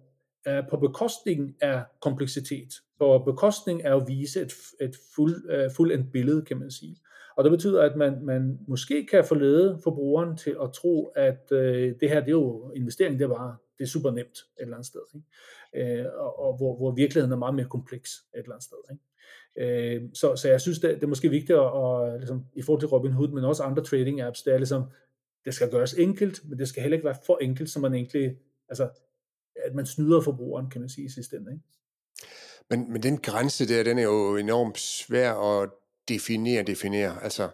uh, 0.50 0.70
på 0.70 0.78
bekostning 0.78 1.56
af 1.62 1.84
kompleksitet, 2.02 2.70
på 3.00 3.20
bekostning 3.26 3.86
af 3.86 3.96
at 3.96 4.08
vise 4.08 4.42
et, 4.42 4.54
et 4.82 4.96
fuld, 5.16 5.50
øh, 5.50 5.66
uh, 5.66 5.72
fuldendt 5.76 6.12
billede, 6.12 6.42
kan 6.42 6.58
man 6.58 6.72
sige. 6.72 6.96
Og 7.38 7.44
det 7.44 7.52
betyder, 7.52 7.82
at 7.82 7.96
man, 7.96 8.26
man 8.26 8.60
måske 8.68 9.08
kan 9.12 9.26
forlede 9.26 9.80
forbrugeren 9.84 10.38
til 10.38 10.58
at 10.64 10.74
tro, 10.74 11.06
at 11.06 11.52
øh, 11.52 11.96
det 12.00 12.10
her 12.10 12.20
det 12.20 12.28
er 12.28 12.32
jo 12.32 12.72
investering, 12.76 13.20
det 13.20 13.26
er 13.26 13.36
bare 13.36 13.56
det 13.78 13.84
er 13.84 13.88
super 13.88 14.12
nemt 14.12 14.38
et 14.38 14.62
eller 14.62 14.76
andet 14.76 14.88
sted. 14.88 15.02
Ikke? 15.16 16.00
Øh, 16.00 16.06
og, 16.16 16.40
og 16.40 16.58
hvor, 16.58 16.76
hvor 16.78 16.92
virkeligheden 16.92 17.32
er 17.32 17.38
meget 17.38 17.56
mere 17.56 17.66
kompleks 17.66 18.12
et 18.36 18.40
eller 18.40 18.52
andet 18.52 18.64
sted. 18.64 18.78
Ikke? 18.92 19.04
Øh, 19.60 20.10
så, 20.14 20.36
så 20.36 20.50
jeg 20.50 20.62
synes, 20.62 20.80
det, 20.80 20.96
det 20.96 21.04
er 21.04 21.08
måske 21.08 21.30
vigtigt 21.30 21.60
at, 21.60 21.66
at 21.66 22.20
ligesom, 22.20 22.46
i 22.56 22.62
forhold 22.62 22.82
til 22.82 22.90
Robinhood, 22.90 23.28
men 23.28 23.44
også 23.44 23.64
andre 23.64 23.84
trading 23.84 24.22
apps, 24.22 24.42
det 24.42 24.54
er 24.54 24.58
ligesom, 24.58 24.84
det 25.46 25.54
skal 25.54 25.72
gøres 25.72 25.94
enkelt, 25.94 26.50
men 26.50 26.60
det 26.60 26.68
skal 26.68 26.82
heller 26.82 26.98
ikke 26.98 27.06
være 27.06 27.18
for 27.26 27.38
enkelt, 27.42 27.70
så 27.70 27.80
man 27.80 27.94
egentlig, 27.94 28.38
altså, 28.70 28.90
at 29.66 29.76
man 29.76 29.86
snyder 29.86 30.22
forbrugeren, 30.22 30.70
kan 30.70 30.82
man 30.82 30.90
sige 30.90 31.06
i 31.06 31.10
sidste 31.10 31.38
ende. 31.38 31.52
Ikke? 31.52 31.64
Men, 32.70 32.92
men 32.92 33.04
den 33.04 33.18
grænse 33.18 33.68
der, 33.68 33.84
den 33.84 34.00
er 34.00 34.04
jo 34.04 34.36
enormt 34.36 34.78
svær 34.78 35.34
at 35.34 35.70
definere, 36.08 36.64
definere. 36.64 37.24
Altså, 37.24 37.50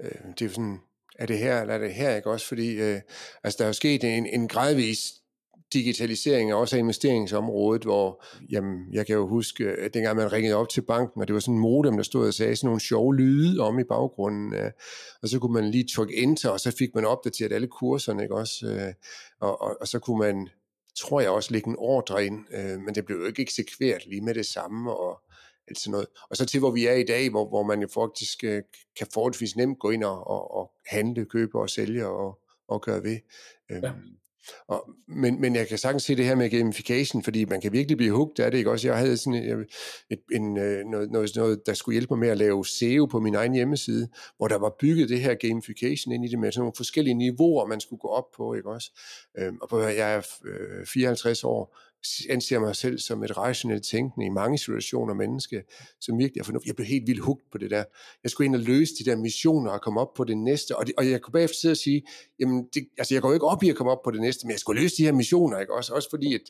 øh, 0.00 0.10
det 0.38 0.44
er 0.44 0.48
sådan, 0.48 0.78
er 1.18 1.26
det 1.26 1.38
her, 1.38 1.60
eller 1.60 1.74
er 1.74 1.78
det 1.78 1.94
her, 1.94 2.16
ikke 2.16 2.30
også? 2.30 2.46
Fordi, 2.46 2.72
øh, 2.72 3.00
altså, 3.44 3.56
der 3.58 3.64
er 3.64 3.68
jo 3.68 3.72
sket 3.72 4.04
en, 4.04 4.26
en 4.26 4.48
gradvis 4.48 5.12
digitalisering 5.72 6.54
også 6.54 6.76
af 6.76 6.80
investeringsområdet, 6.80 7.82
hvor 7.82 8.24
jamen, 8.50 8.92
jeg 8.92 9.06
kan 9.06 9.16
jo 9.16 9.26
huske, 9.26 9.64
at 9.64 9.94
dengang 9.94 10.16
man 10.16 10.32
ringede 10.32 10.54
op 10.56 10.68
til 10.68 10.80
banken, 10.80 11.20
og 11.20 11.28
det 11.28 11.34
var 11.34 11.40
sådan 11.40 11.54
en 11.54 11.60
modem, 11.60 11.96
der 11.96 12.02
stod 12.02 12.26
og 12.26 12.34
sagde 12.34 12.56
sådan 12.56 12.66
nogle 12.66 12.80
sjove 12.80 13.16
lyde 13.16 13.60
om 13.60 13.78
i 13.78 13.84
baggrunden, 13.84 14.54
øh, 14.54 14.70
og 15.22 15.28
så 15.28 15.38
kunne 15.38 15.52
man 15.52 15.70
lige 15.70 15.88
trykke 15.94 16.16
enter, 16.16 16.50
og 16.50 16.60
så 16.60 16.76
fik 16.78 16.94
man 16.94 17.04
opdateret 17.04 17.52
alle 17.52 17.66
kurserne, 17.66 18.22
ikke 18.22 18.34
også? 18.34 18.66
Øh, 18.66 18.94
og, 19.40 19.62
og, 19.62 19.76
og 19.80 19.88
så 19.88 19.98
kunne 19.98 20.18
man, 20.18 20.48
tror 20.96 21.20
jeg 21.20 21.30
også, 21.30 21.52
lægge 21.52 21.68
en 21.68 21.76
ordre 21.78 22.26
ind, 22.26 22.38
øh, 22.54 22.80
men 22.80 22.94
det 22.94 23.04
blev 23.04 23.18
jo 23.18 23.26
ikke 23.26 23.42
eksekveret 23.42 24.06
lige 24.06 24.20
med 24.20 24.34
det 24.34 24.46
samme, 24.46 24.92
og 24.92 25.22
alt 25.70 25.78
sådan 25.78 25.90
noget. 25.90 26.06
Og 26.30 26.36
så 26.36 26.46
til, 26.46 26.60
hvor 26.60 26.70
vi 26.70 26.86
er 26.86 26.94
i 26.94 27.04
dag, 27.04 27.30
hvor, 27.30 27.48
hvor 27.48 27.62
man 27.62 27.80
jo 27.80 27.88
faktisk 27.94 28.38
kan 28.98 29.06
forholdsvis 29.14 29.56
nemt 29.56 29.78
gå 29.78 29.90
ind 29.90 30.04
og, 30.04 30.26
og, 30.26 30.54
og 30.54 30.72
handle, 30.86 31.24
købe 31.24 31.60
og 31.60 31.70
sælge 31.70 32.06
og, 32.06 32.38
og 32.68 32.82
gøre 32.82 33.02
ved. 33.02 33.18
Ja. 33.70 33.76
Øhm, 33.76 34.20
og, 34.68 34.90
men, 35.08 35.40
men 35.40 35.54
jeg 35.54 35.68
kan 35.68 35.78
sagtens 35.78 36.02
se 36.02 36.16
det 36.16 36.24
her 36.24 36.34
med 36.34 36.50
gamification, 36.50 37.22
fordi 37.22 37.44
man 37.44 37.60
kan 37.60 37.72
virkelig 37.72 37.96
blive 37.96 38.12
hugt 38.12 38.38
af 38.38 38.50
det, 38.50 38.58
ikke 38.58 38.70
også? 38.70 38.88
Jeg 38.88 38.98
havde 38.98 39.16
sådan 39.16 39.34
et, 39.34 39.66
et, 40.10 40.20
en, 40.32 40.56
øh, 40.56 40.84
noget, 40.84 41.10
noget, 41.10 41.30
noget, 41.36 41.66
der 41.66 41.74
skulle 41.74 41.94
hjælpe 41.94 42.14
mig 42.14 42.18
med 42.18 42.28
at 42.28 42.38
lave 42.38 42.66
SEO 42.66 43.06
på 43.06 43.20
min 43.20 43.34
egen 43.34 43.54
hjemmeside, 43.54 44.08
hvor 44.36 44.48
der 44.48 44.58
var 44.58 44.76
bygget 44.80 45.08
det 45.08 45.20
her 45.20 45.34
gamification 45.34 46.12
ind 46.12 46.24
i 46.24 46.28
det 46.28 46.38
med 46.38 46.52
sådan 46.52 46.60
nogle 46.60 46.72
forskellige 46.76 47.14
niveauer, 47.14 47.66
man 47.66 47.80
skulle 47.80 48.00
gå 48.00 48.08
op 48.08 48.30
på, 48.36 48.54
ikke 48.54 48.70
også? 48.70 48.90
Øhm, 49.38 49.58
og 49.60 49.82
jeg 49.82 50.14
er 50.14 50.20
54 50.86 51.44
øh, 51.44 51.50
år, 51.50 51.76
anser 52.30 52.58
mig 52.58 52.76
selv 52.76 52.98
som 52.98 53.24
et 53.24 53.36
rationelt 53.36 53.84
tænkende 53.84 54.26
i 54.26 54.28
mange 54.28 54.58
situationer 54.58 55.14
menneske, 55.14 55.62
som 56.00 56.18
virkelig 56.18 56.40
er 56.40 56.44
fornuftigt. 56.44 56.68
Jeg 56.68 56.76
blev 56.76 56.86
helt 56.86 57.06
vildt 57.06 57.20
hugt 57.20 57.44
på 57.52 57.58
det 57.58 57.70
der. 57.70 57.84
Jeg 58.22 58.30
skulle 58.30 58.46
ind 58.46 58.54
og 58.54 58.60
løse 58.60 58.94
de 58.98 59.10
der 59.10 59.16
missioner 59.16 59.70
og 59.70 59.82
komme 59.82 60.00
op 60.00 60.14
på 60.14 60.24
det 60.24 60.38
næste. 60.38 60.76
Og, 60.76 60.86
det, 60.86 60.94
og 60.98 61.10
jeg 61.10 61.20
kunne 61.20 61.32
bagefter 61.32 61.56
sidde 61.60 61.72
og 61.72 61.76
sige, 61.76 62.02
jamen, 62.40 62.68
det, 62.74 62.88
altså 62.98 63.14
jeg 63.14 63.22
går 63.22 63.28
jo 63.28 63.34
ikke 63.34 63.46
op 63.46 63.62
i 63.62 63.70
at 63.70 63.76
komme 63.76 63.92
op 63.92 64.02
på 64.04 64.10
det 64.10 64.20
næste, 64.20 64.46
men 64.46 64.52
jeg 64.52 64.60
skulle 64.60 64.82
løse 64.82 64.96
de 64.96 65.04
her 65.04 65.12
missioner, 65.12 65.58
ikke? 65.58 65.74
Også, 65.74 65.94
også 65.94 66.10
fordi, 66.10 66.34
at 66.34 66.40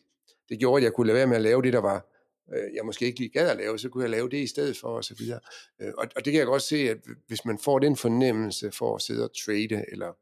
det 0.49 0.59
gjorde, 0.59 0.81
at 0.81 0.85
jeg 0.85 0.93
kunne 0.93 1.07
lade 1.07 1.17
være 1.17 1.27
med 1.27 1.37
at 1.37 1.43
lave 1.43 1.63
det, 1.63 1.73
der 1.73 1.79
var, 1.79 2.07
øh, 2.55 2.75
jeg 2.75 2.85
måske 2.85 3.07
ikke 3.07 3.19
lige 3.19 3.31
gad 3.31 3.51
at 3.51 3.57
lave, 3.57 3.79
så 3.79 3.89
kunne 3.89 4.03
jeg 4.03 4.11
lave 4.11 4.29
det 4.29 4.37
i 4.37 4.47
stedet 4.47 4.77
for, 4.77 4.89
og 4.89 5.05
så 5.05 5.15
videre. 5.19 5.41
Øh, 5.81 5.93
og, 5.99 6.07
og 6.17 6.25
det 6.25 6.33
kan 6.33 6.39
jeg 6.39 6.47
godt 6.47 6.63
se, 6.63 6.77
at 6.91 6.99
hvis 7.27 7.45
man 7.45 7.59
får 7.59 7.79
den 7.79 7.97
fornemmelse 7.97 8.71
for 8.71 8.97
at 8.97 9.03
sidde 9.03 9.25
og 9.25 9.31
trade, 9.45 9.85
eller 9.93 10.13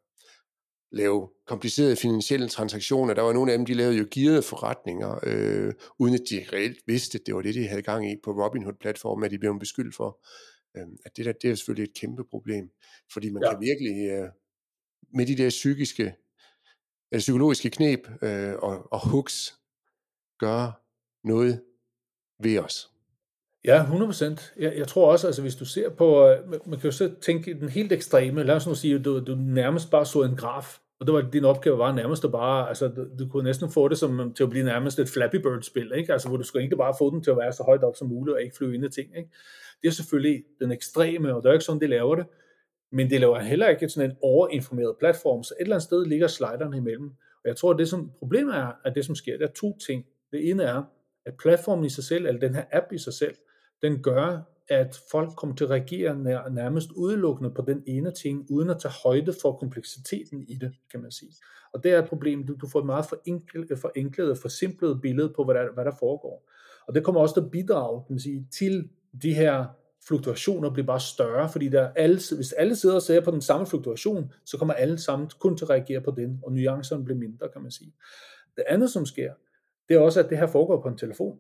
lave 0.93 1.29
komplicerede 1.47 1.97
finansielle 1.97 2.49
transaktioner. 2.49 3.15
Der 3.15 3.23
var 3.23 3.33
nogle 3.33 3.53
af 3.53 3.59
dem, 3.59 3.67
de 3.67 3.75
lavede 3.75 3.97
jo 3.99 4.07
gearede 4.11 4.43
forretninger, 4.43 5.21
øh, 5.23 5.75
uden 5.99 6.15
at 6.15 6.21
de 6.31 6.47
reelt 6.53 6.79
vidste, 6.87 7.19
at 7.19 7.27
det 7.27 7.35
var 7.35 7.43
det, 7.43 7.55
de 7.55 7.69
havde 7.69 7.83
gang 7.83 8.11
i 8.13 8.17
på 8.25 8.31
Robinhood-platformen, 8.31 9.25
at 9.25 9.31
de 9.31 9.39
blev 9.39 9.59
beskyldt 9.59 9.97
for. 9.97 10.21
Øh, 10.77 10.87
at 11.05 11.17
det 11.17 11.25
der, 11.27 11.33
det 11.33 11.51
er 11.51 11.55
selvfølgelig 11.55 11.85
et 11.85 11.95
kæmpe 11.95 12.25
problem, 12.25 12.71
fordi 13.13 13.31
man 13.31 13.43
ja. 13.43 13.51
kan 13.51 13.61
virkelig 13.61 14.09
øh, 14.11 14.29
med 15.15 15.27
de 15.27 15.37
der 15.37 15.49
psykiske, 15.49 16.15
øh, 17.15 17.19
psykologiske 17.19 17.71
knep 17.71 18.09
øh, 18.23 18.55
og, 18.55 18.93
og 18.93 19.09
hooks 19.09 19.59
gøre 20.39 20.73
noget 21.25 21.63
ved 22.43 22.59
os. 22.59 22.91
Ja, 23.65 23.85
100%. 23.85 24.53
Jeg, 24.59 24.75
jeg 24.77 24.89
tror 24.89 25.13
også, 25.13 25.27
altså 25.27 25.43
hvis 25.43 25.57
du 25.57 25.65
ser 25.65 25.89
på, 25.89 26.29
øh, 26.29 26.51
man 26.51 26.79
kan 26.79 26.91
jo 26.91 26.91
så 26.91 27.11
tænke 27.21 27.61
den 27.61 27.69
helt 27.69 27.93
ekstreme, 27.93 28.43
lad 28.43 28.57
os 28.57 28.67
nu 28.67 28.75
sige, 28.75 28.95
at 28.95 29.05
du, 29.05 29.25
du 29.25 29.35
nærmest 29.35 29.91
bare 29.91 30.07
så 30.07 30.23
en 30.23 30.37
graf, 30.37 30.79
og 31.01 31.07
det 31.07 31.15
var 31.15 31.21
din 31.21 31.45
opgave 31.45 31.79
var 31.79 31.93
nærmest 31.93 32.25
at 32.25 32.33
bare, 32.33 32.69
altså 32.69 32.89
du, 32.89 33.07
du 33.19 33.29
kunne 33.29 33.45
næsten 33.45 33.71
få 33.71 33.89
det 33.89 33.99
som, 33.99 34.21
øh, 34.21 34.35
til 34.35 34.43
at 34.43 34.51
blive 34.51 34.65
nærmest 34.65 34.99
et 34.99 35.09
Flappy 35.09 35.37
Bird-spil, 35.37 35.93
ikke? 35.95 36.13
Altså 36.13 36.29
hvor 36.29 36.37
du 36.37 36.43
skulle 36.43 36.65
ikke 36.65 36.77
bare 36.77 36.95
få 36.99 37.11
den 37.11 37.23
til 37.23 37.31
at 37.31 37.37
være 37.37 37.53
så 37.53 37.63
højt 37.63 37.85
op 37.85 37.97
som 37.97 38.09
muligt, 38.09 38.35
og 38.35 38.43
ikke 38.43 38.57
flyve 38.57 38.75
ind 38.75 38.85
i 38.85 38.89
ting, 38.89 39.17
ikke? 39.17 39.31
Det 39.83 39.89
er 39.89 39.93
selvfølgelig 39.93 40.45
den 40.61 40.73
ekstreme, 40.73 41.35
og 41.35 41.43
det 41.43 41.49
er 41.49 41.53
ikke 41.53 41.65
sådan, 41.65 41.81
de 41.81 41.87
laver 41.87 42.15
det, 42.15 42.27
men 42.93 43.11
det 43.11 43.21
laver 43.21 43.39
heller 43.39 43.69
ikke 43.69 43.89
sådan 43.89 44.11
en 44.11 44.17
overinformeret 44.23 44.97
platform, 44.99 45.43
så 45.43 45.55
et 45.55 45.63
eller 45.63 45.77
andet 45.77 45.85
sted 45.85 46.07
ligger 46.07 46.27
sliderne 46.27 46.77
imellem. 46.77 47.11
Og 47.45 47.49
jeg 47.49 47.57
tror, 47.57 47.73
at 47.73 47.79
det 47.79 47.89
som 47.89 48.11
problemet 48.19 48.57
er, 48.57 48.73
at 48.85 48.95
det 48.95 49.05
som 49.05 49.15
sker, 49.15 49.39
der 49.39 49.47
er 49.47 49.53
to 49.53 49.79
ting. 49.87 50.05
Det 50.33 50.51
ene 50.51 50.63
er, 50.63 50.83
at 51.27 51.35
platformen 51.39 51.85
i 51.85 51.89
sig 51.89 52.05
selv, 52.05 52.27
eller 52.27 52.41
den 52.41 52.55
her 52.55 52.65
app 52.73 52.93
i 52.93 52.99
sig 52.99 53.13
selv, 53.13 53.35
den 53.83 54.03
gør, 54.03 54.41
at 54.69 55.01
folk 55.11 55.37
kommer 55.37 55.57
til 55.57 55.65
at 55.65 55.71
reagere 55.71 56.17
nær, 56.17 56.49
nærmest 56.49 56.91
udelukkende 56.93 57.51
på 57.51 57.63
den 57.63 57.83
ene 57.87 58.11
ting, 58.11 58.47
uden 58.51 58.71
at 58.71 58.81
tage 58.81 58.95
højde 59.05 59.35
for 59.43 59.53
kompleksiteten 59.53 60.45
i 60.49 60.55
det, 60.55 60.73
kan 60.91 61.03
man 61.03 61.11
sige. 61.11 61.33
Og 61.73 61.83
det 61.83 61.93
er 61.93 61.99
et 61.99 62.09
problem, 62.09 62.47
du, 62.47 62.55
du 62.61 62.69
får 62.69 62.79
et 62.79 62.87
meget 62.87 63.07
forenklet, 63.07 63.79
forenklet 63.79 64.31
og 64.31 64.39
forsimplet 64.39 65.01
billede 65.01 65.33
på, 65.37 65.45
hvad 65.45 65.55
der, 65.55 65.73
hvad 65.75 65.85
der 65.85 65.93
foregår. 65.99 66.51
Og 66.87 66.95
det 66.95 67.05
kommer 67.05 67.21
også 67.21 67.35
til 67.35 67.41
at 67.41 67.51
bidrage 67.51 68.05
kan 68.07 68.13
man 68.15 68.21
sige, 68.21 68.47
til 68.59 68.89
de 69.23 69.35
her 69.35 69.67
fluktuationer 70.09 70.71
bliver 70.71 70.87
bare 70.87 71.01
større, 71.01 71.49
fordi 71.49 71.69
der 71.69 71.89
alle, 71.97 72.21
hvis 72.37 72.53
alle 72.53 72.77
sidder 72.77 72.95
og 72.95 73.03
ser 73.03 73.21
på 73.21 73.31
den 73.31 73.43
samme 73.43 73.67
fluktuation, 73.67 74.33
så 74.45 74.59
kommer 74.59 74.75
alle 74.75 74.99
sammen 74.99 75.31
kun 75.39 75.57
til 75.57 75.65
at 75.65 75.71
reagere 75.71 76.01
på 76.01 76.11
den, 76.11 76.41
og 76.43 76.53
nuancerne 76.53 77.05
bliver 77.05 77.19
mindre, 77.19 77.49
kan 77.53 77.63
man 77.63 77.71
sige. 77.71 77.95
Det 78.57 78.65
andet, 78.69 78.91
som 78.91 79.07
sker, 79.07 79.33
det 79.89 79.97
er 79.97 80.01
også, 80.01 80.21
at 80.21 80.31
det 80.31 80.39
her 80.39 80.47
foregår 80.47 80.83
på 80.83 80.89
en 80.89 80.99
telefon. 80.99 81.39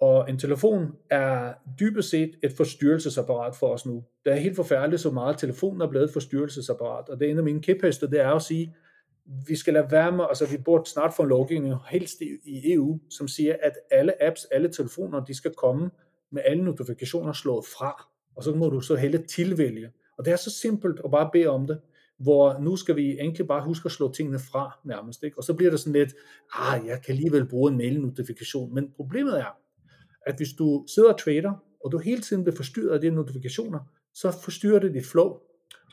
Og 0.00 0.30
en 0.30 0.38
telefon 0.38 0.92
er 1.10 1.52
dybest 1.80 2.10
set 2.10 2.30
et 2.42 2.52
forstyrrelsesapparat 2.52 3.56
for 3.56 3.66
os 3.66 3.86
nu. 3.86 4.04
Det 4.24 4.32
er 4.32 4.36
helt 4.36 4.56
forfærdeligt, 4.56 5.02
så 5.02 5.10
meget 5.10 5.38
telefonen 5.38 5.80
er 5.80 5.88
blevet 5.88 6.04
et 6.04 6.12
forstyrrelsesapparat. 6.12 7.08
Og 7.08 7.20
det 7.20 7.26
er 7.26 7.30
en 7.30 7.38
af 7.38 7.44
mine 7.44 7.62
kæpheste, 7.62 8.10
det 8.10 8.20
er 8.20 8.30
at 8.30 8.42
sige, 8.42 8.74
vi 9.46 9.56
skal 9.56 9.74
lade 9.74 9.90
være 9.90 10.12
med, 10.12 10.24
altså 10.28 10.46
vi 10.46 10.56
burde 10.56 10.90
snart 10.90 11.14
få 11.14 11.22
en 11.22 11.28
lovgivning 11.28 11.74
helst 11.88 12.20
i 12.44 12.72
EU, 12.72 13.00
som 13.10 13.28
siger, 13.28 13.56
at 13.62 13.72
alle 13.90 14.22
apps, 14.22 14.44
alle 14.44 14.72
telefoner, 14.72 15.24
de 15.24 15.34
skal 15.34 15.54
komme 15.54 15.90
med 16.32 16.42
alle 16.44 16.64
notifikationer 16.64 17.32
slået 17.32 17.64
fra. 17.64 18.08
Og 18.36 18.44
så 18.44 18.54
må 18.54 18.68
du 18.68 18.80
så 18.80 18.94
hele 18.94 19.18
tilvælge. 19.18 19.90
Og 20.18 20.24
det 20.24 20.32
er 20.32 20.36
så 20.36 20.50
simpelt 20.50 21.00
at 21.04 21.10
bare 21.10 21.30
bede 21.32 21.46
om 21.46 21.66
det 21.66 21.78
hvor 22.18 22.58
nu 22.58 22.76
skal 22.76 22.96
vi 22.96 23.10
egentlig 23.10 23.46
bare 23.46 23.64
huske 23.64 23.86
at 23.86 23.92
slå 23.92 24.12
tingene 24.12 24.38
fra 24.38 24.78
nærmest. 24.84 25.22
Ikke? 25.22 25.38
Og 25.38 25.44
så 25.44 25.54
bliver 25.54 25.70
det 25.70 25.80
sådan 25.80 25.92
lidt, 25.92 26.14
ah, 26.54 26.86
jeg 26.86 27.02
kan 27.02 27.14
alligevel 27.14 27.48
bruge 27.48 27.70
en 27.70 27.78
mail-notifikation. 27.78 28.74
Men 28.74 28.92
problemet 28.96 29.40
er, 29.40 29.58
at 30.26 30.36
hvis 30.36 30.52
du 30.58 30.84
sidder 30.94 31.12
og 31.12 31.18
trader, 31.18 31.52
og 31.84 31.92
du 31.92 31.98
hele 31.98 32.20
tiden 32.20 32.44
bliver 32.44 32.56
forstyrret 32.56 32.94
af 32.94 33.00
de 33.00 33.10
notifikationer, 33.10 33.78
så 34.14 34.30
forstyrrer 34.42 34.78
det 34.78 34.94
dit 34.94 35.06
flow. 35.06 35.36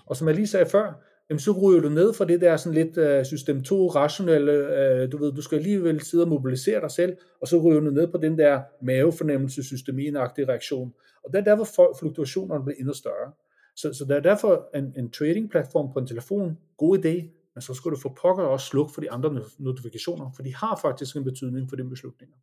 Og 0.05 0.17
som 0.17 0.27
jeg 0.27 0.35
lige 0.35 0.47
sagde 0.47 0.65
før, 0.65 1.03
jamen 1.29 1.39
så 1.39 1.51
ryger 1.51 1.81
du 1.81 1.89
ned 1.89 2.13
fra 2.13 2.25
det 2.25 2.41
der 2.41 2.57
sådan 2.57 2.73
lidt 2.73 2.97
øh, 2.97 3.25
system 3.25 3.63
2 3.63 3.87
rationelle, 3.87 4.51
øh, 4.51 5.11
du 5.11 5.17
ved, 5.17 5.31
du 5.31 5.41
skal 5.41 5.57
alligevel 5.57 6.01
sidde 6.01 6.23
og 6.23 6.27
mobilisere 6.27 6.81
dig 6.81 6.91
selv, 6.91 7.17
og 7.41 7.47
så 7.47 7.57
ryger 7.57 7.79
du 7.79 7.89
ned 7.89 8.07
på 8.11 8.17
den 8.17 8.37
der 8.37 8.61
mavefornemmelse, 8.81 9.63
systeminagtige 9.63 10.47
reaktion. 10.47 10.93
Og 11.23 11.33
det 11.33 11.39
er 11.39 11.43
derfor 11.43 11.95
fluktuationerne 11.99 12.63
bliver 12.63 12.77
endnu 12.79 12.93
større. 12.93 13.31
Så, 13.75 13.93
så 13.93 14.05
det 14.05 14.17
er 14.17 14.19
derfor 14.19 14.69
en, 14.75 14.93
en 14.97 15.11
trading 15.11 15.51
platform 15.51 15.93
på 15.93 15.99
en 15.99 16.07
telefon, 16.07 16.57
god 16.77 16.97
idé, 16.97 17.15
men 17.53 17.61
så 17.61 17.73
skal 17.73 17.91
du 17.91 17.97
få 17.97 18.17
pokker 18.21 18.43
også 18.43 18.65
slukke 18.65 18.93
for 18.93 19.01
de 19.01 19.11
andre 19.11 19.41
notifikationer, 19.59 20.31
for 20.35 20.43
de 20.43 20.55
har 20.55 20.79
faktisk 20.81 21.15
en 21.15 21.23
betydning 21.23 21.69
for 21.69 21.75
dine 21.75 21.89
beslutninger. 21.89 22.35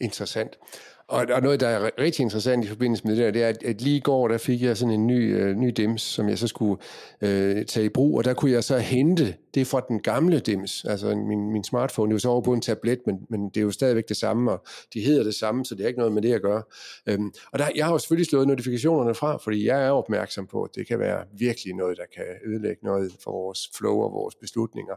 Interessant. 0.00 0.58
Og, 1.08 1.26
og 1.32 1.42
noget, 1.42 1.60
der 1.60 1.68
er 1.68 1.90
rigtig 1.98 2.22
interessant 2.22 2.64
i 2.64 2.68
forbindelse 2.68 3.06
med 3.06 3.16
det 3.16 3.24
der, 3.24 3.30
det 3.30 3.42
er, 3.42 3.48
at, 3.48 3.62
at 3.62 3.80
lige 3.80 3.96
i 3.96 4.00
går, 4.00 4.28
der 4.28 4.38
fik 4.38 4.62
jeg 4.62 4.76
sådan 4.76 4.94
en 4.94 5.06
ny, 5.06 5.36
øh, 5.40 5.56
ny 5.56 5.68
dims, 5.68 6.02
som 6.02 6.28
jeg 6.28 6.38
så 6.38 6.46
skulle 6.46 6.82
øh, 7.20 7.66
tage 7.66 7.86
i 7.86 7.88
brug, 7.88 8.18
og 8.18 8.24
der 8.24 8.34
kunne 8.34 8.50
jeg 8.50 8.64
så 8.64 8.78
hente 8.78 9.36
det 9.54 9.66
fra 9.66 9.80
den 9.88 10.00
gamle 10.00 10.40
dims, 10.40 10.84
altså 10.84 11.14
min, 11.14 11.52
min 11.52 11.64
smartphone, 11.64 12.10
det 12.10 12.12
er 12.12 12.14
jo 12.14 12.18
så 12.18 12.28
over 12.28 12.40
på 12.40 12.52
en 12.52 12.60
tablet, 12.60 12.98
men, 13.06 13.26
men 13.30 13.48
det 13.48 13.56
er 13.56 13.62
jo 13.62 13.70
stadigvæk 13.70 14.08
det 14.08 14.16
samme, 14.16 14.52
og 14.52 14.64
de 14.94 15.00
hedder 15.00 15.24
det 15.24 15.34
samme, 15.34 15.64
så 15.64 15.74
det 15.74 15.84
er 15.84 15.88
ikke 15.88 15.98
noget 15.98 16.12
med 16.12 16.22
det 16.22 16.34
at 16.34 16.42
gøre. 16.42 16.62
Øhm, 17.06 17.32
og 17.52 17.58
der, 17.58 17.68
jeg 17.74 17.84
har 17.84 17.92
jo 17.92 17.98
selvfølgelig 17.98 18.26
slået 18.26 18.48
notifikationerne 18.48 19.14
fra, 19.14 19.36
fordi 19.36 19.66
jeg 19.66 19.86
er 19.86 19.90
opmærksom 19.90 20.46
på, 20.46 20.62
at 20.62 20.70
det 20.74 20.86
kan 20.86 20.98
være 20.98 21.24
virkelig 21.38 21.74
noget, 21.74 21.96
der 21.96 22.04
kan 22.14 22.24
ødelægge 22.46 22.84
noget 22.84 23.12
for 23.24 23.30
vores 23.30 23.70
flow 23.74 23.96
og 24.00 24.12
vores 24.12 24.34
beslutninger. 24.34 24.94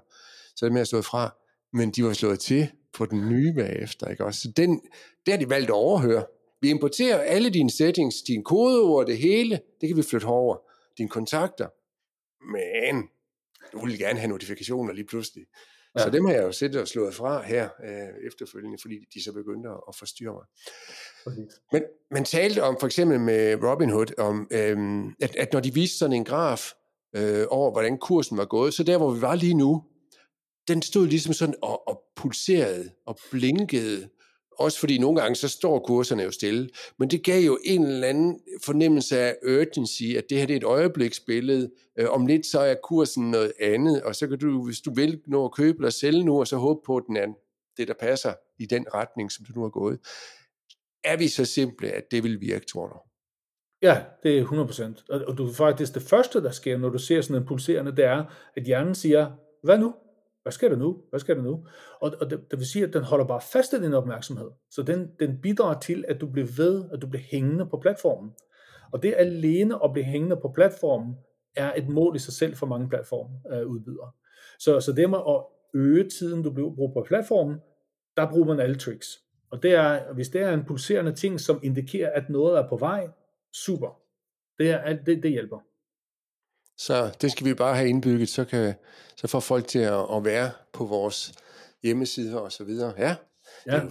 Så 0.55 0.65
det 0.65 0.73
med 0.73 0.81
at 0.81 0.88
slået 0.88 1.05
fra, 1.05 1.35
men 1.73 1.91
de 1.91 2.03
var 2.03 2.13
slået 2.13 2.39
til 2.39 2.67
på 2.93 3.06
den 3.06 3.30
nye 3.30 3.54
bagefter. 3.54 4.08
Ikke? 4.08 4.25
Også, 4.25 4.41
så 4.41 4.52
den, 4.58 4.82
det 5.25 5.34
har 5.34 5.38
de 5.39 5.49
valgt 5.49 5.69
at 5.69 5.73
overhøre. 5.73 6.25
Vi 6.62 6.69
importerer 6.69 7.17
alle 7.17 7.49
dine 7.49 7.71
settings, 7.71 8.21
dine 8.21 8.43
kodeord, 8.43 9.06
det 9.06 9.17
hele, 9.17 9.60
det 9.82 9.89
kan 9.89 9.97
vi 9.97 10.04
flytte 10.04 10.25
over. 10.25 10.58
Dine 10.97 11.10
kontakter. 11.10 11.67
Men 12.52 13.10
du 13.73 13.86
vil 13.86 13.99
gerne 13.99 14.19
have 14.19 14.30
notifikationer 14.30 14.93
lige 14.93 15.06
pludselig. 15.06 15.45
Ja. 15.95 16.04
Så 16.04 16.10
dem 16.10 16.25
har 16.25 16.34
jeg 16.34 16.43
jo 16.43 16.52
set 16.52 16.75
og 16.75 16.88
slået 16.88 17.13
fra 17.13 17.41
her 17.41 17.69
øh, 17.84 18.28
efterfølgende, 18.28 18.78
fordi 18.82 18.95
de 19.13 19.23
så 19.23 19.34
begyndte 19.34 19.69
at, 19.69 19.80
at 19.88 19.95
forstyrre 19.95 20.34
mig. 20.34 20.45
Præcis. 21.23 21.62
Men 21.71 21.84
man 22.12 22.25
talte 22.25 22.63
om 22.63 22.78
for 22.80 22.88
eksempel 22.88 23.19
med 23.19 23.63
Robinhood, 23.63 24.19
om, 24.19 24.48
øh, 24.52 25.04
at, 25.21 25.35
at 25.35 25.54
når 25.54 25.60
de 25.60 25.73
viste 25.73 25.98
sådan 25.98 26.15
en 26.15 26.25
graf 26.25 26.73
øh, 27.15 27.46
over, 27.50 27.71
hvordan 27.71 27.98
kursen 27.98 28.37
var 28.37 28.46
gået, 28.46 28.73
så 28.73 28.83
der 28.83 28.98
hvor 28.98 29.12
vi 29.12 29.21
var 29.21 29.35
lige 29.35 29.54
nu, 29.54 29.83
den 30.70 30.82
stod 30.82 31.08
ligesom 31.08 31.34
sådan 31.34 31.56
og, 31.62 31.88
og 31.88 32.04
pulserede 32.15 32.90
og 33.06 33.17
blinkede. 33.32 34.10
Også 34.60 34.80
fordi 34.80 34.98
nogle 34.98 35.22
gange, 35.22 35.36
så 35.36 35.48
står 35.48 35.80
kurserne 35.80 36.24
jo 36.24 36.32
stille. 36.32 36.70
Men 37.00 37.10
det 37.10 37.24
gav 37.24 37.42
jo 37.42 37.60
en 37.65 37.86
eller 37.86 38.08
anden 38.08 38.40
fornemmelse 38.65 39.20
af 39.20 39.36
urgency, 39.48 40.04
at 40.17 40.24
det 40.30 40.38
her 40.38 40.46
det 40.46 40.54
er 40.54 40.58
et 40.58 40.63
øjebliksbillede. 40.63 41.72
Øh, 42.00 42.10
om 42.10 42.28
lidt, 42.28 42.46
så 42.46 42.60
er 42.60 42.76
kursen 42.84 43.32
noget 43.32 43.54
andet, 43.62 44.04
og 44.04 44.15
så 44.15 44.28
kan 44.28 44.40
du, 44.40 44.65
hvis 44.65 44.82
du 44.82 44.94
vil, 44.94 45.22
nå 45.28 45.46
at 45.46 45.52
købe 45.52 45.78
eller 45.78 45.90
sælge 45.90 46.24
nu, 46.24 46.40
og 46.40 46.48
så 46.48 46.58
håbe 46.58 46.80
på, 46.86 46.98
at 46.98 47.04
den 47.08 47.17
er 47.17 47.28
det, 47.78 47.88
der 47.88 47.94
passer 48.00 48.34
i 48.60 48.65
den 48.65 48.86
retning, 48.94 49.32
som 49.32 49.46
du 49.46 49.54
nu 49.56 49.62
har 49.62 49.70
gået. 49.70 50.00
Er 51.04 51.17
vi 51.17 51.28
så 51.28 51.46
simple, 51.46 51.90
at 51.90 52.04
det 52.12 52.24
vil 52.24 52.42
virke, 52.42 52.65
tror 52.65 52.88
du? 52.88 52.96
Ja, 53.82 54.04
det 54.24 54.40
er 54.40 54.46
100%. 55.10 55.26
Og 55.28 55.38
du 55.38 55.54
faktisk 55.54 55.94
det 55.94 56.02
første, 56.02 56.44
der 56.44 56.52
sker, 56.52 56.78
når 56.78 56.90
du 56.90 56.98
ser 56.98 57.22
sådan 57.22 57.42
en 57.42 57.48
pulserende, 57.48 57.96
det 57.96 58.06
er, 58.06 58.26
at 58.56 58.63
hjernen 58.63 58.96
siger, 58.96 59.32
hvad 59.63 59.78
nu? 59.78 59.94
Hvad 60.44 60.52
sker 60.52 60.69
der 60.69 60.75
nu? 60.75 61.02
Hvad 61.10 61.19
sker 61.19 61.33
der 61.33 61.42
nu? 61.42 61.65
Og, 62.02 62.13
og 62.21 62.29
det, 62.29 62.52
det 62.52 62.60
vil 62.60 62.67
sige, 62.67 62.85
at 62.85 62.94
den 62.94 63.04
holder 63.04 63.25
bare 63.25 63.42
fast 63.42 63.73
i 63.73 63.81
din 63.81 63.94
opmærksomhed. 63.94 64.50
Så 64.71 64.83
den, 64.83 65.12
den 65.19 65.42
bidrager 65.42 65.79
til, 65.79 66.06
at 66.08 66.21
du 66.21 66.27
bliver 66.27 66.48
ved, 66.58 66.83
at 66.94 67.02
du 67.02 67.08
bliver 67.08 67.23
hængende 67.23 67.65
på 67.65 67.77
platformen. 67.77 68.31
Og 68.92 69.04
det 69.04 69.13
alene 69.17 69.83
at 69.83 69.94
blive 69.94 70.06
hængende 70.06 70.37
på 70.42 70.52
platformen, 70.56 71.15
er 71.56 71.73
et 71.75 71.90
mål 71.90 72.15
i 72.15 72.19
sig 72.19 72.33
selv 72.33 72.56
for 72.56 72.65
mange 72.65 72.90
platformudbydere. 72.90 74.08
Øh, 74.08 74.60
så, 74.60 74.79
så 74.79 74.92
det 74.92 75.10
med 75.10 75.19
at 75.27 75.44
øge 75.73 76.10
tiden, 76.10 76.44
du 76.44 76.54
bruger 76.54 76.94
på 76.94 77.06
platformen, 77.08 77.60
der 78.17 78.31
bruger 78.31 78.48
man 78.48 78.60
alle 78.60 78.75
tricks. 78.75 79.08
Og 79.52 79.63
det 79.63 79.73
er, 79.73 80.13
hvis 80.13 80.29
det 80.29 80.42
er 80.42 80.54
en 80.54 80.65
pulserende 80.65 81.13
ting, 81.13 81.40
som 81.40 81.60
indikerer, 81.63 82.12
at 82.12 82.29
noget 82.29 82.58
er 82.58 82.69
på 82.69 82.77
vej, 82.77 83.08
super. 83.54 84.02
Det, 84.58 84.69
er, 84.69 85.04
det, 85.04 85.23
det 85.23 85.31
hjælper. 85.31 85.60
Så 86.80 87.12
det 87.21 87.32
skal 87.32 87.46
vi 87.46 87.54
bare 87.54 87.75
have 87.75 87.90
indbygget, 87.90 88.30
så, 88.30 88.46
kan, 88.46 88.73
så 89.15 89.27
får 89.27 89.40
folk 89.40 89.67
til 89.67 89.80
at, 89.80 90.06
at 90.15 90.25
være 90.25 90.52
på 90.73 90.86
vores 90.86 91.34
hjemmesider 91.84 92.38
og 92.38 92.52
så 92.52 92.63
videre. 92.63 92.94
Ja, 92.98 93.15
ja. 93.67 93.82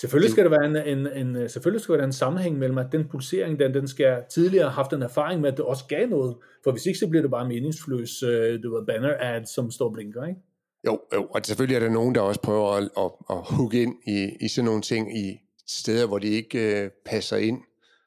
Selvfølgelig 0.00 0.30
skal, 0.30 0.44
der 0.44 0.50
være 0.50 0.88
en, 0.88 0.98
en, 0.98 1.36
en, 1.36 1.48
selvfølgelig 1.48 1.82
skal 1.82 1.92
der 1.92 1.98
være 1.98 2.06
en 2.06 2.12
sammenhæng 2.12 2.58
mellem, 2.58 2.78
at 2.78 2.86
den 2.92 3.08
pulsering, 3.08 3.58
den, 3.58 3.74
den 3.74 3.88
skal 3.88 4.22
tidligere 4.30 4.64
have 4.64 4.72
haft 4.72 4.92
en 4.92 5.02
erfaring 5.02 5.40
med, 5.40 5.50
at 5.52 5.56
det 5.56 5.64
også 5.64 5.84
gav 5.88 6.08
noget. 6.08 6.36
For 6.64 6.72
hvis 6.72 6.86
ikke, 6.86 6.98
så 6.98 7.08
bliver 7.08 7.22
det 7.22 7.30
bare 7.30 7.48
meningsløs 7.48 8.22
øh, 8.22 8.62
det 8.62 8.70
var 8.70 8.84
banner 8.86 9.14
ad, 9.20 9.44
som 9.44 9.70
står 9.70 9.86
og 9.86 9.92
blinker, 9.92 10.26
ikke? 10.26 10.40
Jo, 10.86 11.00
jo, 11.14 11.26
og 11.26 11.40
selvfølgelig 11.44 11.76
er 11.76 11.80
der 11.80 11.90
nogen, 11.90 12.14
der 12.14 12.20
også 12.20 12.40
prøver 12.40 12.72
at, 12.72 12.82
at, 12.82 13.10
at 13.30 13.36
hooke 13.36 13.82
ind 13.82 13.94
i, 14.06 14.36
i 14.40 14.48
sådan 14.48 14.64
nogle 14.64 14.82
ting 14.82 15.18
i 15.18 15.40
steder, 15.66 16.06
hvor 16.06 16.18
de 16.18 16.28
ikke 16.28 16.82
øh, 16.84 16.90
passer 17.04 17.36
ind. 17.36 17.58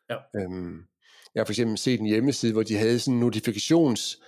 Ja. 0.09 0.15
Øhm, 0.35 0.77
jeg 1.35 1.39
har 1.41 1.45
for 1.45 1.51
eksempel 1.51 1.77
set 1.77 1.99
en 1.99 2.05
hjemmeside, 2.05 2.53
hvor 2.53 2.63
de 2.63 2.77
havde 2.77 2.99
sådan 2.99 3.13
en 3.13 3.19
notifikations 3.19 4.22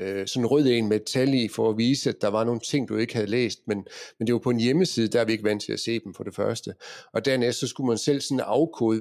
øh, 0.00 0.26
sådan 0.26 0.46
rød 0.46 0.66
en 0.66 0.88
med 0.88 0.96
et 0.96 1.04
tal 1.04 1.34
i, 1.34 1.48
for 1.48 1.70
at 1.70 1.78
vise, 1.78 2.10
at 2.10 2.16
der 2.20 2.28
var 2.28 2.44
nogle 2.44 2.60
ting, 2.60 2.88
du 2.88 2.96
ikke 2.96 3.14
havde 3.14 3.30
læst, 3.30 3.58
men, 3.66 3.84
men 4.18 4.26
det 4.26 4.32
var 4.32 4.38
på 4.38 4.50
en 4.50 4.60
hjemmeside, 4.60 5.08
der 5.08 5.20
er 5.20 5.24
vi 5.24 5.32
ikke 5.32 5.44
vant 5.44 5.62
til 5.62 5.72
at 5.72 5.80
se 5.80 6.00
dem 6.04 6.14
for 6.14 6.24
det 6.24 6.34
første. 6.34 6.74
Og 7.12 7.24
dernæst, 7.24 7.58
så 7.58 7.66
skulle 7.66 7.88
man 7.88 7.98
selv 7.98 8.20
sådan 8.20 8.40
afkode, 8.40 9.00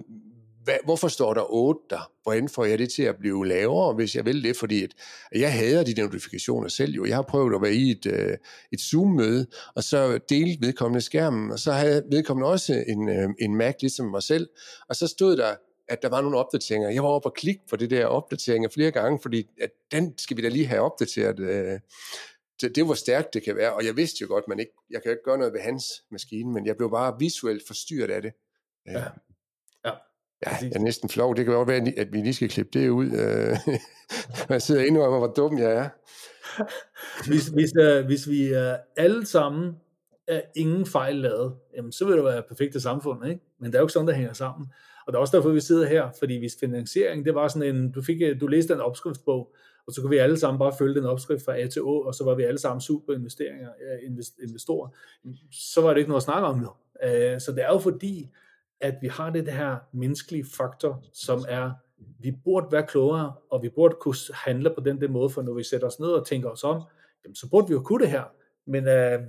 hvad, 0.64 0.78
hvorfor 0.86 1.08
står 1.08 1.34
der 1.34 1.54
8 1.54 1.80
der? 1.90 2.12
Hvordan 2.24 2.50
får 2.50 2.66
jeg 2.66 2.80
det 2.80 2.90
til 2.90 3.04
at 3.04 3.16
blive 3.20 3.48
lavere, 3.48 3.94
hvis 3.94 4.16
jeg 4.16 4.26
vil 4.26 4.44
det? 4.44 4.58
Fordi 4.58 4.84
at, 4.84 4.90
at 5.32 5.42
jeg 5.42 5.54
hader 5.54 5.84
de 5.84 6.02
notifikationer 6.02 6.68
selv 6.68 6.94
jo. 6.94 7.06
Jeg 7.06 7.16
har 7.16 7.22
prøvet 7.22 7.56
at 7.56 7.62
være 7.62 7.74
i 7.74 7.92
et, 7.92 8.06
øh, 8.06 8.38
et 8.72 8.82
Zoom-møde, 8.82 9.46
og 9.76 9.84
så 9.84 10.20
dele 10.30 10.58
vedkommende 10.62 11.02
skærmen, 11.02 11.52
og 11.52 11.60
så 11.60 11.72
havde 11.72 12.04
vedkommende 12.12 12.50
også 12.50 12.84
en, 12.88 13.10
øh, 13.10 13.30
en 13.40 13.56
Mac, 13.56 13.76
ligesom 13.82 14.06
mig 14.06 14.24
selv, 14.24 14.48
og 14.90 14.96
så 14.96 15.08
stod 15.08 15.38
der 15.38 15.56
at 15.90 16.02
der 16.02 16.10
var 16.10 16.22
nogle 16.22 16.38
opdateringer. 16.38 16.90
Jeg 16.90 17.04
var 17.04 17.10
oppe 17.10 17.28
og 17.28 17.34
klikke 17.34 17.62
på 17.70 17.76
det 17.76 17.90
der 17.90 18.06
opdateringer 18.06 18.70
flere 18.70 18.92
gange, 18.92 19.20
fordi 19.22 19.50
at 19.62 19.70
den 19.92 20.18
skal 20.18 20.38
vi 20.38 20.42
da 20.42 20.48
lige 20.48 20.66
have 20.66 20.82
opdateret. 20.82 21.40
Øh, 21.40 21.80
det, 22.62 22.76
det 22.76 22.88
var 22.88 22.94
stærkt 22.94 23.34
det 23.34 23.44
kan 23.44 23.56
være, 23.56 23.74
og 23.74 23.86
jeg 23.86 23.98
vidste 23.98 24.18
jo 24.22 24.28
godt, 24.28 24.48
man 24.48 24.60
ikke, 24.60 24.72
jeg 24.90 25.04
kan 25.04 25.12
ikke 25.12 25.24
gøre 25.24 25.38
noget 25.38 25.54
ved 25.54 25.60
hans 25.60 25.84
maskine, 26.12 26.52
men 26.54 26.66
jeg 26.66 26.78
blev 26.78 26.92
bare 26.92 27.16
visuelt 27.20 27.68
forstyrret 27.68 28.12
af 28.12 28.22
det. 28.22 28.32
Øh, 28.88 28.94
ja. 28.94 29.04
Ja. 29.86 29.92
Ja, 30.46 30.56
jeg 30.62 30.72
er 30.76 30.80
næsten 30.80 31.10
flov. 31.10 31.36
Det 31.36 31.46
kan 31.46 31.54
godt 31.54 31.68
være, 31.68 31.94
at 31.98 32.14
vi 32.14 32.18
lige 32.18 32.34
skal 32.34 32.50
klippe 32.50 32.80
det 32.80 32.90
ud. 32.90 33.06
Øh, 33.06 33.58
jeg 34.50 34.62
sidder 34.62 34.84
inde 34.84 35.02
og 35.02 35.18
hvor 35.18 35.28
dum 35.28 35.58
jeg 35.58 35.72
er. 35.72 35.90
hvis, 37.28 37.48
hvis, 37.48 37.72
uh, 37.82 38.06
hvis 38.06 38.30
vi 38.30 38.52
uh, 38.52 38.74
alle 38.98 39.26
sammen 39.26 39.76
er 40.28 40.42
ingen 40.56 40.86
fejl 40.86 41.16
lavet, 41.16 41.56
jamen, 41.76 41.92
så 41.92 42.06
vil 42.06 42.16
det 42.16 42.24
være 42.24 42.44
perfekt 42.48 42.74
det 42.74 42.82
samfund, 42.82 43.28
ikke? 43.28 43.42
Men 43.60 43.72
det 43.72 43.76
er 43.76 43.80
jo 43.80 43.86
ikke 43.86 43.94
sådan, 43.94 44.08
der 44.08 44.14
hænger 44.14 44.34
sammen. 44.34 44.68
Og 45.10 45.14
det 45.14 45.18
er 45.18 45.22
også 45.22 45.38
derfor, 45.38 45.50
vi 45.50 45.60
sidder 45.60 45.88
her, 45.88 46.10
fordi 46.20 46.38
hvis 46.38 46.58
finansiering, 46.60 47.26
det 47.26 47.36
var 47.36 47.48
sådan 47.48 47.76
en, 47.76 47.92
du, 47.92 48.02
fik, 48.02 48.22
øh, 48.22 48.42
du 48.42 48.48
læste 48.48 48.74
en 48.74 48.80
opskriftsbog, 48.80 49.54
og 49.88 49.94
så 49.94 50.02
kunne 50.02 50.10
vi 50.10 50.18
alle 50.18 50.38
sammen 50.38 50.60
bare 50.60 50.74
følge 50.78 50.96
den 50.96 51.06
opskrift 51.06 51.46
fra 51.46 51.60
A 51.60 51.68
til 51.68 51.82
Å, 51.82 52.02
og 52.02 52.16
så 52.16 52.24
var 52.24 52.36
vi 52.36 52.44
alle 52.44 52.60
sammen 52.60 52.82
super 52.82 53.14
investeringer, 53.14 53.70
investorer. 54.44 54.90
Så 55.52 55.82
var 55.82 55.90
det 55.90 55.98
ikke 55.98 56.10
noget 56.10 56.20
at 56.20 56.24
snakke 56.24 56.48
om 56.48 56.58
nu. 56.58 56.70
Øh, 57.04 57.40
så 57.40 57.52
det 57.52 57.64
er 57.64 57.72
jo 57.72 57.78
fordi, 57.78 58.30
at 58.82 58.96
vi 59.02 59.08
har 59.08 59.30
det 59.30 59.48
her 59.48 59.78
menneskelige 59.94 60.46
faktor, 60.58 61.04
som 61.14 61.46
er, 61.48 61.72
vi 62.20 62.32
burde 62.44 62.68
være 62.72 62.88
klogere, 62.88 63.34
og 63.52 63.64
vi 63.64 63.70
burde 63.70 63.96
kunne 64.02 64.16
handle 64.34 64.74
på 64.76 64.82
den 64.82 65.02
der 65.02 65.08
måde, 65.08 65.30
for 65.30 65.42
når 65.42 65.54
vi 65.54 65.64
sætter 65.64 65.88
os 65.88 66.00
ned 66.00 66.10
og 66.10 66.28
tænker 66.28 66.50
os 66.50 66.64
om, 66.64 66.82
jamen, 67.24 67.36
så 67.36 67.50
burde 67.50 67.68
vi 67.68 67.74
jo 67.74 67.82
kunne 67.82 68.04
det 68.04 68.12
her. 68.12 68.24
Men 68.66 68.88
øh, 68.88 69.20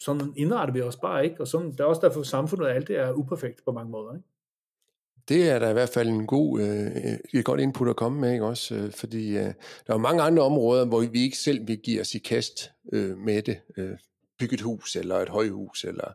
sådan 0.00 0.32
indretter 0.36 0.74
vi 0.74 0.80
os 0.80 0.96
bare 0.96 1.24
ikke, 1.24 1.40
og 1.40 1.48
sådan, 1.48 1.72
det 1.72 1.80
er 1.80 1.84
også 1.84 2.00
derfor, 2.06 2.20
at 2.20 2.26
samfundet 2.26 2.68
alt 2.68 2.88
det 2.88 2.96
er 2.96 3.12
uperfekt 3.12 3.64
på 3.64 3.72
mange 3.72 3.90
måder. 3.90 4.14
Ikke? 4.14 4.28
Det 5.28 5.50
er 5.50 5.58
da 5.58 5.70
i 5.70 5.72
hvert 5.72 5.88
fald 5.88 6.08
en 6.08 6.26
god, 6.26 6.60
øh, 6.60 7.18
et 7.34 7.44
godt 7.44 7.60
input 7.60 7.88
at 7.88 7.96
komme 7.96 8.20
med, 8.20 8.32
ikke 8.32 8.44
også? 8.44 8.74
Øh, 8.74 8.92
fordi 8.92 9.28
øh, 9.28 9.52
der 9.86 9.94
er 9.94 9.98
mange 9.98 10.22
andre 10.22 10.42
områder, 10.42 10.84
hvor 10.84 11.00
vi 11.00 11.22
ikke 11.22 11.38
selv 11.38 11.68
vil 11.68 11.78
give 11.78 12.00
os 12.00 12.14
i 12.14 12.18
kast 12.18 12.70
øh, 12.92 13.18
med 13.18 13.42
det. 13.42 13.60
Øh, 13.76 13.98
bygge 14.38 14.54
et 14.54 14.60
hus 14.60 14.96
eller 14.96 15.16
et 15.16 15.28
højhus, 15.28 15.84
eller, 15.84 16.12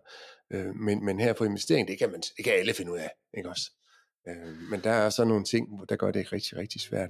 øh, 0.51 0.76
men, 0.76 1.05
men 1.05 1.20
her 1.20 1.34
på 1.34 1.43
investering, 1.43 1.88
det 1.88 1.99
kan, 1.99 2.12
man, 2.12 2.22
det 2.38 2.45
kan 2.45 2.53
alle 2.53 2.74
finde 2.74 2.91
ud 2.91 2.97
af, 2.97 3.12
ikke 3.38 3.49
også? 3.49 3.72
Øh, 4.28 4.72
men 4.72 4.80
der 4.84 4.91
er 4.91 5.10
så 5.10 5.26
nogle 5.26 5.43
ting, 5.43 5.68
der 5.89 5.95
gør 5.95 6.12
det 6.12 6.34
rigtig, 6.34 6.57
rigtig 6.57 6.82
svært. 6.82 7.10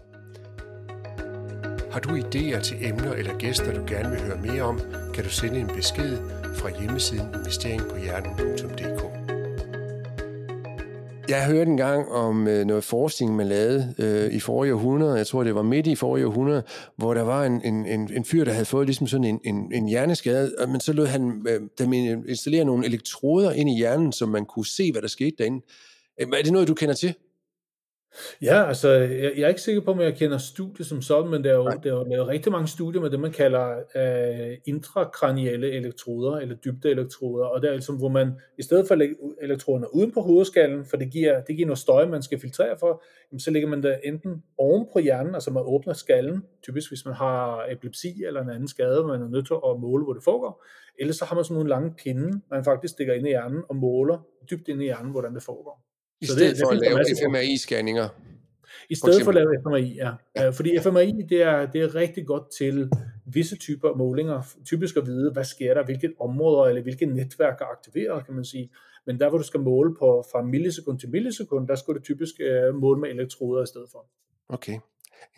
Har 1.91 2.00
du 2.00 2.10
idéer 2.10 2.62
til 2.62 2.78
emner 2.82 3.14
eller 3.14 3.38
gæster, 3.38 3.74
du 3.74 3.86
gerne 3.88 4.10
vil 4.10 4.22
høre 4.22 4.41
mere 4.41 4.62
om, 4.62 4.80
kan 5.14 5.24
du 5.24 5.30
sende 5.30 5.60
en 5.60 5.68
besked 5.68 6.18
fra 6.56 6.80
hjemmesiden 6.80 7.34
investeringpåhjernen.dk 7.34 8.89
jeg 11.30 11.45
hørte 11.45 11.71
engang 11.71 12.11
om 12.11 12.47
øh, 12.47 12.65
noget 12.65 12.84
forskning, 12.84 13.36
man 13.36 13.47
lavede 13.47 13.93
øh, 13.97 14.34
i 14.34 14.39
forrige 14.39 14.73
århundrede, 14.73 15.17
jeg 15.17 15.27
tror 15.27 15.43
det 15.43 15.55
var 15.55 15.61
midt 15.61 15.88
i 15.88 15.95
forrige 15.95 16.27
århundrede, 16.27 16.63
hvor 16.95 17.13
der 17.13 17.21
var 17.21 17.45
en, 17.45 17.61
en, 17.65 17.86
en, 17.86 18.13
en 18.13 18.25
fyr, 18.25 18.43
der 18.43 18.51
havde 18.51 18.65
fået 18.65 18.88
ligesom 18.88 19.07
sådan 19.07 19.23
en, 19.23 19.39
en, 19.45 19.73
en 19.73 19.88
hjerneskade, 19.88 20.51
men 20.67 20.80
så 20.80 20.93
lød 20.93 21.05
han 21.05 21.45
øh, 21.49 21.61
dem 21.80 21.93
installere 21.93 22.65
nogle 22.65 22.86
elektroder 22.86 23.51
ind 23.51 23.69
i 23.69 23.77
hjernen, 23.77 24.11
så 24.11 24.25
man 24.25 24.45
kunne 24.45 24.65
se, 24.65 24.91
hvad 24.91 25.01
der 25.01 25.07
skete 25.07 25.36
derinde. 25.38 25.65
Øh, 26.21 26.27
er 26.27 26.41
det 26.43 26.51
noget, 26.51 26.67
du 26.67 26.73
kender 26.73 26.95
til? 26.95 27.13
Ja, 28.41 28.68
altså, 28.68 28.89
jeg, 28.89 29.34
jeg 29.36 29.43
er 29.43 29.47
ikke 29.47 29.62
sikker 29.62 29.82
på, 29.82 29.91
om 29.91 29.99
jeg 29.99 30.16
kender 30.16 30.38
studiet 30.38 30.88
som 30.88 31.01
sådan, 31.01 31.32
men 31.32 31.43
der 31.43 31.49
er 31.49 31.55
jo, 31.55 31.66
der 31.84 31.93
er 31.93 31.97
jo 31.97 32.03
lavet 32.10 32.28
rigtig 32.28 32.51
mange 32.51 32.68
studier 32.68 33.01
med 33.01 33.10
det, 33.10 33.20
man 33.20 33.32
kalder 33.32 33.76
uh, 33.95 34.57
intrakranielle 34.66 35.72
elektroder, 35.72 36.38
eller 36.38 36.55
dybdeelektroder, 36.55 37.45
og 37.45 37.62
det 37.62 37.70
er 37.70 37.74
altså, 37.74 37.93
hvor 37.93 38.10
man, 38.10 38.32
i 38.57 38.64
stedet 38.64 38.88
for 38.88 38.93
at 38.93 38.99
lægge 38.99 39.16
elektroderne 39.41 39.95
uden 39.95 40.12
på 40.12 40.22
hovedskallen, 40.22 40.86
for 40.86 40.97
det 40.97 41.12
giver, 41.12 41.41
det 41.41 41.55
giver 41.55 41.68
noget 41.68 41.80
støj, 41.80 42.05
man 42.05 42.22
skal 42.22 42.39
filtrere 42.39 42.78
for, 42.80 43.03
jamen, 43.32 43.39
så 43.39 43.51
lægger 43.51 43.70
man 43.70 43.84
det 43.84 43.99
enten 44.03 44.43
oven 44.57 44.88
på 44.93 44.99
hjernen, 44.99 45.34
altså 45.34 45.51
man 45.51 45.64
åbner 45.66 45.93
skallen, 45.93 46.43
typisk 46.64 46.91
hvis 46.91 47.05
man 47.05 47.14
har 47.14 47.66
epilepsi 47.72 48.24
eller 48.28 48.41
en 48.41 48.49
anden 48.49 48.68
skade, 48.68 49.03
man 49.07 49.22
er 49.22 49.30
nødt 49.30 49.47
til 49.47 49.53
at 49.53 49.80
måle, 49.80 50.03
hvor 50.03 50.14
det 50.14 50.24
foregår, 50.24 50.66
eller 50.99 51.14
så 51.14 51.26
har 51.26 51.36
man 51.36 51.43
sådan 51.43 51.53
nogle 51.53 51.70
lange 51.70 51.93
pinde, 52.03 52.41
man 52.51 52.64
faktisk 52.64 52.93
stikker 52.93 53.14
ind 53.14 53.28
i 53.28 53.30
hjernen 53.30 53.64
og 53.70 53.76
måler 53.76 54.26
dybt 54.51 54.68
ind 54.68 54.82
i 54.82 54.86
hjernen, 54.86 55.12
hvordan 55.12 55.36
det 55.36 55.43
foregår. 55.43 55.89
I 56.22 56.26
så 56.26 56.34
stedet 56.34 56.55
det, 56.55 56.61
for 56.63 56.72
at 56.72 56.78
lave 56.78 56.99
FMRI-scanninger? 56.99 58.09
I 58.89 58.95
stedet 58.95 59.24
for 59.24 59.30
at 59.30 59.36
lave 59.36 59.61
FMRI, 59.63 59.95
ja. 59.95 60.11
ja. 60.36 60.47
Øh, 60.47 60.53
fordi 60.53 60.80
FMRI, 60.80 61.13
det 61.30 61.41
er, 61.41 61.65
det 61.65 61.82
er 61.82 61.95
rigtig 61.95 62.26
godt 62.26 62.43
til 62.57 62.89
visse 63.26 63.57
typer 63.57 63.95
målinger, 63.95 64.41
typisk 64.65 64.97
at 64.97 65.05
vide, 65.05 65.32
hvad 65.32 65.43
sker 65.43 65.74
der, 65.74 65.86
hvilke 65.86 66.13
områder 66.20 66.65
eller 66.70 66.82
hvilke 66.82 67.05
netværk 67.05 67.61
er 67.61 67.65
aktiveret, 67.65 68.26
kan 68.26 68.36
man 68.36 68.45
sige. 68.45 68.70
Men 69.05 69.20
der, 69.20 69.30
hvor 69.30 69.38
du 69.38 69.43
skal 69.43 69.59
måle 69.59 69.95
på 69.99 70.26
fra 70.32 70.41
millisekund 70.41 70.99
til 70.99 71.09
millisekund, 71.09 71.67
der 71.67 71.76
skal 71.76 71.93
du 71.93 71.99
typisk 71.99 72.36
uh, 72.39 72.76
måle 72.76 72.99
med 72.99 73.09
elektroder 73.09 73.63
i 73.63 73.67
stedet 73.67 73.88
for. 73.91 74.05
Okay. 74.49 74.80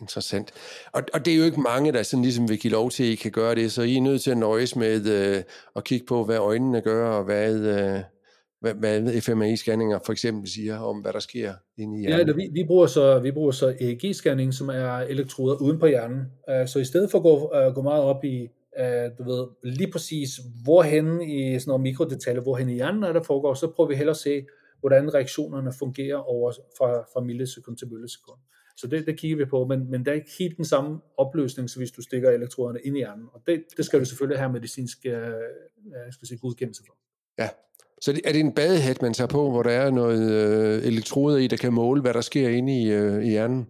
Interessant. 0.00 0.52
Og, 0.92 1.02
og 1.14 1.24
det 1.24 1.34
er 1.34 1.38
jo 1.38 1.44
ikke 1.44 1.60
mange, 1.60 1.92
der 1.92 2.02
sådan 2.02 2.22
ligesom 2.22 2.48
vil 2.48 2.58
give 2.58 2.72
lov 2.72 2.90
til, 2.90 3.04
at 3.04 3.08
I 3.08 3.14
kan 3.14 3.30
gøre 3.30 3.54
det, 3.54 3.72
så 3.72 3.82
I 3.82 3.96
er 3.96 4.00
nødt 4.00 4.22
til 4.22 4.30
at 4.30 4.38
nøjes 4.38 4.76
med 4.76 5.06
øh, 5.06 5.42
at 5.76 5.84
kigge 5.84 6.06
på, 6.06 6.24
hvad 6.24 6.38
øjnene 6.38 6.80
gør, 6.80 7.08
og 7.08 7.24
hvad, 7.24 7.54
øh, 7.54 8.00
hvad, 8.62 8.74
hvad 8.74 9.02
FMRI-scanninger 9.20 9.98
for 10.06 10.12
eksempel 10.12 10.50
siger 10.50 10.78
om, 10.78 11.00
hvad 11.00 11.12
der 11.12 11.18
sker 11.18 11.54
inde 11.78 11.98
i 11.98 12.00
hjernen? 12.00 12.26
Ja, 12.26 12.34
vi, 12.34 12.48
vi, 12.52 12.64
bruger 12.66 12.86
så, 12.86 13.18
vi 13.18 13.30
bruger 13.30 13.50
så 13.50 13.70
EEG-scanning, 13.80 14.52
som 14.52 14.68
er 14.68 14.96
elektroder 14.98 15.62
uden 15.62 15.78
på 15.78 15.86
hjernen. 15.86 16.18
Uh, 16.48 16.66
så 16.66 16.78
i 16.78 16.84
stedet 16.84 17.10
for 17.10 17.18
at 17.18 17.22
gå, 17.22 17.66
uh, 17.66 17.74
gå 17.74 17.82
meget 17.82 18.02
op 18.02 18.24
i, 18.24 18.48
uh, 18.80 19.18
du 19.18 19.22
ved, 19.32 19.46
lige 19.62 19.92
præcis 19.92 20.30
hvorhen 20.64 21.22
i 21.22 21.58
sådan 21.58 21.70
nogle 21.70 21.82
mikrodetaljer, 21.82 22.42
hvorhen 22.42 22.68
i 22.68 22.74
hjernen 22.74 23.02
er 23.02 23.12
der 23.12 23.22
foregår, 23.22 23.54
så 23.54 23.72
prøver 23.76 23.88
vi 23.88 23.94
hellere 23.94 24.14
at 24.14 24.16
se, 24.16 24.46
hvordan 24.80 25.14
reaktionerne 25.14 25.72
fungerer 25.78 26.16
over 26.16 26.52
fra, 26.78 27.00
fra 27.12 27.20
millisekund 27.20 27.76
til 27.76 27.88
millisekund. 27.92 28.38
Så 28.76 28.86
det, 28.86 29.06
det 29.06 29.18
kigger 29.18 29.36
vi 29.36 29.44
på, 29.44 29.66
men, 29.66 29.90
men 29.90 30.04
der 30.04 30.10
er 30.10 30.14
ikke 30.14 30.32
helt 30.38 30.56
den 30.56 30.64
samme 30.64 31.00
opløsning, 31.16 31.70
så 31.70 31.78
hvis 31.78 31.90
du 31.90 32.02
stikker 32.02 32.30
elektroderne 32.30 32.78
ind 32.84 32.96
i 32.96 33.00
hjernen. 33.00 33.26
Og 33.32 33.42
det, 33.46 33.64
det 33.76 33.84
skal 33.84 34.00
du 34.00 34.04
selvfølgelig 34.04 34.38
have 34.38 34.52
medicinsk 34.52 34.98
uh, 35.06 35.12
skal 36.10 36.28
sige, 36.28 36.38
godkendelse 36.38 36.82
for. 36.86 36.96
Ja, 37.38 37.48
så 38.02 38.20
er 38.24 38.32
det 38.32 38.40
en 38.40 38.52
badehat, 38.52 39.02
man 39.02 39.14
tager 39.14 39.28
på, 39.28 39.50
hvor 39.50 39.62
der 39.62 39.70
er 39.70 39.90
noget 39.90 40.32
øh, 40.32 40.86
elektroder 40.86 41.36
i, 41.38 41.46
der 41.46 41.56
kan 41.56 41.72
måle, 41.72 42.00
hvad 42.00 42.14
der 42.14 42.20
sker 42.20 42.48
inde 42.48 42.82
i, 42.82 42.92
øh, 42.92 43.24
i 43.24 43.28
hjernen? 43.28 43.66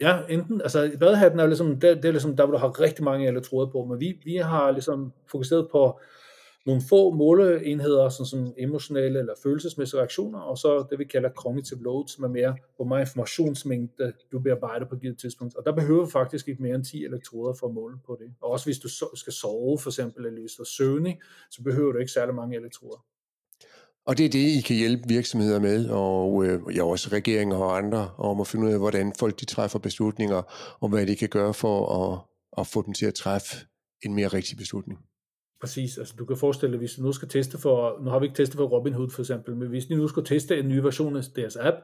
Ja, 0.00 0.18
enten, 0.28 0.60
altså 0.60 0.90
badehatten 1.00 1.40
er 1.40 1.46
ligesom, 1.46 1.80
det, 1.80 1.96
det 1.96 2.04
er 2.04 2.12
ligesom 2.12 2.36
der, 2.36 2.46
hvor 2.46 2.52
du 2.52 2.58
har 2.58 2.80
rigtig 2.80 3.04
mange 3.04 3.28
elektroder 3.28 3.70
på, 3.70 3.84
men 3.84 4.00
vi, 4.00 4.20
vi 4.24 4.36
har 4.36 4.70
ligesom 4.70 5.12
fokuseret 5.30 5.68
på 5.72 6.00
nogle 6.66 6.82
få 6.88 7.10
måleenheder, 7.10 8.08
sådan 8.08 8.26
som 8.26 8.54
emotionelle 8.58 9.18
eller 9.18 9.34
følelsesmæssige 9.42 10.00
reaktioner, 10.00 10.38
og 10.38 10.58
så 10.58 10.86
det, 10.90 10.98
vi 10.98 11.04
kalder 11.04 11.30
cognitive 11.30 11.82
load, 11.82 12.08
som 12.08 12.24
er 12.24 12.28
mere, 12.28 12.56
hvor 12.76 12.84
meget 12.84 13.02
informationsmængde 13.02 14.12
du 14.32 14.38
bearbejder 14.38 14.86
på 14.86 14.94
et 14.94 15.00
givet 15.00 15.18
tidspunkt. 15.18 15.56
Og 15.56 15.64
der 15.66 15.72
behøver 15.72 16.04
du 16.04 16.10
faktisk 16.10 16.48
ikke 16.48 16.62
mere 16.62 16.74
end 16.74 16.84
10 16.84 17.04
elektroder 17.04 17.54
for 17.60 17.66
at 17.66 17.74
måle 17.74 17.96
på 18.06 18.16
det. 18.20 18.34
Og 18.40 18.50
også 18.50 18.66
hvis 18.66 18.78
du 18.78 18.88
skal 19.14 19.32
sove 19.32 19.78
for 19.78 19.90
eksempel, 19.90 20.26
eller 20.26 20.40
hvis 20.40 20.52
du 20.52 20.62
er 20.62 20.66
søvnig, 20.76 21.20
så 21.50 21.62
behøver 21.62 21.92
du 21.92 21.98
ikke 21.98 22.12
særlig 22.12 22.34
mange 22.34 22.56
elektroder. 22.56 23.04
Og 24.06 24.18
det 24.18 24.26
er 24.26 24.30
det, 24.30 24.38
I 24.38 24.60
kan 24.60 24.76
hjælpe 24.76 25.02
virksomheder 25.08 25.60
med, 25.60 25.88
og 25.88 26.44
øh, 26.44 26.76
ja, 26.76 26.84
også 26.84 27.08
regeringer 27.12 27.56
og 27.56 27.78
andre, 27.78 28.10
om 28.18 28.40
at 28.40 28.46
finde 28.46 28.66
ud 28.66 28.72
af, 28.72 28.78
hvordan 28.78 29.12
folk 29.18 29.40
de 29.40 29.44
træffer 29.44 29.78
beslutninger, 29.78 30.42
og 30.80 30.88
hvad 30.88 31.06
de 31.06 31.16
kan 31.16 31.28
gøre 31.28 31.54
for 31.54 31.76
at, 32.00 32.20
at 32.60 32.66
få 32.66 32.82
dem 32.86 32.94
til 32.94 33.06
at 33.06 33.14
træffe 33.14 33.56
en 34.04 34.14
mere 34.14 34.28
rigtig 34.28 34.56
beslutning. 34.56 35.00
Præcis, 35.60 35.98
altså 35.98 36.14
du 36.18 36.24
kan 36.24 36.36
forestille 36.36 36.72
dig, 36.72 36.78
hvis 36.78 36.94
du 36.94 37.02
nu 37.02 37.12
skal 37.12 37.28
teste 37.28 37.58
for, 37.58 38.04
nu 38.04 38.10
har 38.10 38.18
vi 38.18 38.26
ikke 38.26 38.36
testet 38.36 38.56
for 38.56 38.66
Robinhood 38.66 39.10
for 39.10 39.22
eksempel, 39.22 39.56
men 39.56 39.68
hvis 39.68 39.86
de 39.86 39.94
nu 39.96 40.08
skulle 40.08 40.26
teste 40.26 40.58
en 40.58 40.68
ny 40.68 40.78
version 40.78 41.16
af 41.16 41.22
deres 41.36 41.56
app, 41.56 41.76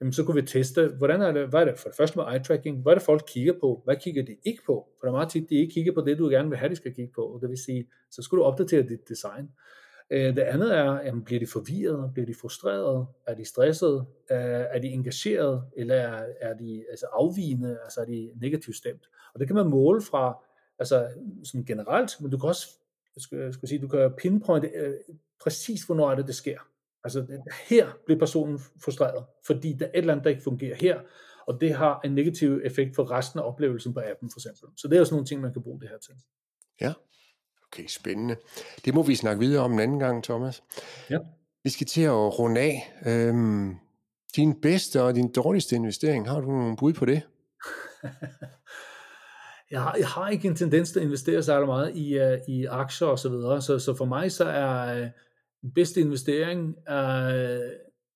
jamen 0.00 0.12
så 0.12 0.24
kunne 0.24 0.42
vi 0.42 0.46
teste, 0.46 0.88
hvordan 0.98 1.22
er 1.22 1.32
det, 1.32 1.48
hvad 1.48 1.60
er 1.60 1.64
det? 1.64 1.78
For 1.78 1.88
det 1.88 1.96
første 1.96 2.18
med 2.18 2.24
eye 2.32 2.44
tracking, 2.44 2.82
hvad 2.82 2.92
er 2.92 2.96
det 2.96 3.04
folk 3.04 3.22
kigger 3.28 3.52
på, 3.60 3.82
hvad 3.84 3.96
kigger 4.04 4.22
de 4.24 4.36
ikke 4.46 4.62
på, 4.66 4.88
for 4.98 5.06
der 5.06 5.08
er 5.08 5.16
meget 5.16 5.30
tit, 5.30 5.50
de 5.50 5.54
ikke 5.54 5.74
kigger 5.74 5.92
på 5.92 6.00
det, 6.00 6.18
du 6.18 6.28
gerne 6.28 6.48
vil 6.48 6.58
have, 6.58 6.70
de 6.70 6.76
skal 6.76 6.94
kigge 6.94 7.12
på, 7.14 7.22
og 7.22 7.40
det 7.40 7.48
vil 7.48 7.58
sige, 7.58 7.86
så 8.10 8.22
skulle 8.22 8.40
du 8.40 8.44
opdatere 8.44 8.82
dit 8.82 9.08
design. 9.08 9.48
Øh, 10.10 10.36
det 10.36 10.42
andet 10.42 10.76
er, 10.76 11.00
jamen, 11.02 11.24
bliver 11.24 11.40
de 11.40 11.46
forvirret, 11.46 12.10
bliver 12.12 12.26
de 12.26 12.34
frustreret, 12.34 13.06
er 13.26 13.34
de 13.34 13.44
stresset, 13.44 14.06
øh, 14.30 14.64
er 14.74 14.78
de 14.78 14.88
engageret, 14.88 15.64
eller 15.76 15.94
er 16.40 16.54
de 16.54 16.84
altså 16.90 17.06
afvigende, 17.12 17.78
altså 17.84 18.00
er 18.00 18.04
de 18.04 18.30
negativt 18.40 18.76
stemt. 18.76 19.08
Og 19.34 19.40
det 19.40 19.48
kan 19.48 19.56
man 19.56 19.66
måle 19.66 20.02
fra, 20.02 20.44
altså 20.78 21.08
som 21.44 21.64
generelt, 21.64 22.20
men 22.20 22.30
du 22.30 22.38
kan 22.38 22.48
også 22.48 22.68
jeg 23.16 23.22
skal, 23.22 23.38
jeg 23.38 23.54
skal 23.54 23.68
sige, 23.68 23.80
du 23.80 23.88
kan 23.88 24.12
pinpointe 24.18 24.68
øh, 24.68 24.94
præcis, 25.42 25.82
hvornår 25.82 26.10
er 26.10 26.14
det, 26.14 26.26
det 26.26 26.34
sker. 26.34 26.58
Altså 27.04 27.26
her 27.68 27.86
bliver 28.04 28.18
personen 28.18 28.58
frustreret, 28.58 29.24
fordi 29.46 29.72
der 29.72 29.86
er 29.86 29.90
et 29.90 29.98
eller 29.98 30.12
andet, 30.12 30.24
der 30.24 30.30
ikke 30.30 30.42
fungerer 30.42 30.76
her, 30.76 31.00
og 31.46 31.60
det 31.60 31.74
har 31.74 32.00
en 32.04 32.14
negativ 32.14 32.60
effekt 32.64 32.94
for 32.94 33.10
resten 33.10 33.40
af 33.40 33.44
oplevelsen 33.44 33.94
på 33.94 34.00
appen 34.00 34.30
for 34.30 34.38
eksempel. 34.38 34.78
Så 34.78 34.88
det 34.88 34.94
er 34.94 34.98
jo 34.98 35.04
sådan 35.04 35.14
nogle 35.14 35.26
ting, 35.26 35.40
man 35.40 35.52
kan 35.52 35.62
bruge 35.62 35.80
det 35.80 35.88
her 35.88 35.98
til. 35.98 36.14
Ja, 36.80 36.92
okay, 37.72 37.86
spændende. 37.88 38.36
Det 38.84 38.94
må 38.94 39.02
vi 39.02 39.14
snakke 39.14 39.40
videre 39.40 39.64
om 39.64 39.72
en 39.72 39.80
anden 39.80 39.98
gang, 39.98 40.24
Thomas. 40.24 40.62
Ja. 41.10 41.18
Vi 41.64 41.70
skal 41.70 41.86
til 41.86 42.02
at 42.02 42.38
runde 42.38 42.60
af. 42.60 42.94
Øhm, 43.06 43.74
din 44.36 44.60
bedste 44.60 45.02
og 45.02 45.14
din 45.14 45.32
dårligste 45.32 45.76
investering, 45.76 46.28
har 46.28 46.40
du 46.40 46.46
nogle 46.46 46.76
bud 46.76 46.92
på 46.92 47.04
det? 47.04 47.22
jeg 49.70 49.82
har, 49.82 49.96
jeg 49.98 50.08
har 50.08 50.28
ikke 50.28 50.48
en 50.48 50.56
tendens 50.56 50.92
til 50.92 51.00
at 51.00 51.04
investere 51.04 51.42
særlig 51.42 51.66
meget 51.66 51.96
i, 51.96 52.20
uh, 52.20 52.54
i 52.54 52.64
aktier 52.64 53.08
og 53.08 53.18
så 53.18 53.28
videre, 53.28 53.62
så, 53.62 53.78
så 53.78 53.94
for 53.94 54.04
mig 54.04 54.32
så 54.32 54.44
er 54.44 55.00
uh, 55.02 55.08
den 55.62 55.72
bedste 55.74 56.00
investering, 56.00 56.68
uh, 56.68 56.94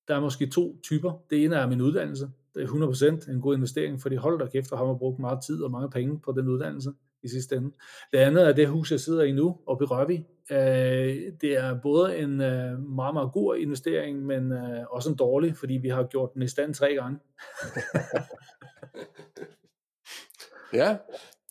der 0.08 0.16
er 0.16 0.20
måske 0.20 0.46
to 0.46 0.80
typer. 0.82 1.12
Det 1.30 1.44
ene 1.44 1.56
er 1.56 1.66
min 1.66 1.80
uddannelse. 1.80 2.30
Det 2.54 2.62
er 2.62 2.66
100% 2.66 3.30
en 3.30 3.40
god 3.40 3.54
investering, 3.54 4.02
fordi 4.02 4.16
hold 4.16 4.38
da 4.38 4.46
kæft, 4.46 4.72
og 4.72 4.78
har 4.78 4.86
man 4.86 4.98
brugt 4.98 5.18
meget 5.18 5.38
tid 5.46 5.62
og 5.62 5.70
mange 5.70 5.90
penge 5.90 6.20
på 6.20 6.32
den 6.32 6.48
uddannelse 6.48 6.92
i 7.22 7.28
sidste 7.28 7.56
ende. 7.56 7.70
Det 8.12 8.18
andet 8.18 8.48
er 8.48 8.52
det 8.52 8.68
hus, 8.68 8.90
jeg 8.90 9.00
sidder 9.00 9.22
i 9.22 9.32
nu, 9.32 9.58
oppe 9.66 9.84
i 9.84 9.86
Rørvig. 9.86 10.26
Det 11.40 11.56
er 11.56 11.80
både 11.82 12.18
en 12.18 12.36
meget, 12.96 13.14
meget 13.14 13.32
god 13.32 13.56
investering, 13.56 14.26
men 14.26 14.52
også 14.90 15.10
en 15.10 15.16
dårlig, 15.16 15.56
fordi 15.56 15.74
vi 15.74 15.88
har 15.88 16.06
gjort 16.06 16.30
den 16.34 16.42
i 16.42 16.48
stand 16.48 16.74
tre 16.74 16.94
gange. 16.94 17.18
ja, 20.80 20.96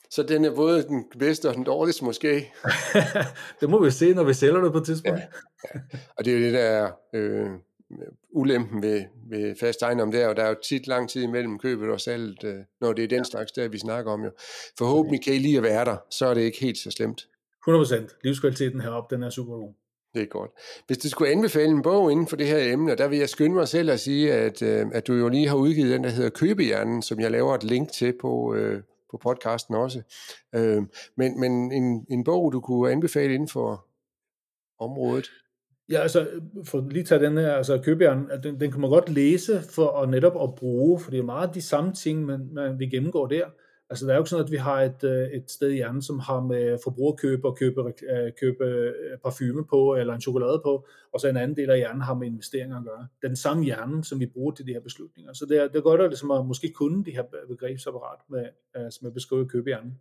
så 0.09 0.23
den 0.23 0.45
er 0.45 0.55
både 0.55 0.83
den 0.83 1.05
bedste 1.19 1.49
og 1.49 1.55
den 1.55 1.63
dårligste 1.63 2.05
måske. 2.05 2.53
det 3.61 3.69
må 3.69 3.83
vi 3.83 3.91
se, 3.91 4.13
når 4.13 4.23
vi 4.23 4.33
sælger 4.33 4.61
det 4.61 4.71
på 4.71 4.77
et 4.77 4.85
tidspunkt. 4.85 5.19
Ja, 5.19 5.25
ja. 5.75 5.79
Og 6.17 6.25
det 6.25 6.33
er 6.33 6.37
jo 6.37 6.45
det, 6.45 6.53
der 6.53 6.91
øh, 7.13 7.49
ulempen 8.31 8.81
ved, 8.81 9.03
ved 9.29 9.55
fast 9.59 9.81
ejendom 9.81 10.11
der, 10.11 10.27
og 10.27 10.35
der 10.35 10.43
er 10.43 10.49
jo 10.49 10.55
tit 10.63 10.87
lang 10.87 11.09
tid 11.09 11.23
imellem 11.23 11.59
købet 11.59 11.89
og 11.89 12.01
salget, 12.01 12.43
øh, 12.43 12.55
når 12.81 12.93
det 12.93 13.03
er 13.03 13.07
den 13.07 13.17
ja. 13.17 13.23
slags 13.23 13.51
der, 13.51 13.67
vi 13.67 13.77
snakker 13.77 14.11
om 14.11 14.23
jo. 14.23 14.31
Forhåbentlig 14.77 15.23
kan 15.23 15.33
I 15.33 15.37
lige 15.37 15.57
at 15.57 15.63
være 15.63 15.85
der, 15.85 15.97
så 16.09 16.25
er 16.25 16.33
det 16.33 16.41
ikke 16.41 16.59
helt 16.59 16.77
så 16.77 16.91
slemt. 16.91 17.27
100%. 17.67 18.19
Livskvaliteten 18.23 18.81
heroppe, 18.81 19.15
den 19.15 19.23
er 19.23 19.29
super 19.29 19.55
god. 19.55 19.73
Det 20.13 20.21
er 20.21 20.25
godt. 20.25 20.51
Hvis 20.87 20.97
du 20.97 21.09
skulle 21.09 21.31
anbefale 21.31 21.69
en 21.69 21.81
bog 21.81 22.11
inden 22.11 22.27
for 22.27 22.35
det 22.35 22.47
her 22.47 22.73
emne, 22.73 22.95
der 22.95 23.07
vil 23.07 23.19
jeg 23.19 23.29
skynde 23.29 23.55
mig 23.55 23.67
selv 23.67 23.89
at 23.89 23.99
sige, 23.99 24.33
at, 24.33 24.61
øh, 24.61 24.85
at 24.93 25.07
du 25.07 25.13
jo 25.13 25.29
lige 25.29 25.47
har 25.47 25.55
udgivet 25.55 25.91
den, 25.91 26.03
der 26.03 26.09
hedder 26.09 26.29
Købehjernen, 26.29 27.01
som 27.01 27.19
jeg 27.19 27.31
laver 27.31 27.55
et 27.55 27.63
link 27.63 27.91
til 27.91 28.13
på, 28.21 28.53
øh, 28.55 28.81
på 29.11 29.17
podcasten 29.17 29.75
også. 29.75 30.01
Øh, 30.55 30.83
men 31.15 31.39
men 31.39 31.71
en, 31.71 32.05
en 32.09 32.23
bog, 32.23 32.51
du 32.51 32.59
kunne 32.59 32.91
anbefale 32.91 33.33
inden 33.33 33.49
for 33.49 33.85
området? 34.79 35.29
Ja, 35.89 35.99
altså, 35.99 36.27
for 36.63 36.87
lige 36.89 37.03
tage 37.03 37.25
den 37.25 37.37
her, 37.37 37.53
altså 37.53 37.81
købjern, 37.83 38.29
den, 38.43 38.59
den 38.59 38.71
kan 38.71 38.81
man 38.81 38.89
godt 38.89 39.09
læse 39.09 39.61
for 39.61 40.01
at 40.01 40.09
netop 40.09 40.43
at 40.43 40.55
bruge, 40.55 40.99
for 40.99 41.11
det 41.11 41.19
er 41.19 41.23
meget 41.23 41.55
de 41.55 41.61
samme 41.61 41.93
ting, 41.93 42.25
man, 42.25 42.49
man 42.51 42.79
vi 42.79 42.85
gennemgår 42.87 43.27
der. 43.27 43.45
Altså, 43.89 44.05
der 44.05 44.11
er 44.11 44.15
jo 44.15 44.21
ikke 44.21 44.29
sådan, 44.29 44.45
at 44.45 44.51
vi 44.51 44.57
har 44.57 44.81
et, 44.81 45.03
øh, 45.03 45.27
et 45.27 45.51
sted 45.51 45.69
i 45.69 45.75
hjernen, 45.75 46.01
som 46.01 46.19
har 46.19 46.39
med 46.39 46.77
forbrugerkøb 46.83 47.45
og 47.45 47.57
købe, 47.57 47.81
øh, 47.81 48.31
købe 48.39 48.63
øh, 48.63 48.93
parfume 49.23 49.65
på, 49.65 49.95
eller 49.95 50.13
en 50.13 50.21
chokolade 50.21 50.61
på, 50.65 50.87
og 51.13 51.19
så 51.19 51.27
en 51.27 51.37
anden 51.37 51.57
del 51.57 51.69
af 51.69 51.77
hjernen 51.77 52.01
har 52.01 52.13
med 52.13 52.27
investeringer 52.27 52.77
at 52.77 52.83
gøre. 52.83 53.07
Det 53.21 53.23
er 53.23 53.27
den 53.27 53.35
samme 53.35 53.63
hjerne, 53.63 54.03
som 54.03 54.19
vi 54.19 54.25
bruger 54.25 54.51
til 54.51 54.67
de 54.67 54.73
her 54.73 54.81
beslutninger. 54.81 55.33
Så 55.33 55.45
det 55.45 55.57
er, 55.57 55.67
det 55.67 55.75
er 55.75 55.81
godt 55.81 56.01
at, 56.01 56.09
ligesom 56.09 56.31
at 56.31 56.45
måske 56.45 56.71
kunne 56.71 57.05
de 57.05 57.11
her 57.11 57.23
begrebsapparat, 57.49 58.19
med, 58.29 58.45
som 58.91 59.07
er 59.07 59.11
beskrevet 59.11 59.51
købehjernen. 59.51 59.93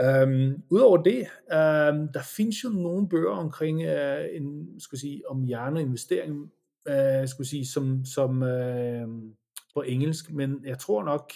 Øhm, 0.00 0.62
Udover 0.70 1.02
det, 1.02 1.20
øhm, 1.52 2.08
der 2.12 2.22
findes 2.36 2.64
jo 2.64 2.68
nogle 2.68 3.08
bøger 3.08 3.30
omkring 3.30 3.82
øh, 3.82 4.24
en, 4.32 4.80
skal 4.80 4.98
sige, 4.98 5.30
om 5.30 5.44
hjerneinvestering, 5.44 6.52
øh, 6.88 7.28
skal 7.28 7.44
sige, 7.46 7.66
som, 7.66 8.04
som 8.04 8.42
øh, 8.42 9.08
på 9.74 9.82
engelsk, 9.82 10.32
men 10.32 10.64
jeg 10.64 10.78
tror 10.78 11.04
nok, 11.04 11.32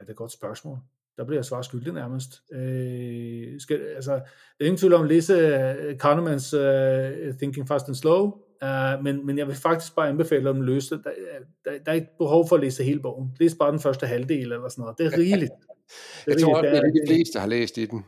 Ja, 0.00 0.04
det 0.04 0.08
er 0.08 0.12
et 0.12 0.16
godt 0.16 0.32
spørgsmål. 0.32 0.78
Der 1.16 1.24
bliver 1.24 1.38
jeg 1.38 1.44
svar 1.44 1.62
skyldig 1.62 1.92
nærmest. 1.92 2.42
Øh, 2.52 3.60
skal, 3.60 3.80
altså, 3.94 4.14
det 4.14 4.60
er 4.60 4.64
ingen 4.64 4.78
tvivl 4.78 4.92
om 4.92 5.02
at 5.02 5.08
læse 5.08 5.34
uh, 5.34 5.84
øh, 5.84 5.98
Kahnemans 5.98 6.54
uh, 6.54 7.36
Thinking 7.38 7.68
Fast 7.68 7.88
and 7.88 7.94
Slow, 7.94 8.24
uh, 8.62 9.04
men, 9.04 9.26
men 9.26 9.38
jeg 9.38 9.46
vil 9.46 9.56
faktisk 9.56 9.94
bare 9.96 10.08
anbefale 10.08 10.48
dem 10.48 10.56
at 10.56 10.64
løse 10.64 10.96
det. 10.96 11.04
Der, 11.04 11.10
der, 11.64 11.78
der 11.78 11.90
er 11.90 11.94
ikke 11.94 12.18
behov 12.18 12.48
for 12.48 12.56
at 12.56 12.62
læse 12.62 12.84
hele 12.84 13.00
bogen. 13.00 13.36
Læs 13.40 13.54
bare 13.54 13.70
den 13.70 13.80
første 13.80 14.06
halvdel 14.06 14.52
eller 14.52 14.68
sådan 14.68 14.82
noget. 14.82 14.98
Det 14.98 15.06
er 15.06 15.18
rigeligt. 15.18 15.52
Det 16.24 16.32
jeg 16.32 16.40
tror 16.40 16.54
også, 16.54 16.70
det 16.70 16.78
er 16.78 16.82
de 16.82 17.00
fleste, 17.06 17.38
har 17.38 17.46
læst 17.46 17.78
i 17.78 17.86
den. 17.86 18.04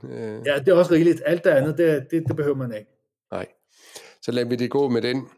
Ja, 0.46 0.58
det 0.58 0.68
er 0.68 0.74
også 0.74 0.92
rigeligt. 0.92 1.22
Alt 1.26 1.44
det 1.44 1.50
andet, 1.50 1.78
det, 1.78 2.06
det, 2.10 2.24
det 2.28 2.36
behøver 2.36 2.56
man 2.56 2.74
ikke. 2.74 2.90
Nej. 3.32 3.46
Så 4.22 4.32
lad 4.32 4.44
vi 4.44 4.56
det 4.56 4.70
gå 4.70 4.88
med 4.88 5.02
den. 5.02 5.28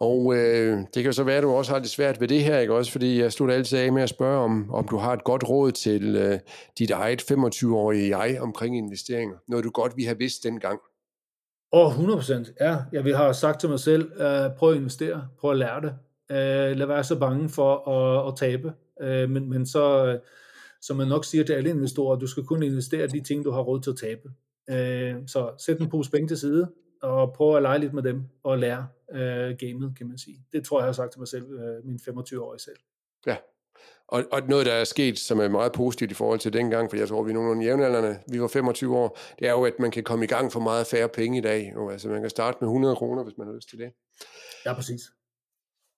Og 0.00 0.34
øh, 0.36 0.78
det 0.94 1.02
kan 1.02 1.12
så 1.12 1.22
være, 1.24 1.36
at 1.36 1.42
du 1.42 1.50
også 1.50 1.72
har 1.72 1.78
det 1.78 1.90
svært 1.90 2.20
ved 2.20 2.28
det 2.28 2.44
her, 2.44 2.58
ikke 2.58 2.74
også? 2.74 2.92
Fordi 2.92 3.20
jeg 3.20 3.32
slutter 3.32 3.54
altid 3.54 3.78
af 3.78 3.92
med 3.92 4.02
at 4.02 4.08
spørge, 4.08 4.44
om, 4.44 4.74
om 4.74 4.88
du 4.88 4.96
har 4.96 5.12
et 5.12 5.24
godt 5.24 5.48
råd 5.48 5.72
til 5.72 6.16
øh, 6.16 6.38
dit 6.78 6.90
eget 6.90 7.22
25-årige 7.30 8.18
jeg 8.18 8.40
omkring 8.40 8.76
investeringer. 8.76 9.36
Noget 9.48 9.64
du 9.64 9.70
godt 9.70 9.96
vi 9.96 10.04
have 10.04 10.18
vidst 10.18 10.44
dengang. 10.44 10.80
Åh, 11.72 11.98
oh, 11.98 12.18
100%. 12.20 12.54
Ja, 12.60 12.76
jeg 12.92 13.04
vil 13.04 13.16
have 13.16 13.34
sagt 13.34 13.60
til 13.60 13.68
mig 13.68 13.80
selv, 13.80 14.12
øh, 14.20 14.56
prøv 14.58 14.70
at 14.70 14.76
investere, 14.76 15.28
prøv 15.40 15.50
at 15.50 15.56
lære 15.56 15.80
det. 15.80 15.94
Øh, 16.30 16.76
lad 16.76 16.86
være 16.86 17.04
så 17.04 17.18
bange 17.18 17.48
for 17.48 17.88
at, 17.88 18.28
at 18.28 18.36
tabe. 18.36 18.72
Øh, 19.00 19.30
men, 19.30 19.50
men 19.50 19.66
så, 19.66 20.18
som 20.80 20.96
man 20.96 21.08
nok 21.08 21.24
siger 21.24 21.44
til 21.44 21.52
alle 21.52 21.70
investorer, 21.70 22.18
du 22.18 22.26
skal 22.26 22.44
kun 22.44 22.62
investere 22.62 23.06
de 23.06 23.20
ting, 23.20 23.44
du 23.44 23.50
har 23.50 23.60
råd 23.60 23.80
til 23.80 23.90
at 23.90 23.96
tabe. 23.96 24.30
Øh, 24.70 25.14
så 25.26 25.54
sæt 25.58 25.80
en 25.80 25.90
pose 25.90 26.10
penge 26.10 26.28
til 26.28 26.38
side, 26.38 26.72
og 27.02 27.32
prøve 27.32 27.56
at 27.56 27.62
lege 27.62 27.78
lidt 27.78 27.94
med 27.94 28.02
dem 28.02 28.22
og 28.42 28.58
lære 28.58 28.86
øh, 29.12 29.56
gamet, 29.58 29.94
kan 29.98 30.08
man 30.08 30.18
sige. 30.18 30.44
Det 30.52 30.64
tror 30.64 30.78
jeg, 30.78 30.82
jeg 30.82 30.88
har 30.88 30.92
sagt 30.92 31.12
til 31.12 31.18
mig 31.20 31.28
selv, 31.28 31.44
øh, 31.44 31.86
min 31.86 32.00
25-årige 32.08 32.60
selv. 32.60 32.76
Ja, 33.26 33.36
og, 34.10 34.24
og 34.32 34.42
noget, 34.48 34.66
der 34.66 34.72
er 34.72 34.84
sket, 34.84 35.18
som 35.18 35.40
er 35.40 35.48
meget 35.48 35.72
positivt 35.72 36.10
i 36.10 36.14
forhold 36.14 36.38
til 36.38 36.52
dengang, 36.52 36.90
for 36.90 36.96
jeg 36.96 37.08
tror, 37.08 37.22
vi 37.22 37.30
er 37.30 37.34
nogle 37.34 37.64
jævnaldrende, 37.64 38.18
vi 38.28 38.40
var 38.40 38.48
25 38.48 38.96
år, 38.96 39.18
det 39.38 39.48
er 39.48 39.52
jo, 39.52 39.64
at 39.64 39.72
man 39.78 39.90
kan 39.90 40.04
komme 40.04 40.24
i 40.24 40.28
gang 40.28 40.52
for 40.52 40.60
meget 40.60 40.86
færre 40.86 41.08
penge 41.08 41.38
i 41.38 41.40
dag. 41.40 41.72
Jo, 41.74 41.90
altså, 41.90 42.08
man 42.08 42.20
kan 42.20 42.30
starte 42.30 42.58
med 42.60 42.68
100 42.68 42.96
kroner, 42.96 43.24
hvis 43.24 43.38
man 43.38 43.46
har 43.46 43.54
lyst 43.54 43.68
til 43.68 43.78
det. 43.78 43.92
Ja, 44.66 44.74
præcis. 44.74 45.00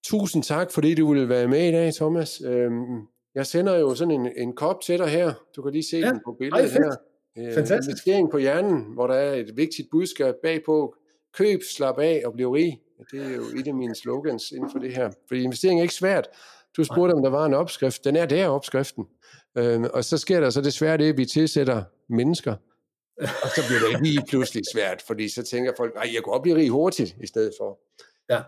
Tusind 0.04 0.42
tak, 0.42 0.70
fordi 0.70 0.94
du 0.94 1.12
ville 1.12 1.28
være 1.28 1.48
med 1.48 1.68
i 1.68 1.72
dag, 1.72 1.92
Thomas. 1.94 2.40
Øhm, 2.44 3.06
jeg 3.34 3.46
sender 3.46 3.78
jo 3.78 3.94
sådan 3.94 4.20
en, 4.20 4.28
en 4.36 4.56
kop 4.56 4.80
til 4.80 4.98
dig 4.98 5.08
her. 5.08 5.32
Du 5.56 5.62
kan 5.62 5.72
lige 5.72 5.84
se 5.84 5.96
ja. 5.96 6.08
den 6.08 6.20
på 6.24 6.36
billedet 6.38 6.64
Ej, 6.64 6.68
her. 6.68 6.96
Øh, 7.48 7.54
Fantastisk. 7.54 8.08
En 8.08 8.30
på 8.30 8.38
hjernen, 8.38 8.82
hvor 8.94 9.06
der 9.06 9.14
er 9.14 9.34
et 9.34 9.56
vigtigt 9.56 9.88
budskab 9.90 10.34
bagpå. 10.42 10.94
Køb, 11.34 11.62
slap 11.62 11.98
af 11.98 12.22
og 12.24 12.32
bliv 12.32 12.50
rig. 12.50 12.80
Det 13.10 13.26
er 13.26 13.34
jo 13.34 13.42
et 13.42 13.66
af 13.66 13.74
mine 13.74 13.94
slogans 13.94 14.50
inden 14.50 14.70
for 14.72 14.78
det 14.78 14.94
her. 14.94 15.10
Fordi 15.28 15.42
investering 15.42 15.80
er 15.80 15.82
ikke 15.82 15.94
svært. 15.94 16.28
Du 16.76 16.84
spurgte, 16.84 17.12
om 17.12 17.22
der 17.22 17.30
var 17.30 17.46
en 17.46 17.54
opskrift. 17.54 18.04
Den 18.04 18.16
er 18.16 18.26
der, 18.26 18.48
opskriften. 18.48 19.04
Øhm, 19.58 19.84
og 19.84 20.04
så 20.04 20.18
sker 20.18 20.40
der 20.40 20.50
så 20.50 20.60
desværre 20.60 20.96
det, 20.96 21.08
at 21.08 21.16
vi 21.18 21.24
tilsætter 21.24 21.82
mennesker. 22.08 22.54
Og 23.18 23.48
så 23.56 23.62
bliver 23.68 23.80
det 23.90 24.06
lige 24.06 24.22
pludselig 24.28 24.62
svært, 24.74 25.02
fordi 25.06 25.28
så 25.28 25.42
tænker 25.42 25.72
folk, 25.76 25.92
at 25.96 26.14
jeg 26.14 26.22
kunne 26.22 26.34
også 26.34 26.42
blive 26.42 26.56
rig 26.56 26.68
hurtigt 26.70 27.16
i 27.22 27.26
stedet 27.26 27.52
for. 27.60 27.78
Ja. 28.30 28.42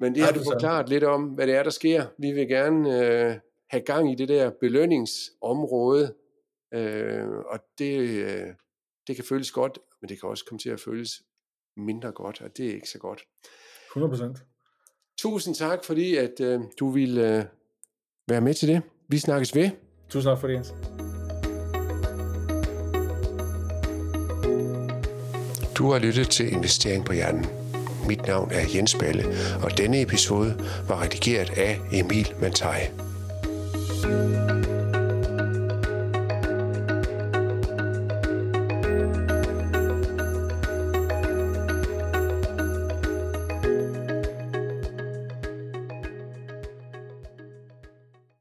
Men 0.00 0.14
det 0.14 0.22
har 0.22 0.32
du 0.32 0.40
forklaret 0.52 0.88
lidt 0.88 1.04
om, 1.04 1.24
hvad 1.24 1.46
det 1.46 1.54
er, 1.54 1.62
der 1.62 1.70
sker. 1.70 2.06
Vi 2.18 2.32
vil 2.32 2.48
gerne 2.48 2.98
øh, 2.98 3.36
have 3.72 3.82
gang 3.82 4.12
i 4.12 4.14
det 4.14 4.28
der 4.28 4.50
belønningsområde, 4.60 6.14
Øh, 6.74 7.28
og 7.28 7.58
det, 7.78 7.98
øh, 7.98 8.46
det 9.06 9.16
kan 9.16 9.24
føles 9.24 9.52
godt, 9.52 9.78
men 10.00 10.08
det 10.08 10.20
kan 10.20 10.28
også 10.28 10.44
komme 10.44 10.58
til 10.58 10.70
at 10.70 10.80
føles 10.80 11.22
mindre 11.76 12.12
godt, 12.12 12.40
og 12.40 12.56
det 12.56 12.66
er 12.66 12.74
ikke 12.74 12.88
så 12.88 12.98
godt. 12.98 13.22
100 13.96 14.34
Tusind 15.18 15.54
tak, 15.54 15.84
fordi 15.84 16.16
at 16.16 16.40
øh, 16.40 16.60
du 16.78 16.90
ville 16.90 17.38
øh, 17.38 17.44
være 18.28 18.40
med 18.40 18.54
til 18.54 18.68
det. 18.68 18.82
Vi 19.08 19.18
snakkes 19.18 19.54
ved. 19.54 19.70
Tusind 20.08 20.30
tak 20.30 20.40
for 20.40 20.46
det, 20.46 20.54
Jens. 20.54 20.74
Du 25.78 25.90
har 25.90 25.98
lyttet 25.98 26.30
til 26.30 26.52
Investering 26.52 27.04
på 27.04 27.12
Hjernen. 27.12 27.46
Mit 28.08 28.26
navn 28.26 28.50
er 28.50 28.64
Jens 28.74 28.96
Balle, 29.00 29.24
og 29.64 29.78
denne 29.78 30.02
episode 30.02 30.54
var 30.88 31.02
redigeret 31.02 31.50
af 31.58 31.80
Emil 31.92 32.34
Mantai. 32.40 33.11
you. 34.04 34.51